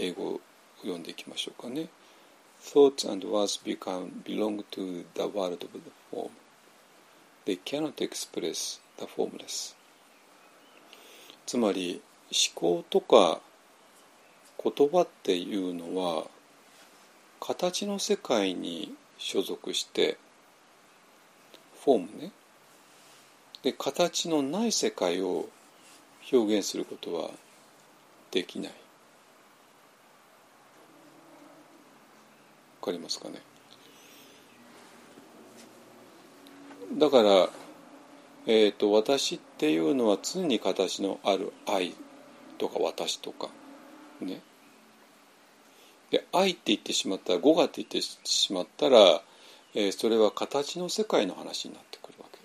[0.00, 0.40] 英語を
[0.80, 1.86] 読んでいきましょうかね。
[2.60, 6.30] Thoughts and words become, belong to the world of the form.
[7.46, 9.74] They cannot express the formless.
[11.46, 13.40] つまり思考とか
[14.62, 16.26] 言葉っていうのは
[17.40, 20.18] 形の世界に所属して
[21.82, 22.32] フォームね
[23.62, 25.48] で形のない世界を
[26.30, 27.30] 表現することは
[28.30, 28.72] できない
[32.80, 33.42] かりますかね？
[36.92, 37.48] だから、
[38.46, 41.94] えーと、私っていうのは常に形のある愛
[42.56, 43.48] とか私とか
[44.20, 44.40] ね。
[46.10, 49.20] で愛って言ってしまったら語がって言ってしまったら、
[49.74, 52.38] えー、それは形の世界の話になってくるわけ。
[52.38, 52.40] い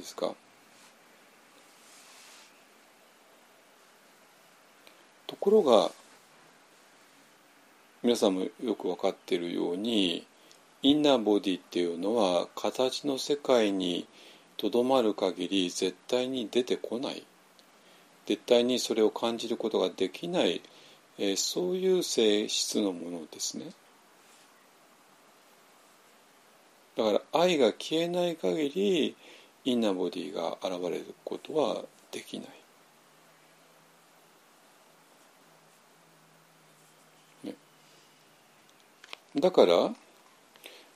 [0.00, 0.34] いですか？
[5.26, 5.90] ところが
[8.02, 10.26] 皆さんもよく分かっているように
[10.82, 14.08] インナーボディっていうのは形の世界に
[14.56, 17.22] とどまる限り絶対に出てこない。
[18.26, 20.62] 絶対にそれを感じることができない、
[21.18, 23.66] えー、そういう性質のものですね。
[26.96, 29.16] だから愛が消えない限り
[29.64, 32.48] インナーボディが現れることはできない、
[39.36, 39.94] だから、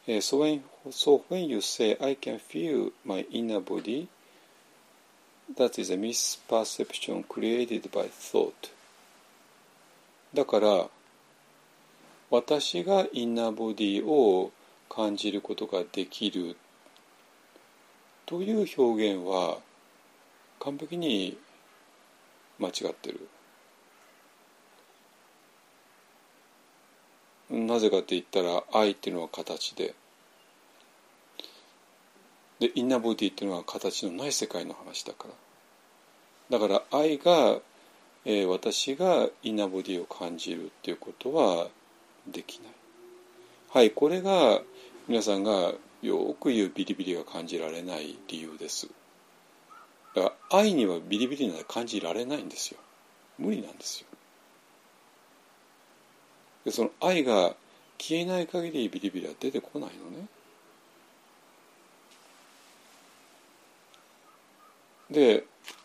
[0.07, 4.09] えー、so, when, so when you say I can feel my inner body
[5.55, 8.73] That is a misperception created by thought.
[10.35, 10.89] だから
[12.31, 14.51] 私がインナーボディを
[14.91, 16.57] 感じることができる
[18.27, 19.59] という表現は
[20.59, 21.39] 完璧に
[22.59, 23.29] 間違ってる。
[27.51, 29.95] なぜかって言ったら愛っていうのは形で。
[32.59, 35.29] でインナーボディっていうのは形のない世界の話だか
[36.51, 36.59] ら。
[36.59, 37.61] だから愛が、
[38.25, 41.69] えー、私がインナーボディを感じるっていうことは
[42.27, 42.73] できない。
[43.71, 44.63] はいこれが
[45.07, 48.89] 皆さんがよく言うビリビリが感じられない理由です。
[50.15, 52.79] だから愛にはビリビリなんて感じられないんですよ。
[53.39, 54.06] 無理なんですよ。
[56.67, 57.55] でその愛が
[57.97, 60.27] 消えない限りビリビリは出てこないのね
[65.09, 65.45] で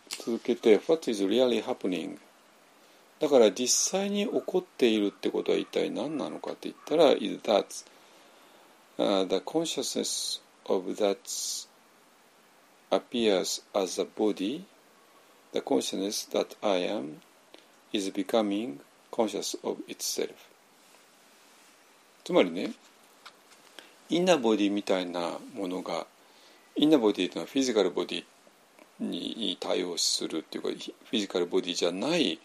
[0.10, 2.18] 続けて「What is really happening?」
[3.22, 7.86] だから実際に起こっているってことは一体何なのかって言ったら「is that、
[8.98, 11.68] uh, the consciousness of that
[12.90, 14.64] appears as a body
[15.54, 17.22] the consciousness that I am
[17.94, 18.80] is becoming
[19.12, 20.34] conscious of itself」
[22.24, 22.72] つまりね
[24.10, 26.06] インナーボディみたいなものが
[26.76, 28.24] インナーボディというのはフィジカルボディ
[29.00, 32.40] に対応するっていうかフィジカルボディじゃない、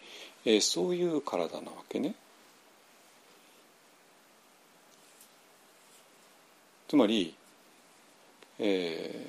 [0.45, 2.15] えー、そういう体なわけね。
[6.87, 7.35] つまり、
[8.59, 9.25] え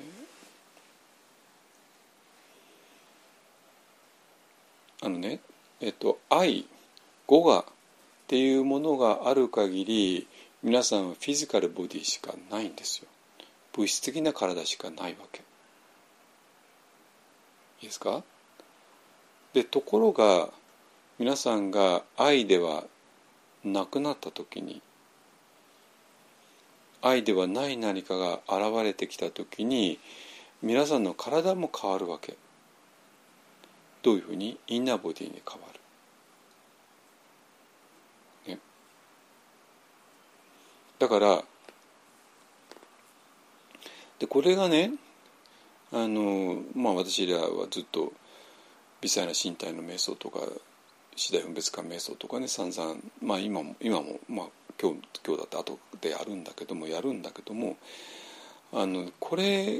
[5.01, 5.41] ー、あのね
[5.81, 6.65] えっと愛
[7.27, 7.63] 語がっ
[8.27, 10.27] ていうものがある限り
[10.61, 13.07] 皆さんはフィジカルボディしかないんですよ。
[13.71, 15.39] 物質的な体しかないわけ。
[15.39, 15.43] い
[17.83, 18.23] いですか？
[19.53, 20.49] でところが
[21.17, 22.83] 皆さんが愛では
[23.63, 24.81] なくなった時に
[27.01, 29.97] 愛ではない何かが現れてきた時に
[30.61, 32.35] 皆さんの体も変わるわけ。
[34.03, 34.57] どういうふうに？
[34.67, 35.78] インナーボディに変わる、
[40.99, 41.43] だから
[44.19, 44.91] でこれがね
[45.91, 48.11] あのまあ私らはずっと
[49.01, 50.39] 微細な身体の瞑想とか
[51.15, 54.47] 次第分別感瞑想とかね散々まあ今も今もまあ
[54.79, 57.77] 今日今日だって後でやるんだけどもやるんだけども
[58.73, 59.79] あのこれ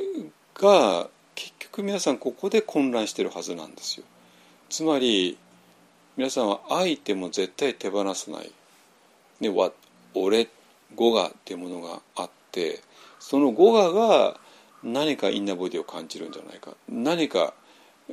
[0.55, 4.05] が結局皆さんここで混乱してるはずなんですよ。
[4.69, 5.37] つまり
[6.17, 8.51] 皆さんは愛っても絶対手放さない。
[9.39, 9.71] ね、わ
[10.15, 10.49] 俺
[10.95, 12.81] 語我っていうものがあって
[13.19, 14.39] その語我が
[14.83, 17.53] 何かインナーボディを感じるんじゃないか何か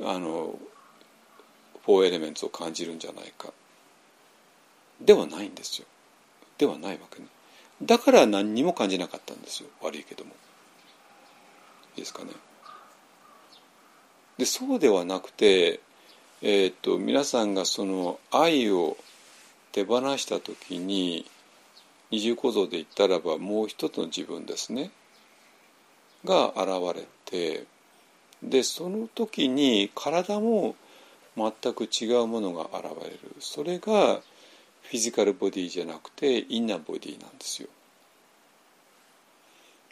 [0.03, 0.57] あの
[1.85, 3.53] フォーエレメンツを感じるんじゃないか
[5.01, 5.87] ではないんですよ。
[6.57, 7.27] ではないわけね。
[7.83, 9.69] だから何にも感じなかったんですよ。
[9.81, 10.31] 悪いけども。
[11.95, 12.31] いいですかね。
[14.37, 15.79] でそうではなくて、
[16.41, 18.97] えーと、と皆さんがその愛を
[19.71, 21.25] 手放した時に
[22.11, 24.91] 二重構造で言ったらばもう一つの自分ですね。
[26.25, 27.65] が現れて
[28.43, 30.75] でその時に体も
[31.35, 33.19] 全く違うものが現れる。
[33.39, 34.21] それが
[34.83, 37.67] フィジカルボディじゃなくてインナーボディなんですよ。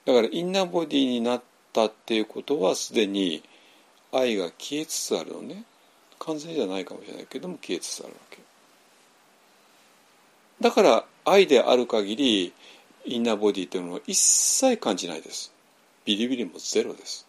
[0.05, 1.41] だからインナーボディになっ
[1.73, 3.43] たっていうことはすでに
[4.11, 5.63] 愛が消えつつあるのね。
[6.19, 8.13] 完全じゃないかもしれないけども消えつつある
[10.61, 12.53] だから愛である限り
[13.05, 15.53] インナーボディというのを一切感じないです。
[16.05, 17.27] ビリビリもゼロです。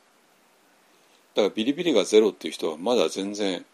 [1.35, 3.65] だからビリビリがゼロっていう人はまだ全然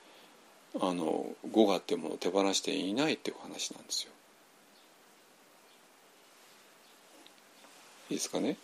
[0.81, 4.11] あの語がっていうものを手放していないっていう話なんですよ。
[8.11, 8.57] いいですかね？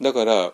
[0.00, 0.52] だから、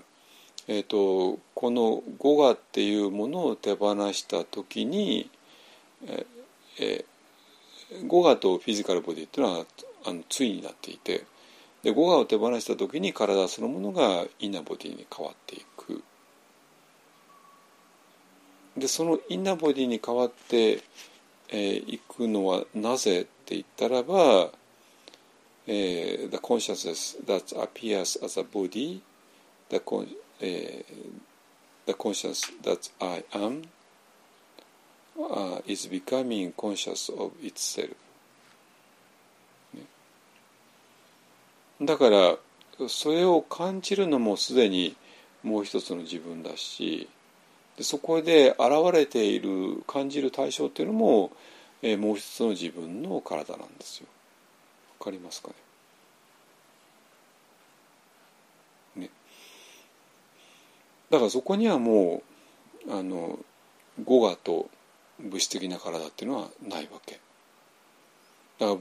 [0.67, 5.31] えーと、この語がっていうものを手放した時に
[6.07, 6.27] え
[6.79, 7.05] え
[8.07, 9.67] 語がとフィジカルボディっていうのは
[10.05, 11.25] あの対になっていて
[11.83, 16.03] で語がを手放した時に体そのものがインナーボディに変わっていく。
[18.77, 20.83] でそのインナーボディに変わってい、
[21.49, 24.51] えー、くのはなぜって言ったらば、
[25.67, 29.01] えー、The consciousness that appears as a body
[29.71, 30.07] the, con、
[30.41, 33.63] えー、the consciousness that I am、
[35.19, 37.95] uh, is becoming conscious of itself
[41.81, 42.37] だから
[42.89, 44.97] それを感じるのもすでに
[45.43, 47.09] もう一つの自分だし
[47.77, 51.31] でそこで現れている感じる対象っていうのも、
[51.83, 54.07] えー、もう一つの自分の体なんですよ。
[54.99, 55.51] わかりますか
[58.97, 59.03] ね？
[59.05, 59.11] ね。
[61.11, 62.23] だからそこにはも
[62.89, 63.39] うあの
[64.05, 64.69] 語我と
[65.21, 67.21] 物質的な体っていうのはないわけ。
[68.59, 68.79] だから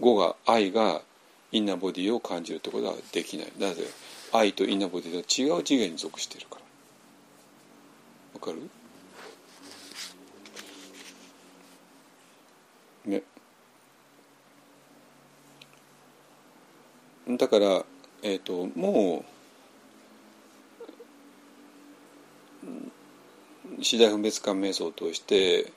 [0.00, 1.02] 語が愛が
[1.52, 3.52] インナーボディを感じるってことはできない。
[3.58, 3.84] なぜ
[4.32, 6.62] 愛とインナーボディとは違う次元に属しているから。
[8.34, 8.70] わかる？
[13.04, 13.22] ね。
[17.36, 17.84] だから
[18.22, 19.31] えっ、ー、ともう
[23.80, 25.72] 次第分別感瞑想を通して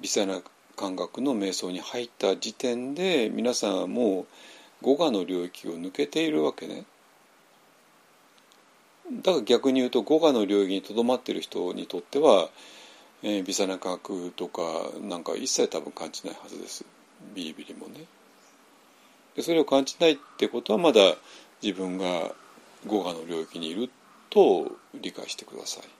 [0.00, 0.40] 微細な
[0.76, 4.26] 感覚の瞑想に入った時点で皆さんはもう
[4.82, 6.84] 五我の領域を抜けているわけね。
[9.10, 12.48] だから逆に言うと五我の領域にとどまっている人にとっては、
[13.22, 14.62] えー、微細な感覚とか
[15.00, 16.84] なんか一切多分感じないはずです
[17.34, 18.04] ビリビリもね。
[19.34, 21.00] でそれを感じないってことはまだ
[21.62, 22.32] 自分が
[22.86, 23.90] 五我の領域にいる
[24.30, 25.97] と理解してください。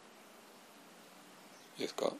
[1.77, 2.11] いいですか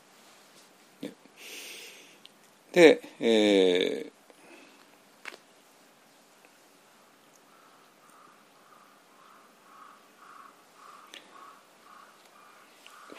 [2.73, 4.11] で、えー、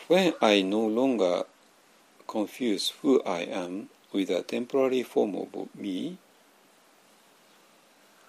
[0.09, 1.47] When I no longer
[2.27, 6.19] confuse who I am with a temporary form of me,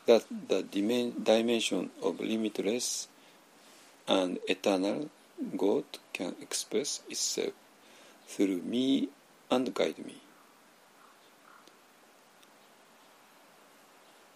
[0.05, 3.07] that the dimension of limitless
[4.07, 5.09] and eternal
[5.57, 5.83] God
[6.13, 7.53] can express itself
[8.36, 9.08] through me
[9.50, 10.20] and guide me.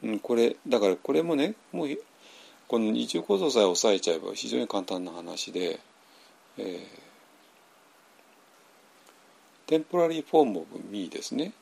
[0.03, 1.89] うん、これだからこれもねもう
[2.69, 5.81] この二重構造さえ抑えちゃえば非常に簡単な話で、
[6.59, 6.77] えー、
[9.67, 11.53] temporary form of me ですね。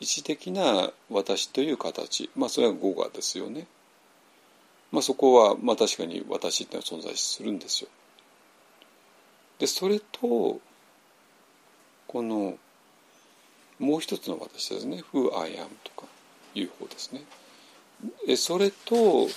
[0.00, 2.30] 一時的な私という形。
[2.36, 3.66] まあそれは吾我ですよね。
[4.92, 7.90] まあそこはまあ確かに私ってのは存在するんですよ。
[9.58, 10.60] でそれと
[12.08, 12.58] この
[13.78, 16.08] もう一つの私ですね「Who I am」とか
[16.54, 17.24] いう方ですね。
[18.36, 19.28] それと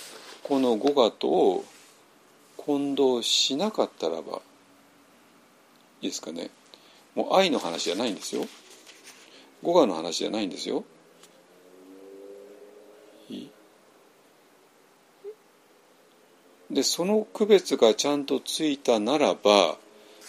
[0.43, 1.63] この語画と
[2.57, 4.41] 混同しなかったらば
[6.01, 6.49] いいですかね。
[7.13, 8.47] もう愛の話じゃないんですよ。
[9.61, 10.83] 語画の話じゃないんですよ。
[16.71, 19.77] でその区別がちゃんとついたならば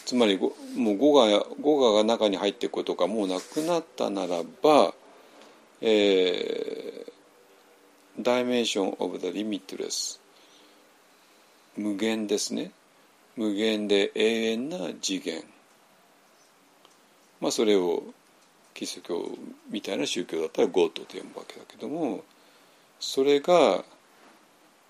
[0.04, 4.94] つまりもう語が語がが中に入っていくことがもうなくなったならば、
[5.80, 10.20] えー、 dimension of the limitless
[11.76, 12.70] 無限ですね。
[13.36, 15.42] 無限で永遠な次元。
[17.40, 18.02] まあそれを
[18.74, 19.30] キリスト教
[19.70, 22.22] みたいな宗教だったら God と呼ぶわけだけども
[23.00, 23.84] それが、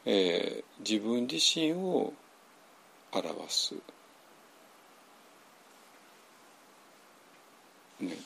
[0.04, 2.12] えー、自分自身を
[3.12, 3.74] 表す。
[8.02, 8.16] ね、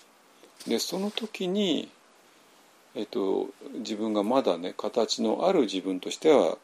[0.67, 1.91] でその時に、
[2.95, 6.57] えっと、自分がまだね形のある自分としては、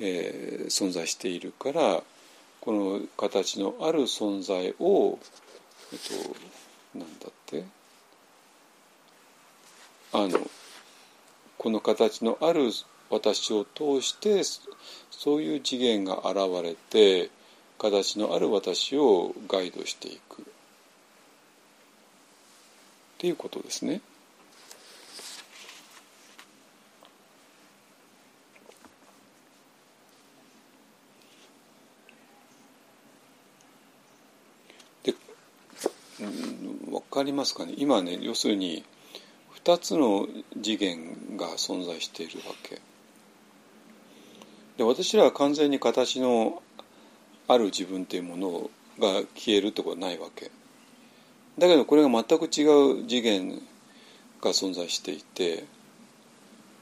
[0.00, 2.02] えー、存在しているから
[2.60, 5.18] この形のある存在を、
[5.92, 5.98] えっ
[6.94, 7.64] と、なんだって
[10.12, 10.40] あの
[11.58, 12.70] この形のある
[13.10, 14.42] 私を通して
[15.10, 17.30] そういう次元が現れて
[17.78, 20.49] 形のある私をガイドしていく。
[23.20, 24.00] っていうことですね。
[35.02, 35.14] で、
[36.18, 37.74] 分かりますかね？
[37.76, 38.84] 今ね要するに
[39.66, 42.80] 2つの次元が存在しているわけ。
[44.78, 46.62] で私らは完全に形の
[47.48, 50.50] ある自分というものが消えるってことはないわけ。
[51.58, 53.60] だけどこれが全く違う次元
[54.40, 55.64] が存在していて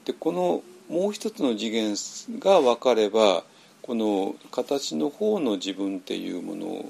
[0.05, 1.95] でこのもう一つの次元
[2.39, 3.43] が分かれば
[3.81, 6.85] この形の方の自分っていうもの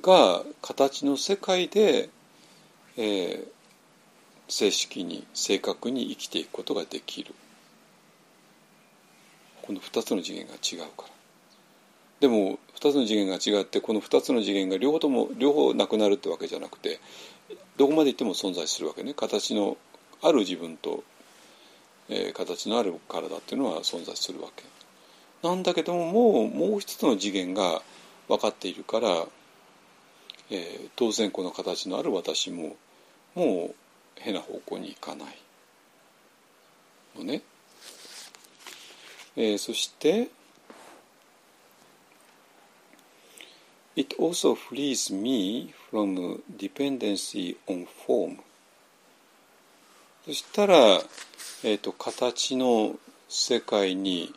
[0.00, 2.08] が形の世界で、
[2.96, 3.44] えー、
[4.48, 7.34] 正式に正確に生きていくことができる。
[9.62, 11.19] この2つの次元が違うから。
[12.20, 17.00] でも2つの次元が違ってこの2つの次元が両方とも両方なくなるってわけじゃなくて
[17.76, 19.78] どこまでいっても存在するわけね形の
[20.22, 21.02] ある自分と、
[22.10, 24.64] えー、形のある体っていうのは存在するわけ
[25.46, 27.80] なんだけどももうもう一つの次元が
[28.28, 29.08] 分かっているから、
[30.50, 32.76] えー、当然この形のある私も
[33.34, 33.74] もう
[34.16, 35.38] 変な方向に行かない
[37.16, 37.42] のね。
[39.36, 40.28] えー、そして
[44.00, 48.38] It also frees me from dependency on form.
[50.24, 50.74] そしたら、
[51.64, 52.96] えーと、形の
[53.28, 54.32] 世界に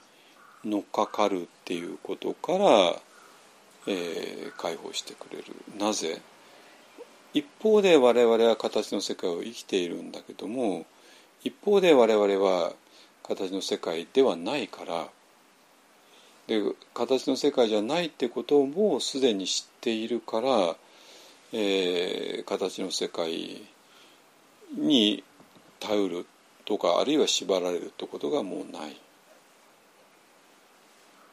[0.66, 2.68] 乗っかかるっていうことから、
[3.88, 5.46] えー、解放してくれる。
[5.80, 6.22] なぜ？
[7.34, 10.86] 一方で我々は形の世界を生きているんだけども
[11.44, 12.74] 一方で我々は
[13.24, 15.08] 形の世界ではないから
[16.48, 16.62] で
[16.94, 20.76] 形の世界じゃないってことをもうすでに知っているから、
[21.54, 23.62] えー、形の世界
[24.78, 25.24] に
[25.80, 26.26] 頼る
[26.66, 28.98] とかあるいは縛られるってことがもうない。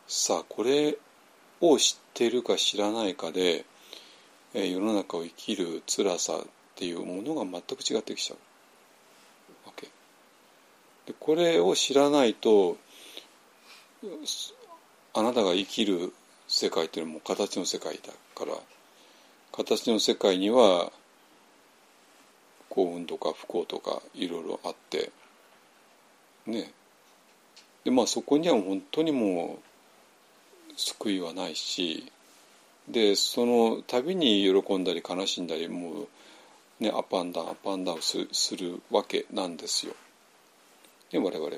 [0.07, 0.99] さあこれ
[1.61, 3.65] を知ってるか知らないかで
[4.55, 9.87] え世の中を生きる辛さっていうものが全く違ってきちゃうわけ
[11.07, 12.77] でこれを知らないと
[15.15, 16.13] あなたが生きる
[16.47, 18.57] 世界っていうのも形の世界だから
[19.53, 20.93] 形の世界には
[22.69, 25.11] 幸運とか不幸とかいろいろあって
[26.47, 26.73] ね
[27.85, 32.11] でまあそこには本当にもう救いはないし
[32.89, 36.09] でその度に喜んだり悲しんだりもう
[36.81, 39.95] ねアップアンダウンアップアンダウンすするわけなんですよ。
[41.11, 41.53] で我々は。
[41.53, 41.57] い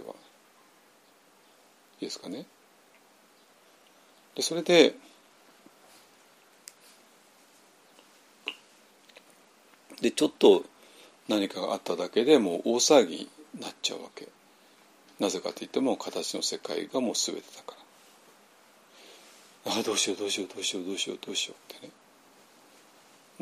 [2.01, 2.47] いですかね？
[4.35, 4.95] でそれで
[10.01, 10.65] でちょっと
[11.29, 13.29] 何かがあっただけでもう大騒ぎに
[13.61, 14.29] なっちゃうわけ。
[15.21, 17.77] なぜかといっても形の世界がもう全てだか
[19.65, 19.73] ら。
[19.75, 21.93] ああどうしようどうしようどうしようどうしようどうしようってね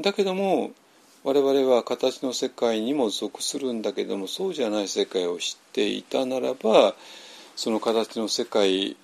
[0.00, 0.72] だけども
[1.24, 6.94] 我々は形の世界にも属するんだけどもそうじゃない世界を知っていたならば
[7.56, 8.96] その形の世界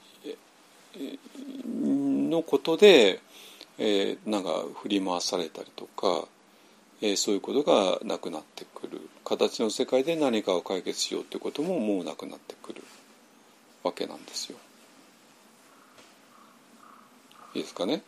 [2.27, 3.21] のことで、
[3.79, 6.27] えー、なんか振り回されたりとか、
[7.01, 12.83] えー、そういうことがなくなってくる形の世界で何かを解決しようということももうなくなってくる。
[13.83, 14.59] わけなんですよ。
[17.55, 18.03] いいですかね？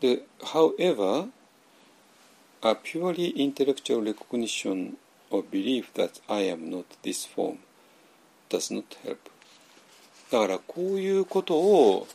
[0.00, 1.28] で、however,
[2.68, 4.96] a purely intellectual recognition
[5.30, 7.58] of belief that I am not this form
[8.50, 9.18] does not help.
[10.30, 12.06] だからこういうことを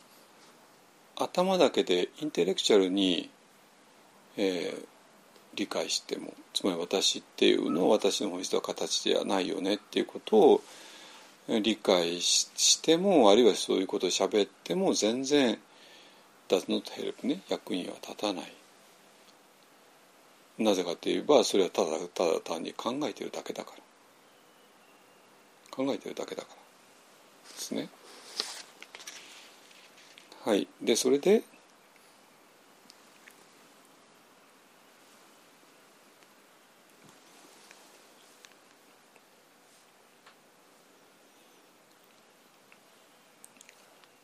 [1.16, 3.28] 頭だけでインテレクチャルに、
[4.36, 4.86] えー、
[5.56, 10.62] 理解してもつまり私っていうのは私の本質は形ではないよねっていうことを
[11.48, 15.58] 理解してもあるいはそういうことを喋っても全然
[16.48, 18.52] does not help ね役には立たない
[20.58, 23.84] なぜかといえばそれはただただ単に考えてるだけだから。
[25.74, 27.88] 考えてるだけだからですね。
[30.44, 30.68] はい。
[30.80, 31.42] でそれで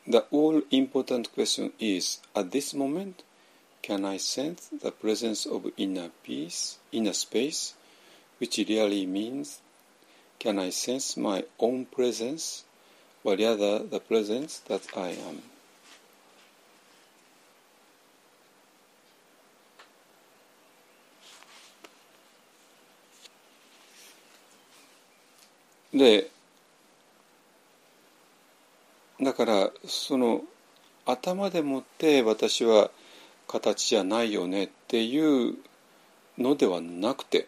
[0.07, 3.23] The all important question is at this moment,
[3.81, 7.73] can I sense the presence of inner peace, inner space,
[8.37, 9.61] which really means
[10.39, 12.65] can I sense my own presence,
[13.23, 15.43] or rather the presence that I am?
[25.93, 26.31] で
[29.21, 30.41] だからその
[31.05, 32.89] 頭でもって私は
[33.47, 35.55] 形じゃないよねっていう
[36.37, 37.47] のではなくて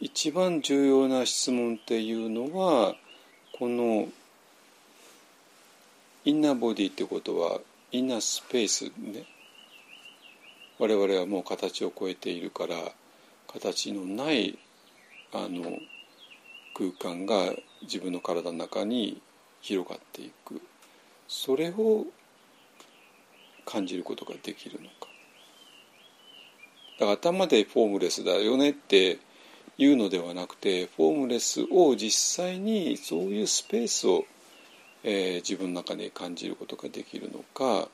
[0.00, 2.94] 一番重要な質問っていうのは
[3.58, 4.08] この
[6.24, 7.60] インナーボディってことは
[7.92, 9.24] インナースペースね。
[10.78, 12.76] 我々はもう形を超えているから
[13.50, 14.58] 形のない
[15.32, 15.78] あの
[16.74, 19.22] 空間が自分の体の中に
[19.62, 20.60] 広がっていく。
[21.26, 22.04] それを
[23.66, 25.08] 感じることができるのか。
[26.98, 29.18] だから頭で formless だよねって
[29.76, 34.24] いうのではなくて formless を実際にそういうスペースを、
[35.04, 37.88] えー、自分の中で感じることができるのか。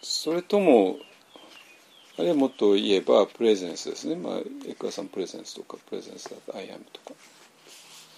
[0.00, 0.98] それとも
[2.16, 4.38] あるいはもっと言えば presence ですね、まあ、
[4.68, 7.18] エックハルトさん presence とか presence だと I am とか。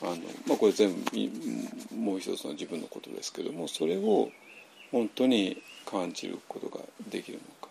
[0.02, 0.16] あの、
[0.46, 4.30] まあ、これ全部もう一つの自分のことですけどもそれを
[4.90, 7.68] 本当に感じることができるのか。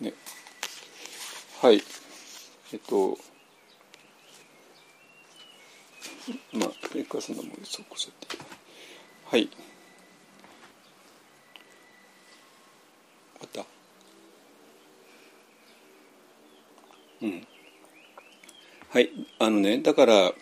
[0.00, 0.14] ね、
[1.62, 1.82] はい。
[2.72, 3.18] えっと
[6.52, 8.38] まあエクアさんのもそこそって
[9.30, 9.48] はい。
[13.40, 13.64] また。
[17.22, 17.46] うん。
[18.92, 20.32] はいあのねだから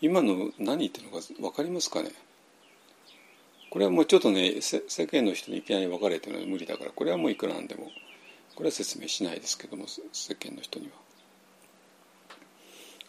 [0.00, 2.12] 今の何言ってるのか分かりますかね？
[3.70, 7.90] これはもうちょっとね世間の人にいきなり分かれてるのは無理だからこれはもういくらなんでも
[8.54, 10.92] これは説明しないですけども世間の人には。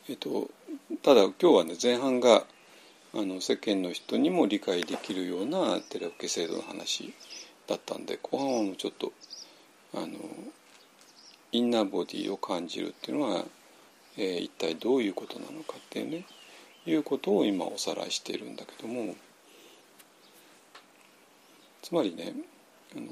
[0.09, 0.51] えっと、
[1.03, 2.43] ただ今日はね前半が
[3.13, 7.13] あの世間の人にも理解できるようなテレオケ制度の話
[7.67, 9.13] だったんで後半はもうちょっと
[9.93, 10.07] あの
[11.53, 13.45] インナーボディを感じるっていうのは、
[14.17, 16.25] えー、一体どういうことなのかっていうね
[16.87, 19.15] いうことを今おさらいしているんだけども
[21.83, 22.33] つまりね
[22.97, 23.05] あの、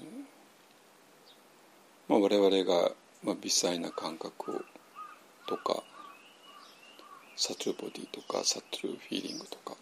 [2.10, 2.92] まあ、我々が、
[3.24, 4.62] まあ、微細な感覚を
[5.46, 5.84] とか
[7.36, 9.78] サトゥルボディとかサトゥルフィーリングとか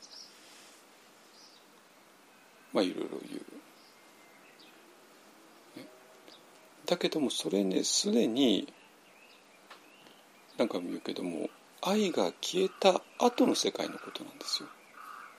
[2.73, 3.58] まあいろいろ言う。
[6.89, 8.67] だけどもそれねすでに
[10.57, 11.47] 何かも言うけども
[11.83, 14.69] 愛が消えた後の世界のことなんですよ。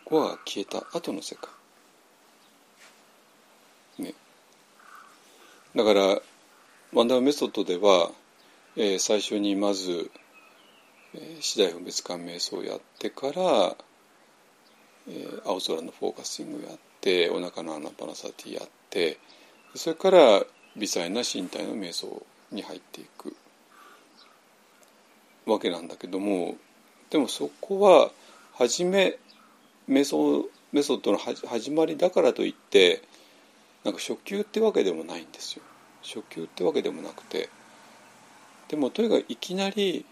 [0.05, 1.51] コアが消えた後の世界。
[3.99, 4.15] ね。
[5.75, 6.03] だから
[6.93, 8.13] ワンダルマメソッドでは、
[8.77, 10.11] えー、最初にまず、
[11.15, 13.33] えー、四大分別観瞑想をやってから、
[15.09, 19.19] えー、青空のフォーカシングやってお腹のアナパナサティやって
[19.75, 20.45] それから
[20.77, 23.37] 微細な身体の瞑想に入っていく
[25.47, 26.57] わけなんだけども
[27.11, 28.11] でもそこは
[28.55, 29.19] 初め
[29.89, 33.03] 瞑想メソッドの始まりだからといって
[33.85, 35.63] なんか初級ってわけでもないんですよ。
[36.03, 37.49] 初級ってわけでもなくて。
[38.69, 40.05] でもとにかくいきなり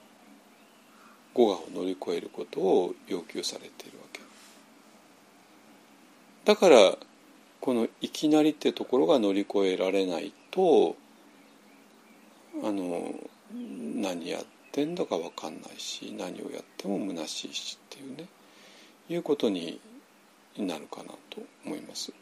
[1.33, 4.21] 語我を乗り越えることを要求されているわけ。
[6.45, 6.97] だから
[7.61, 10.33] このいきなりってところが乗り越えられない。
[10.51, 10.97] と
[12.63, 13.15] あの
[13.53, 18.27] 何やってんだか分かんないし何をやっても虚しいしっていうね
[19.09, 19.81] いうことに
[20.59, 22.13] なるかなと思います。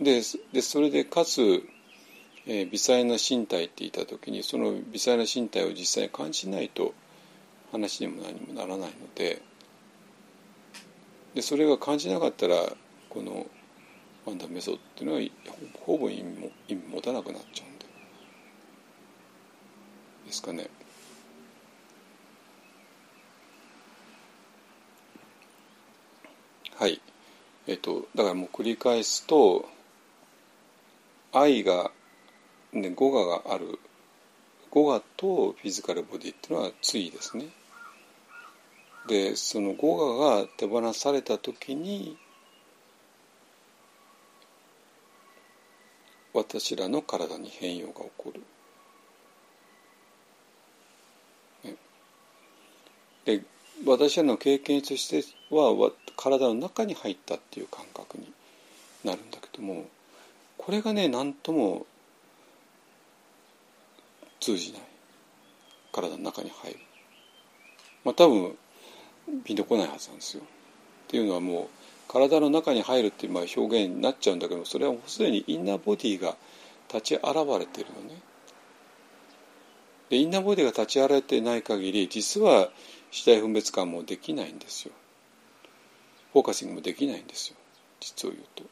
[0.00, 0.20] で
[0.52, 1.62] でそれでかつ、
[2.46, 6.94] えー、微細な身体って言った時にその微細な身体を実際に感じないと
[7.70, 9.40] 話にも何もならないので
[11.34, 12.56] でそれが感じなかったら
[13.08, 13.46] この
[14.26, 15.22] ワンダメソっていうのは
[15.84, 17.86] ほぼ意味も意味持たなくなっちゃうんで
[20.26, 20.68] ですかね。
[26.76, 27.00] はい
[27.66, 29.66] えっとだからもう繰り返すと
[31.32, 31.90] 愛が、
[32.72, 33.78] ね、語我がある
[34.70, 37.46] 語我とフィジカルボディっていうのは対ですね。
[39.06, 42.16] でその語我が手放された時に
[46.34, 48.42] 私らの体に変容が起こる。
[53.24, 53.42] で
[53.86, 58.30] 私らの経験としては体の中に入ったっていう感覚に
[59.02, 59.86] なるんだけども
[60.58, 61.86] これがね何とも
[64.40, 64.82] 通じない
[65.90, 66.78] 体の中に入る
[68.04, 68.56] まあ多分
[69.44, 70.42] ピンとこないはずなんですよ。
[70.42, 70.46] っ
[71.08, 76.36] ていうのはもう体の中に入るっていうまあ表現になっちゃうんだけどそれはもうすでにインナーボディが
[76.92, 77.24] 立ち現
[77.58, 78.20] れてるのね。
[80.10, 82.70] で inner body が立ち現れてない限り実は
[83.10, 84.92] 四大分別観もできないんですよ。
[86.32, 87.56] フォーカシングもできないんですよ
[88.00, 88.64] 実を言うと。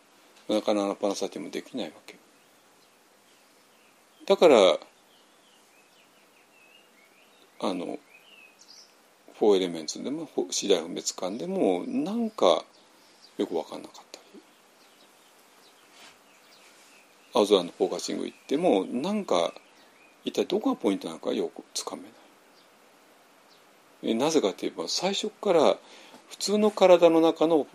[0.49, 2.17] お腹のアナパナサティもできないわけ。
[4.27, 4.79] だから
[7.61, 7.99] あの
[9.39, 12.65] four elements でも四大分別観でもなんか
[13.39, 14.41] よく分かんなかったり。
[17.35, 19.55] 青空のフォーカシング行ってもなんか
[20.25, 22.13] 一体どこがポイントなのかよくつかめない。
[24.15, 25.77] なぜかといえば最初から
[26.29, 27.67] 普通の体の中の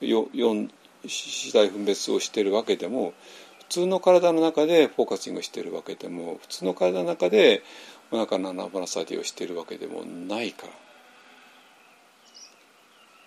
[0.00, 0.70] 4
[1.06, 3.12] 次第分別をしてるわけでも
[3.58, 7.62] 普通の体の中でフォーカシングしてるわけでも普通の体の中で
[8.10, 10.72] お腹の穴バラサディをしてるわけでもないから。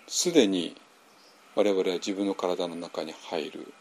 [0.06, 0.76] すでに
[1.56, 3.72] 我々は自分の体の中に入る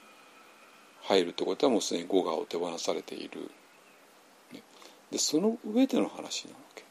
[1.03, 3.51] 入るってことはもうすでに語我を手放されている、
[5.11, 6.83] でその上での話なわけ。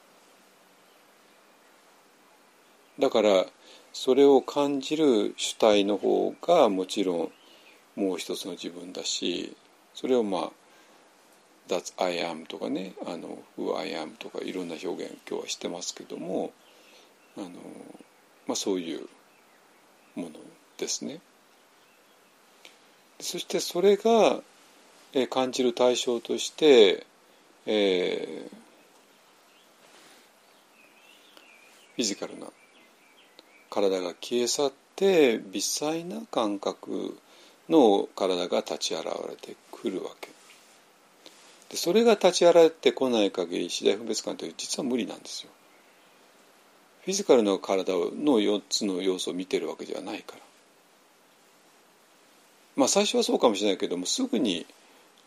[2.99, 3.47] だから
[3.93, 7.33] それを感じる主体の方がもちろん
[7.97, 9.57] もう一つの自分だし
[9.95, 10.51] それをまあ
[11.69, 16.53] 「That's I am」とかね「あの Who I am」とかいろんな表現今日はしてますけども
[17.37, 17.49] あの、
[18.47, 19.09] まあ、そういう
[20.83, 21.21] ですね。
[23.21, 24.43] そしてそれが、
[25.15, 27.07] え感じる対象として、
[27.67, 28.57] えー、
[31.95, 32.47] フィジカルな
[33.71, 37.17] 体が消え去って微細な感覚
[37.69, 40.31] の体が立ち現れてくるわけ。
[41.69, 45.51] でそれが立ち現れてこない限り次第分別感って実は無理なんですよ。
[47.05, 50.52] フィジカルの体の4つの要素を見てるわけじゃないから。
[52.77, 54.67] まあ最初はそうかもしれないけどもすぐに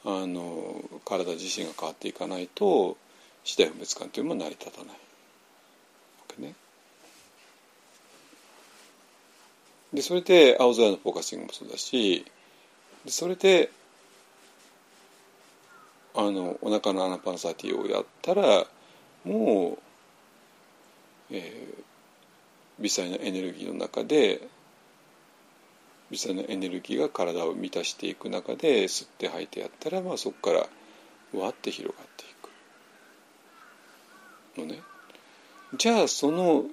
[0.03, 2.97] あの体自身が変わっていかないと
[3.43, 4.95] 四大分別観というのも成り立たないわ
[6.27, 6.53] けね。
[9.93, 12.25] でそれで青空のフォーカシングもそうだし
[13.05, 13.71] でそれで
[16.15, 18.65] あのお腹のアナパナサティをやったら
[19.23, 19.85] もう
[21.31, 24.47] えー、微細なエネルギーの中で
[26.11, 32.27] 微細なエネルギーが体を満たしていく中で吸って吐いてやったら、まあ、そこからわって広がってい
[34.55, 34.61] く。
[34.61, 34.81] のね。
[35.77, 36.65] じゃあその、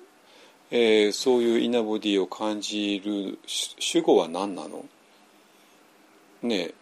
[0.71, 4.85] えー、そういうイナボディを感じる主語は何なの？
[6.43, 6.73] ね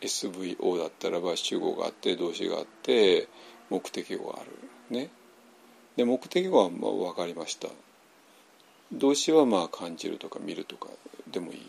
[0.00, 3.28] SVO だったらば主語があって動詞があって
[3.70, 4.50] 目的語がある。
[4.90, 5.10] ね。
[5.96, 7.68] で目的語はまあ分かりました。
[8.92, 10.88] 動詞はまあ感じるとか見るとか
[11.30, 11.66] でもいい。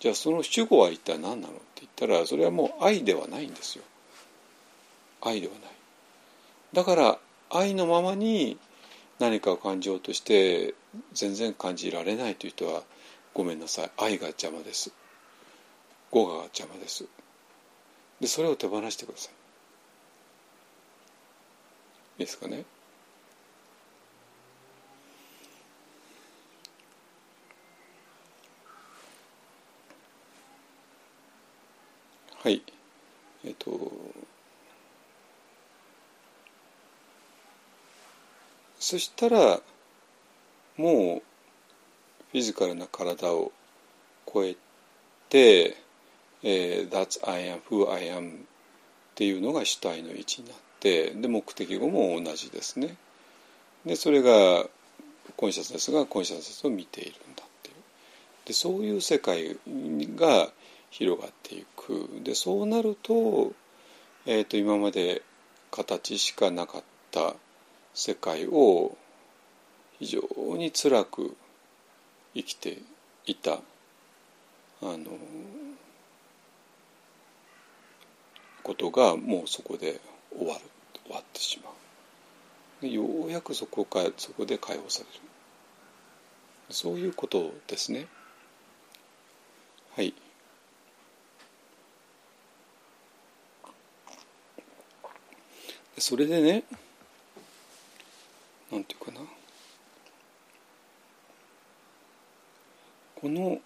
[0.00, 3.84] じゃあその主語は一体何なのって言ったらそれはもう愛ではないんですよ。
[5.20, 5.62] 愛ではない。
[6.72, 7.18] だから
[7.50, 8.56] 愛のままに
[9.18, 10.74] 何かを感じようとして
[11.12, 12.82] 全然感じられないという人は
[13.34, 13.90] ごめんなさい。
[13.98, 14.92] 愛が邪魔です。
[16.10, 17.06] 語が邪魔です。
[18.20, 19.32] でそれを手放してください
[22.22, 22.64] いですかね？
[32.42, 32.62] はい。
[33.44, 33.92] えっと
[38.78, 39.60] そしたら
[40.78, 41.22] もう
[42.32, 43.52] フィジカルな体を
[44.32, 44.56] 超え
[45.28, 45.76] て、
[46.42, 48.32] えー、That's I am who I am っ
[49.16, 52.96] ていうのが主体の位置になってで目的語も同じですね。
[53.84, 54.64] でそれが
[55.36, 57.74] コンシャスネスがコンシャスネスを見ているんだっていう。
[58.46, 59.58] でそういう世界
[60.16, 60.50] が
[60.90, 62.08] 広がっていく。
[62.22, 63.52] でそうなると,、
[64.26, 65.22] えーと、今まで
[65.70, 67.34] 形しかなかった
[67.94, 68.96] 世界を
[69.98, 70.20] 非常
[70.56, 71.36] に辛く
[72.34, 72.78] 生きて
[73.26, 73.60] いた
[74.82, 75.18] あの
[78.62, 80.00] ことがもうそこで
[80.36, 80.60] 終わる
[81.04, 81.70] 終わってしま
[82.82, 82.86] う。
[82.86, 85.10] ようやくそこかそこで解放される。
[86.70, 88.06] そういうことですね。
[89.96, 90.14] はい。
[96.00, 96.64] それでね
[98.72, 99.20] なんていうかな。
[103.16, 103.58] この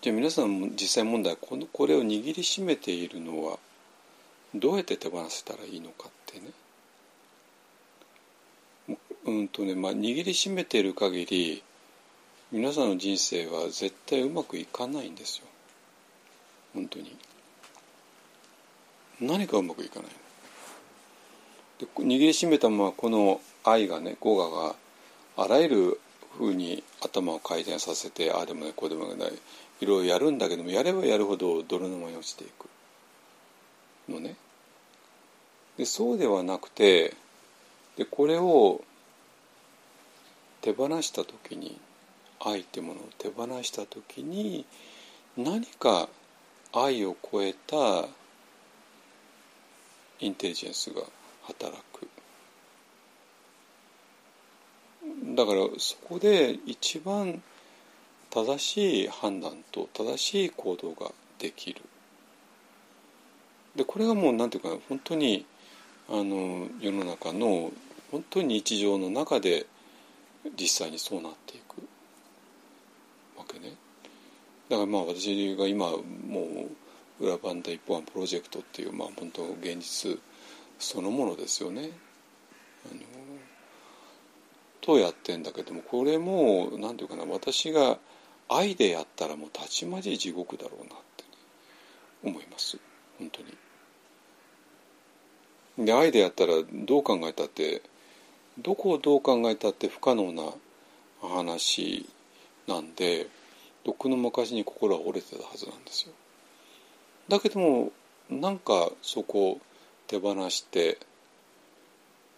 [0.00, 3.58] じゃあ皆さんも実際問題このこれを握りしめているのは
[4.54, 6.46] どうやって手放せたらいいのかってね。
[9.26, 11.62] うんとねまあ握りしめている限り
[12.50, 15.44] 皆さんの人生は絶対うまくいかないんですよ。
[16.74, 17.16] 本当に。
[19.20, 20.08] 何かうまくいかない。
[21.78, 24.74] で握りしめたままこの愛がね語我が
[25.36, 26.00] あらゆる
[26.36, 29.32] ふうに頭を回転させてああでもないこうでもない
[29.80, 32.68] いろいろやるんだけどもやればやるほど泥沼に落ちていく。
[34.10, 34.36] のね。
[35.78, 37.14] でそうではなくて
[37.96, 38.82] でこれを
[40.60, 41.78] 手放した時に
[42.38, 44.66] 愛ってものを手放した時に
[45.36, 46.08] 何か
[46.72, 48.06] 愛を超えた
[50.20, 51.02] インテリジェンスが
[51.42, 52.08] 働く。
[55.34, 57.42] だからそこで一番
[58.30, 61.80] 正しい判断と正しい行動ができる。
[63.74, 65.46] でこれがもう何て言うか本当に
[66.08, 67.70] あの世の中の
[68.10, 69.66] 本当に日常の中で
[70.58, 71.76] 実際にそうなっていく
[73.38, 73.74] わけね。
[74.68, 76.00] だからまあ私が今もう
[77.20, 80.18] 裏番台一本案プロジェクトっていうまあ本当現実
[80.78, 81.90] そのものですよね
[82.90, 83.00] あの
[84.80, 87.98] とやってんだけどもこれも何て言うかな私が
[88.48, 91.24] 愛でやったらもうたちまち地獄だろうなって、
[92.24, 92.78] 思います
[93.18, 93.56] 本当に。
[95.86, 97.82] で愛でやったらどう考えたって
[98.58, 100.42] どこをどう考えたって不可能な
[101.22, 102.06] 話
[102.66, 103.28] なんで
[103.84, 106.12] とっくの昔に心は折れてたはずなんですよ。
[107.30, 107.92] だけども
[108.28, 109.60] なんかそこを
[110.08, 110.98] 手放して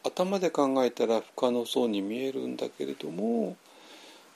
[0.05, 3.57] 頭で考えたら不可能そうに見えるんだけれども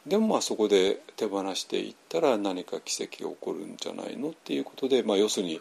[0.07, 5.61] でもまあそこで手放していったら何か奇跡が起こるんじゃないのっていうことで、まあ、要するに、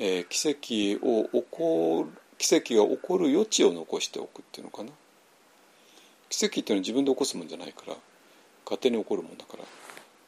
[0.00, 4.90] えー、奇跡を起こる奇跡が起こる余地を残しておくっていうのかな。
[6.28, 7.94] 奇跡っていうのは自分で起こすもんじゃないから
[8.64, 9.62] 勝手に起こるもんだから。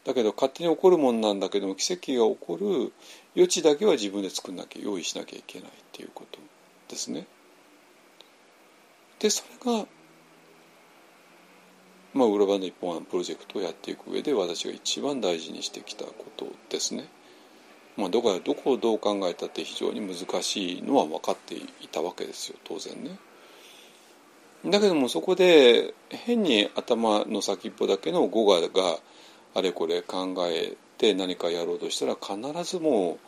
[0.05, 2.93] だけど勝手に起こるもんなんだけども奇跡が起こる
[3.37, 6.39] 余地だけは自分で作んなきゃ用意しなきゃいけないっていうこと
[6.89, 7.27] ですね。
[9.19, 9.87] でそれが
[12.17, 17.09] まあ、裏番の一本案プロジェクトをやっていく上で私が一番大事にしてきたことですね。
[17.99, 23.19] まあ、どこどこをどう考えたって非常に難しいのは分かっていたわけですよ当然ね。
[24.65, 28.99] だけどもそこで変に頭の先っぽだけの語我が
[29.55, 33.19] あれこれ考えて何かやろうとしたら必ずもう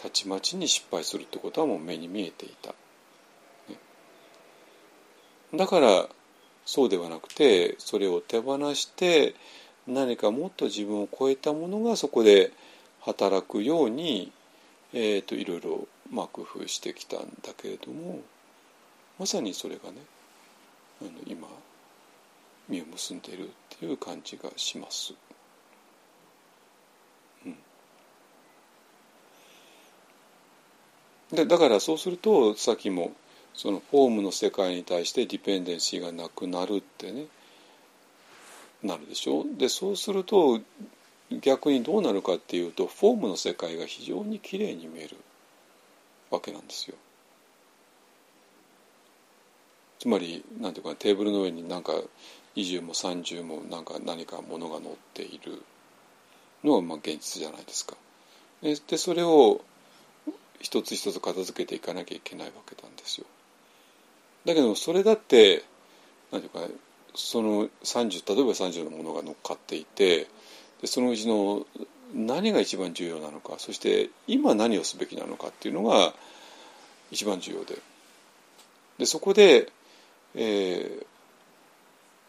[0.00, 2.74] たちまちに失敗するってことはもう目に見えていた。
[5.54, 6.08] だから
[6.66, 9.34] そうではなくてそれを手放して
[9.86, 12.52] 何かもっと自分を超えたものがそこで
[13.00, 14.30] 働くように、
[14.92, 18.20] えーと、いろいろ、まあ、工夫してきたんだけれども
[19.18, 19.96] まさにそれがね
[21.00, 21.48] あの今
[22.68, 25.14] 実を結んでいるっていう感じがします。
[27.46, 27.56] うん、
[31.32, 33.12] でだからそうするとさっきも
[33.54, 37.26] そのフォームの世界に対してディペンデンシーがなくなるってね
[38.82, 39.44] なるでしょ？
[39.58, 40.60] でそうすると
[41.42, 45.16] 逆にどうなるかっていうとフォームの世界が非常にきれいに見える
[46.30, 46.96] わけなんですよ。
[49.98, 51.92] つまりなんていうかテーブルの上になんか
[52.54, 55.60] 20も30もなんか何かものが載っている
[56.62, 57.96] のはまあ現実じゃないですか。
[58.62, 59.60] でそれを
[60.60, 63.26] 一つ一つ片付けていかなきゃいけないわけなんですよ。
[64.44, 65.64] だけどそれだって
[66.32, 66.66] 何ていうか
[67.14, 70.26] その30例えば30のものが乗っかっていて
[70.80, 71.66] でそのうちの
[72.14, 76.14] 何が一番重要なのかそして今何をすべきなのかっていうのが
[77.10, 77.76] 一番重要で
[78.98, 79.70] でそこで、
[80.34, 81.04] え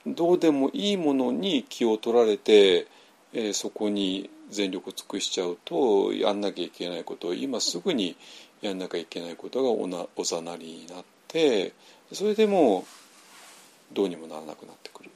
[0.05, 2.87] ー、どうでもいいものに気を取られて、
[3.33, 8.15] えー、そこに全力を尽くしちゃうとやんなきゃいけないことを今すぐに
[8.61, 11.73] やんなきゃいけないことがおなおざなりになって
[12.11, 12.85] それでも
[13.93, 15.11] どうにもならなくなってくる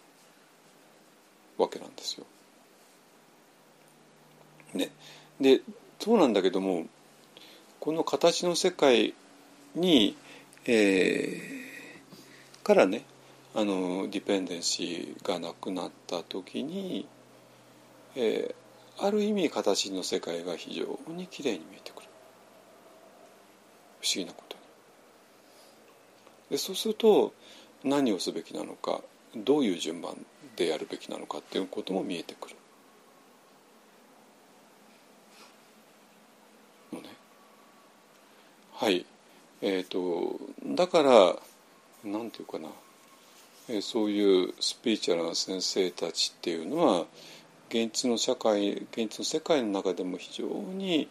[1.58, 2.26] わけなんですよ。
[4.74, 4.90] ね、
[5.40, 5.62] で
[6.00, 6.88] そうなんだけども
[7.80, 9.14] この形の世界
[9.76, 10.16] に、
[10.66, 13.06] えー、からね
[13.54, 17.08] あのディペンデンシーがなくなった時に、
[18.16, 18.56] えー、
[19.00, 22.08] ある意味形の世界が非常にきれいに見えてくる。
[24.02, 24.62] 不思議なことに。
[26.52, 27.34] でそうすると
[27.84, 29.02] 何をすべきなのか
[29.36, 30.26] どういう順番
[30.56, 32.56] でやるべきなのかっていうことも見えてくる。
[36.92, 37.10] のね。
[38.74, 39.06] はい。
[39.62, 40.40] えっ、ー、と
[40.76, 41.36] だから
[42.04, 42.70] なんていうかな、
[43.70, 47.06] えー、そういうスピーチュアルな先生たちっていうのは
[47.74, 51.10] 現実の社会現実の世界の中でも非常に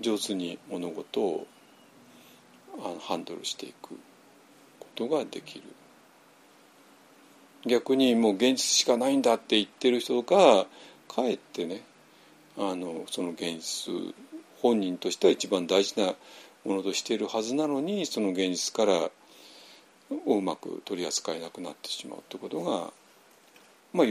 [0.00, 1.46] 上手に物事を
[2.78, 3.90] あのハンドルしていく
[4.80, 5.64] ことができる。
[7.66, 10.64] 逆にもう現実しかないんだって言ってる人が
[11.08, 11.82] かえってね
[12.56, 14.14] あのその現実
[14.62, 16.14] 本人としては一番大事な
[16.64, 19.10] ものとしているはずなのにその現実から
[20.24, 22.92] をうまく取り扱えなくなってしまうってことが
[23.92, 24.06] まあ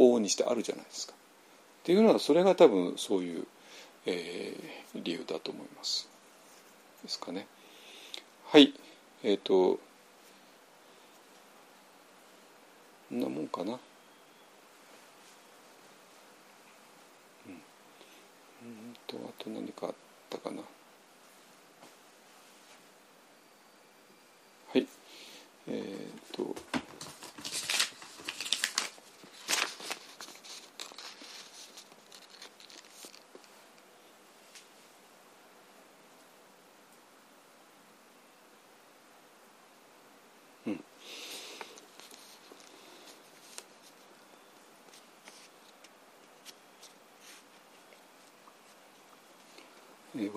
[0.00, 1.12] 往々にしてあるじゃないですか。
[1.12, 1.16] っ
[1.84, 3.46] ていうのはそれが多分そういう、
[4.06, 6.08] えー、理由だと思います。
[7.02, 7.46] ですかね。
[8.46, 8.72] はい
[9.22, 9.78] えっ、ー、と
[13.10, 13.78] こんなもんかな。
[18.62, 19.94] うん、んとあと何かあっ
[20.30, 20.62] たかな。
[20.62, 20.64] は
[24.78, 24.86] い
[25.68, 26.54] えっ、ー、と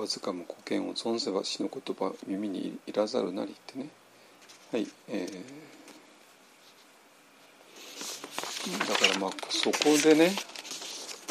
[0.03, 3.87] わずかも古剣を存ぜば死の言葉耳にいらざるなりってね
[4.69, 10.31] はいえー、だからまあそこでね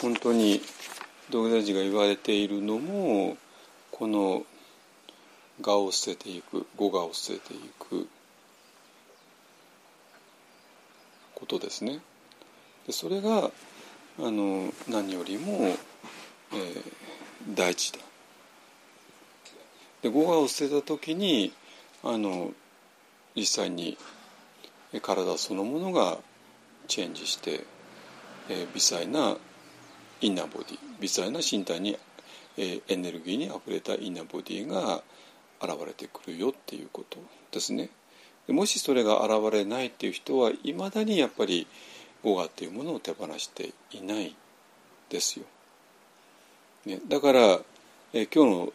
[0.01, 0.63] 本当に
[1.29, 3.37] 道具大寺が言われているのも
[3.91, 4.43] この
[5.63, 8.09] 我を捨てていく語我を捨てていく
[11.35, 11.99] ことですね。
[12.87, 13.51] でそれが
[14.19, 16.83] あの何よりも、えー、
[17.55, 17.99] 大事だ。
[20.03, 21.53] で語我を捨てた時に
[22.03, 22.51] あの
[23.35, 23.97] 実際に
[25.01, 26.19] 体そのものが
[26.89, 27.65] チェンジして、
[28.51, 29.37] え、微細な
[30.21, 31.97] インナーボディ微細な身体に、
[32.59, 35.03] え、エネルギーにあふれたインナーボディが
[35.63, 37.19] 現れてくるよっていうこと
[37.51, 37.89] ですね。
[38.47, 41.67] でもしそれが現れないっていう人はいまだにやっぱり
[42.23, 44.35] 語我っていうものを手放していない
[45.09, 45.47] ですよ。
[46.85, 47.61] ね、だから、
[48.13, 48.73] え、今日の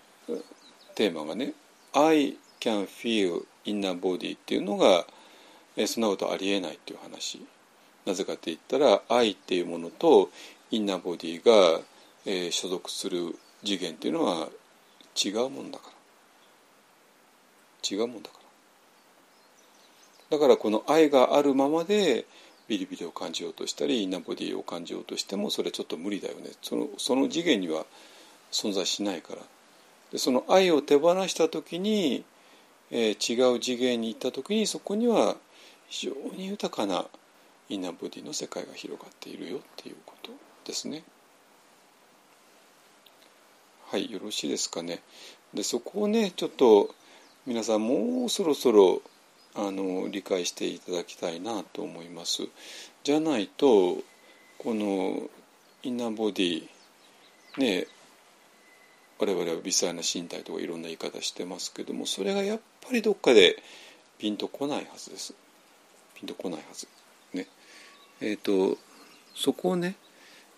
[0.97, 1.53] テーマがね
[1.93, 5.05] 「I can feel inner body」っていうのが、
[5.75, 7.39] えそんなことありえないっていう話。
[8.03, 10.31] なぜかって言ったら愛っていうものと
[10.71, 11.81] インナーボディが、
[12.25, 14.49] えー、所属する次元っていうのは
[15.23, 15.93] 違うもんだから。
[17.95, 18.39] 違うもんだか
[20.31, 20.37] ら。
[20.37, 22.25] だからこの愛があるままで
[22.67, 26.49] ビリビリを感じようとしたりインナーボディを感じようとしてもそれはちょっと無理だよね。
[26.63, 27.85] そのその次元には
[28.51, 29.43] 存在しないから。
[30.11, 32.23] でその愛を手放した時に、
[32.91, 35.35] えー、違う次元に行った時にそこには
[35.87, 37.05] 非常に豊かな
[37.69, 40.31] インナーボディの世界が広がっているよっていうこと
[40.65, 41.03] ですね。
[43.89, 45.01] はいよろしいですかね。
[45.53, 46.93] でそこをねちょっと
[47.45, 49.01] 皆さんもうそろそろ
[49.55, 52.43] あの理解していただきたいなと思います。
[53.03, 53.97] じゃないと
[54.57, 55.29] この
[55.83, 56.67] インナーボディ
[57.57, 57.87] ね
[59.19, 63.57] 我々は微細な身体とかいろんな言い方してますけどもそれがやっぱりどっかで
[64.19, 65.33] ピンとこないはずです。
[66.15, 66.87] ピンとこないはず。
[67.33, 67.47] ね。
[68.21, 68.77] えっ、と
[69.35, 69.95] そこをね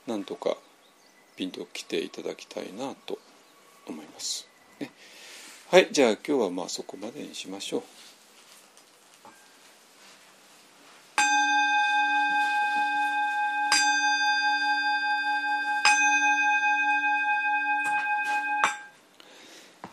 [0.07, 0.57] なんとか
[1.35, 3.19] ピンと来ていただきたいなと
[3.87, 4.47] 思います、
[4.79, 4.91] ね、
[5.69, 7.83] はいじゃあ今日はまあそこまでにしましょう。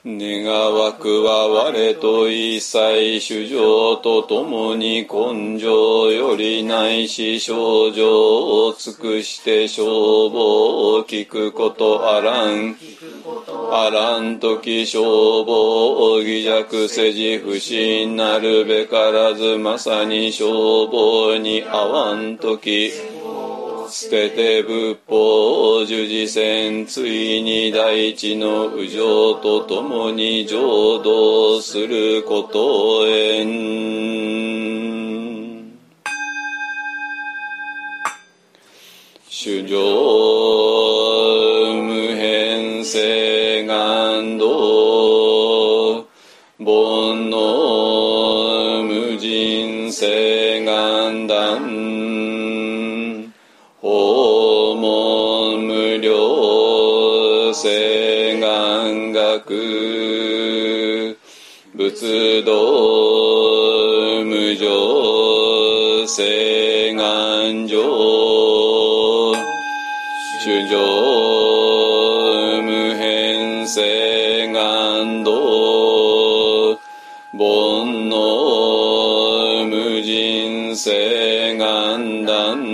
[0.09, 12.77] 願わくは我と一切主情とともに根性よりないし症状を尽くして消防を聞くことあらん。
[13.73, 23.16] あらん時消防を偽弱せじ不信なるべからずまさに消防に合わん時。
[23.99, 33.47] 捨てて仏法十字戦ついに大地の右上とともに浄土することへん。
[39.31, 39.81] 主上
[41.83, 46.07] 無変性願道
[46.59, 46.67] 煩
[47.31, 50.36] 悩無人性。
[59.37, 61.17] 願学
[61.77, 62.53] 仏道
[64.25, 67.77] 無常誓願上
[70.43, 70.79] 主上
[72.63, 75.33] 無変誓願道
[77.35, 82.66] 煩悩無人誓願断。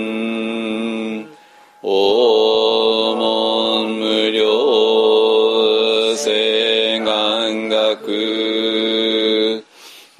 [6.25, 9.65] 世願学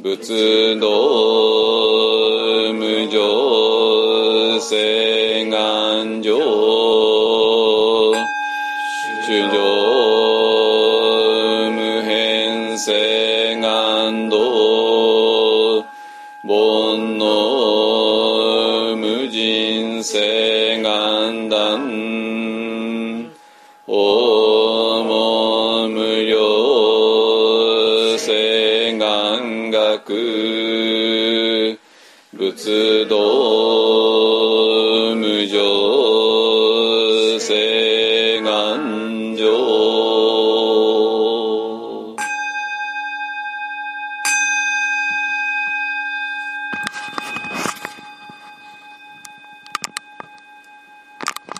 [0.03, 0.85] 仏道
[2.73, 6.32] 無常世願上
[32.73, 33.15] 仏道
[35.15, 35.59] 無常
[37.39, 37.92] 性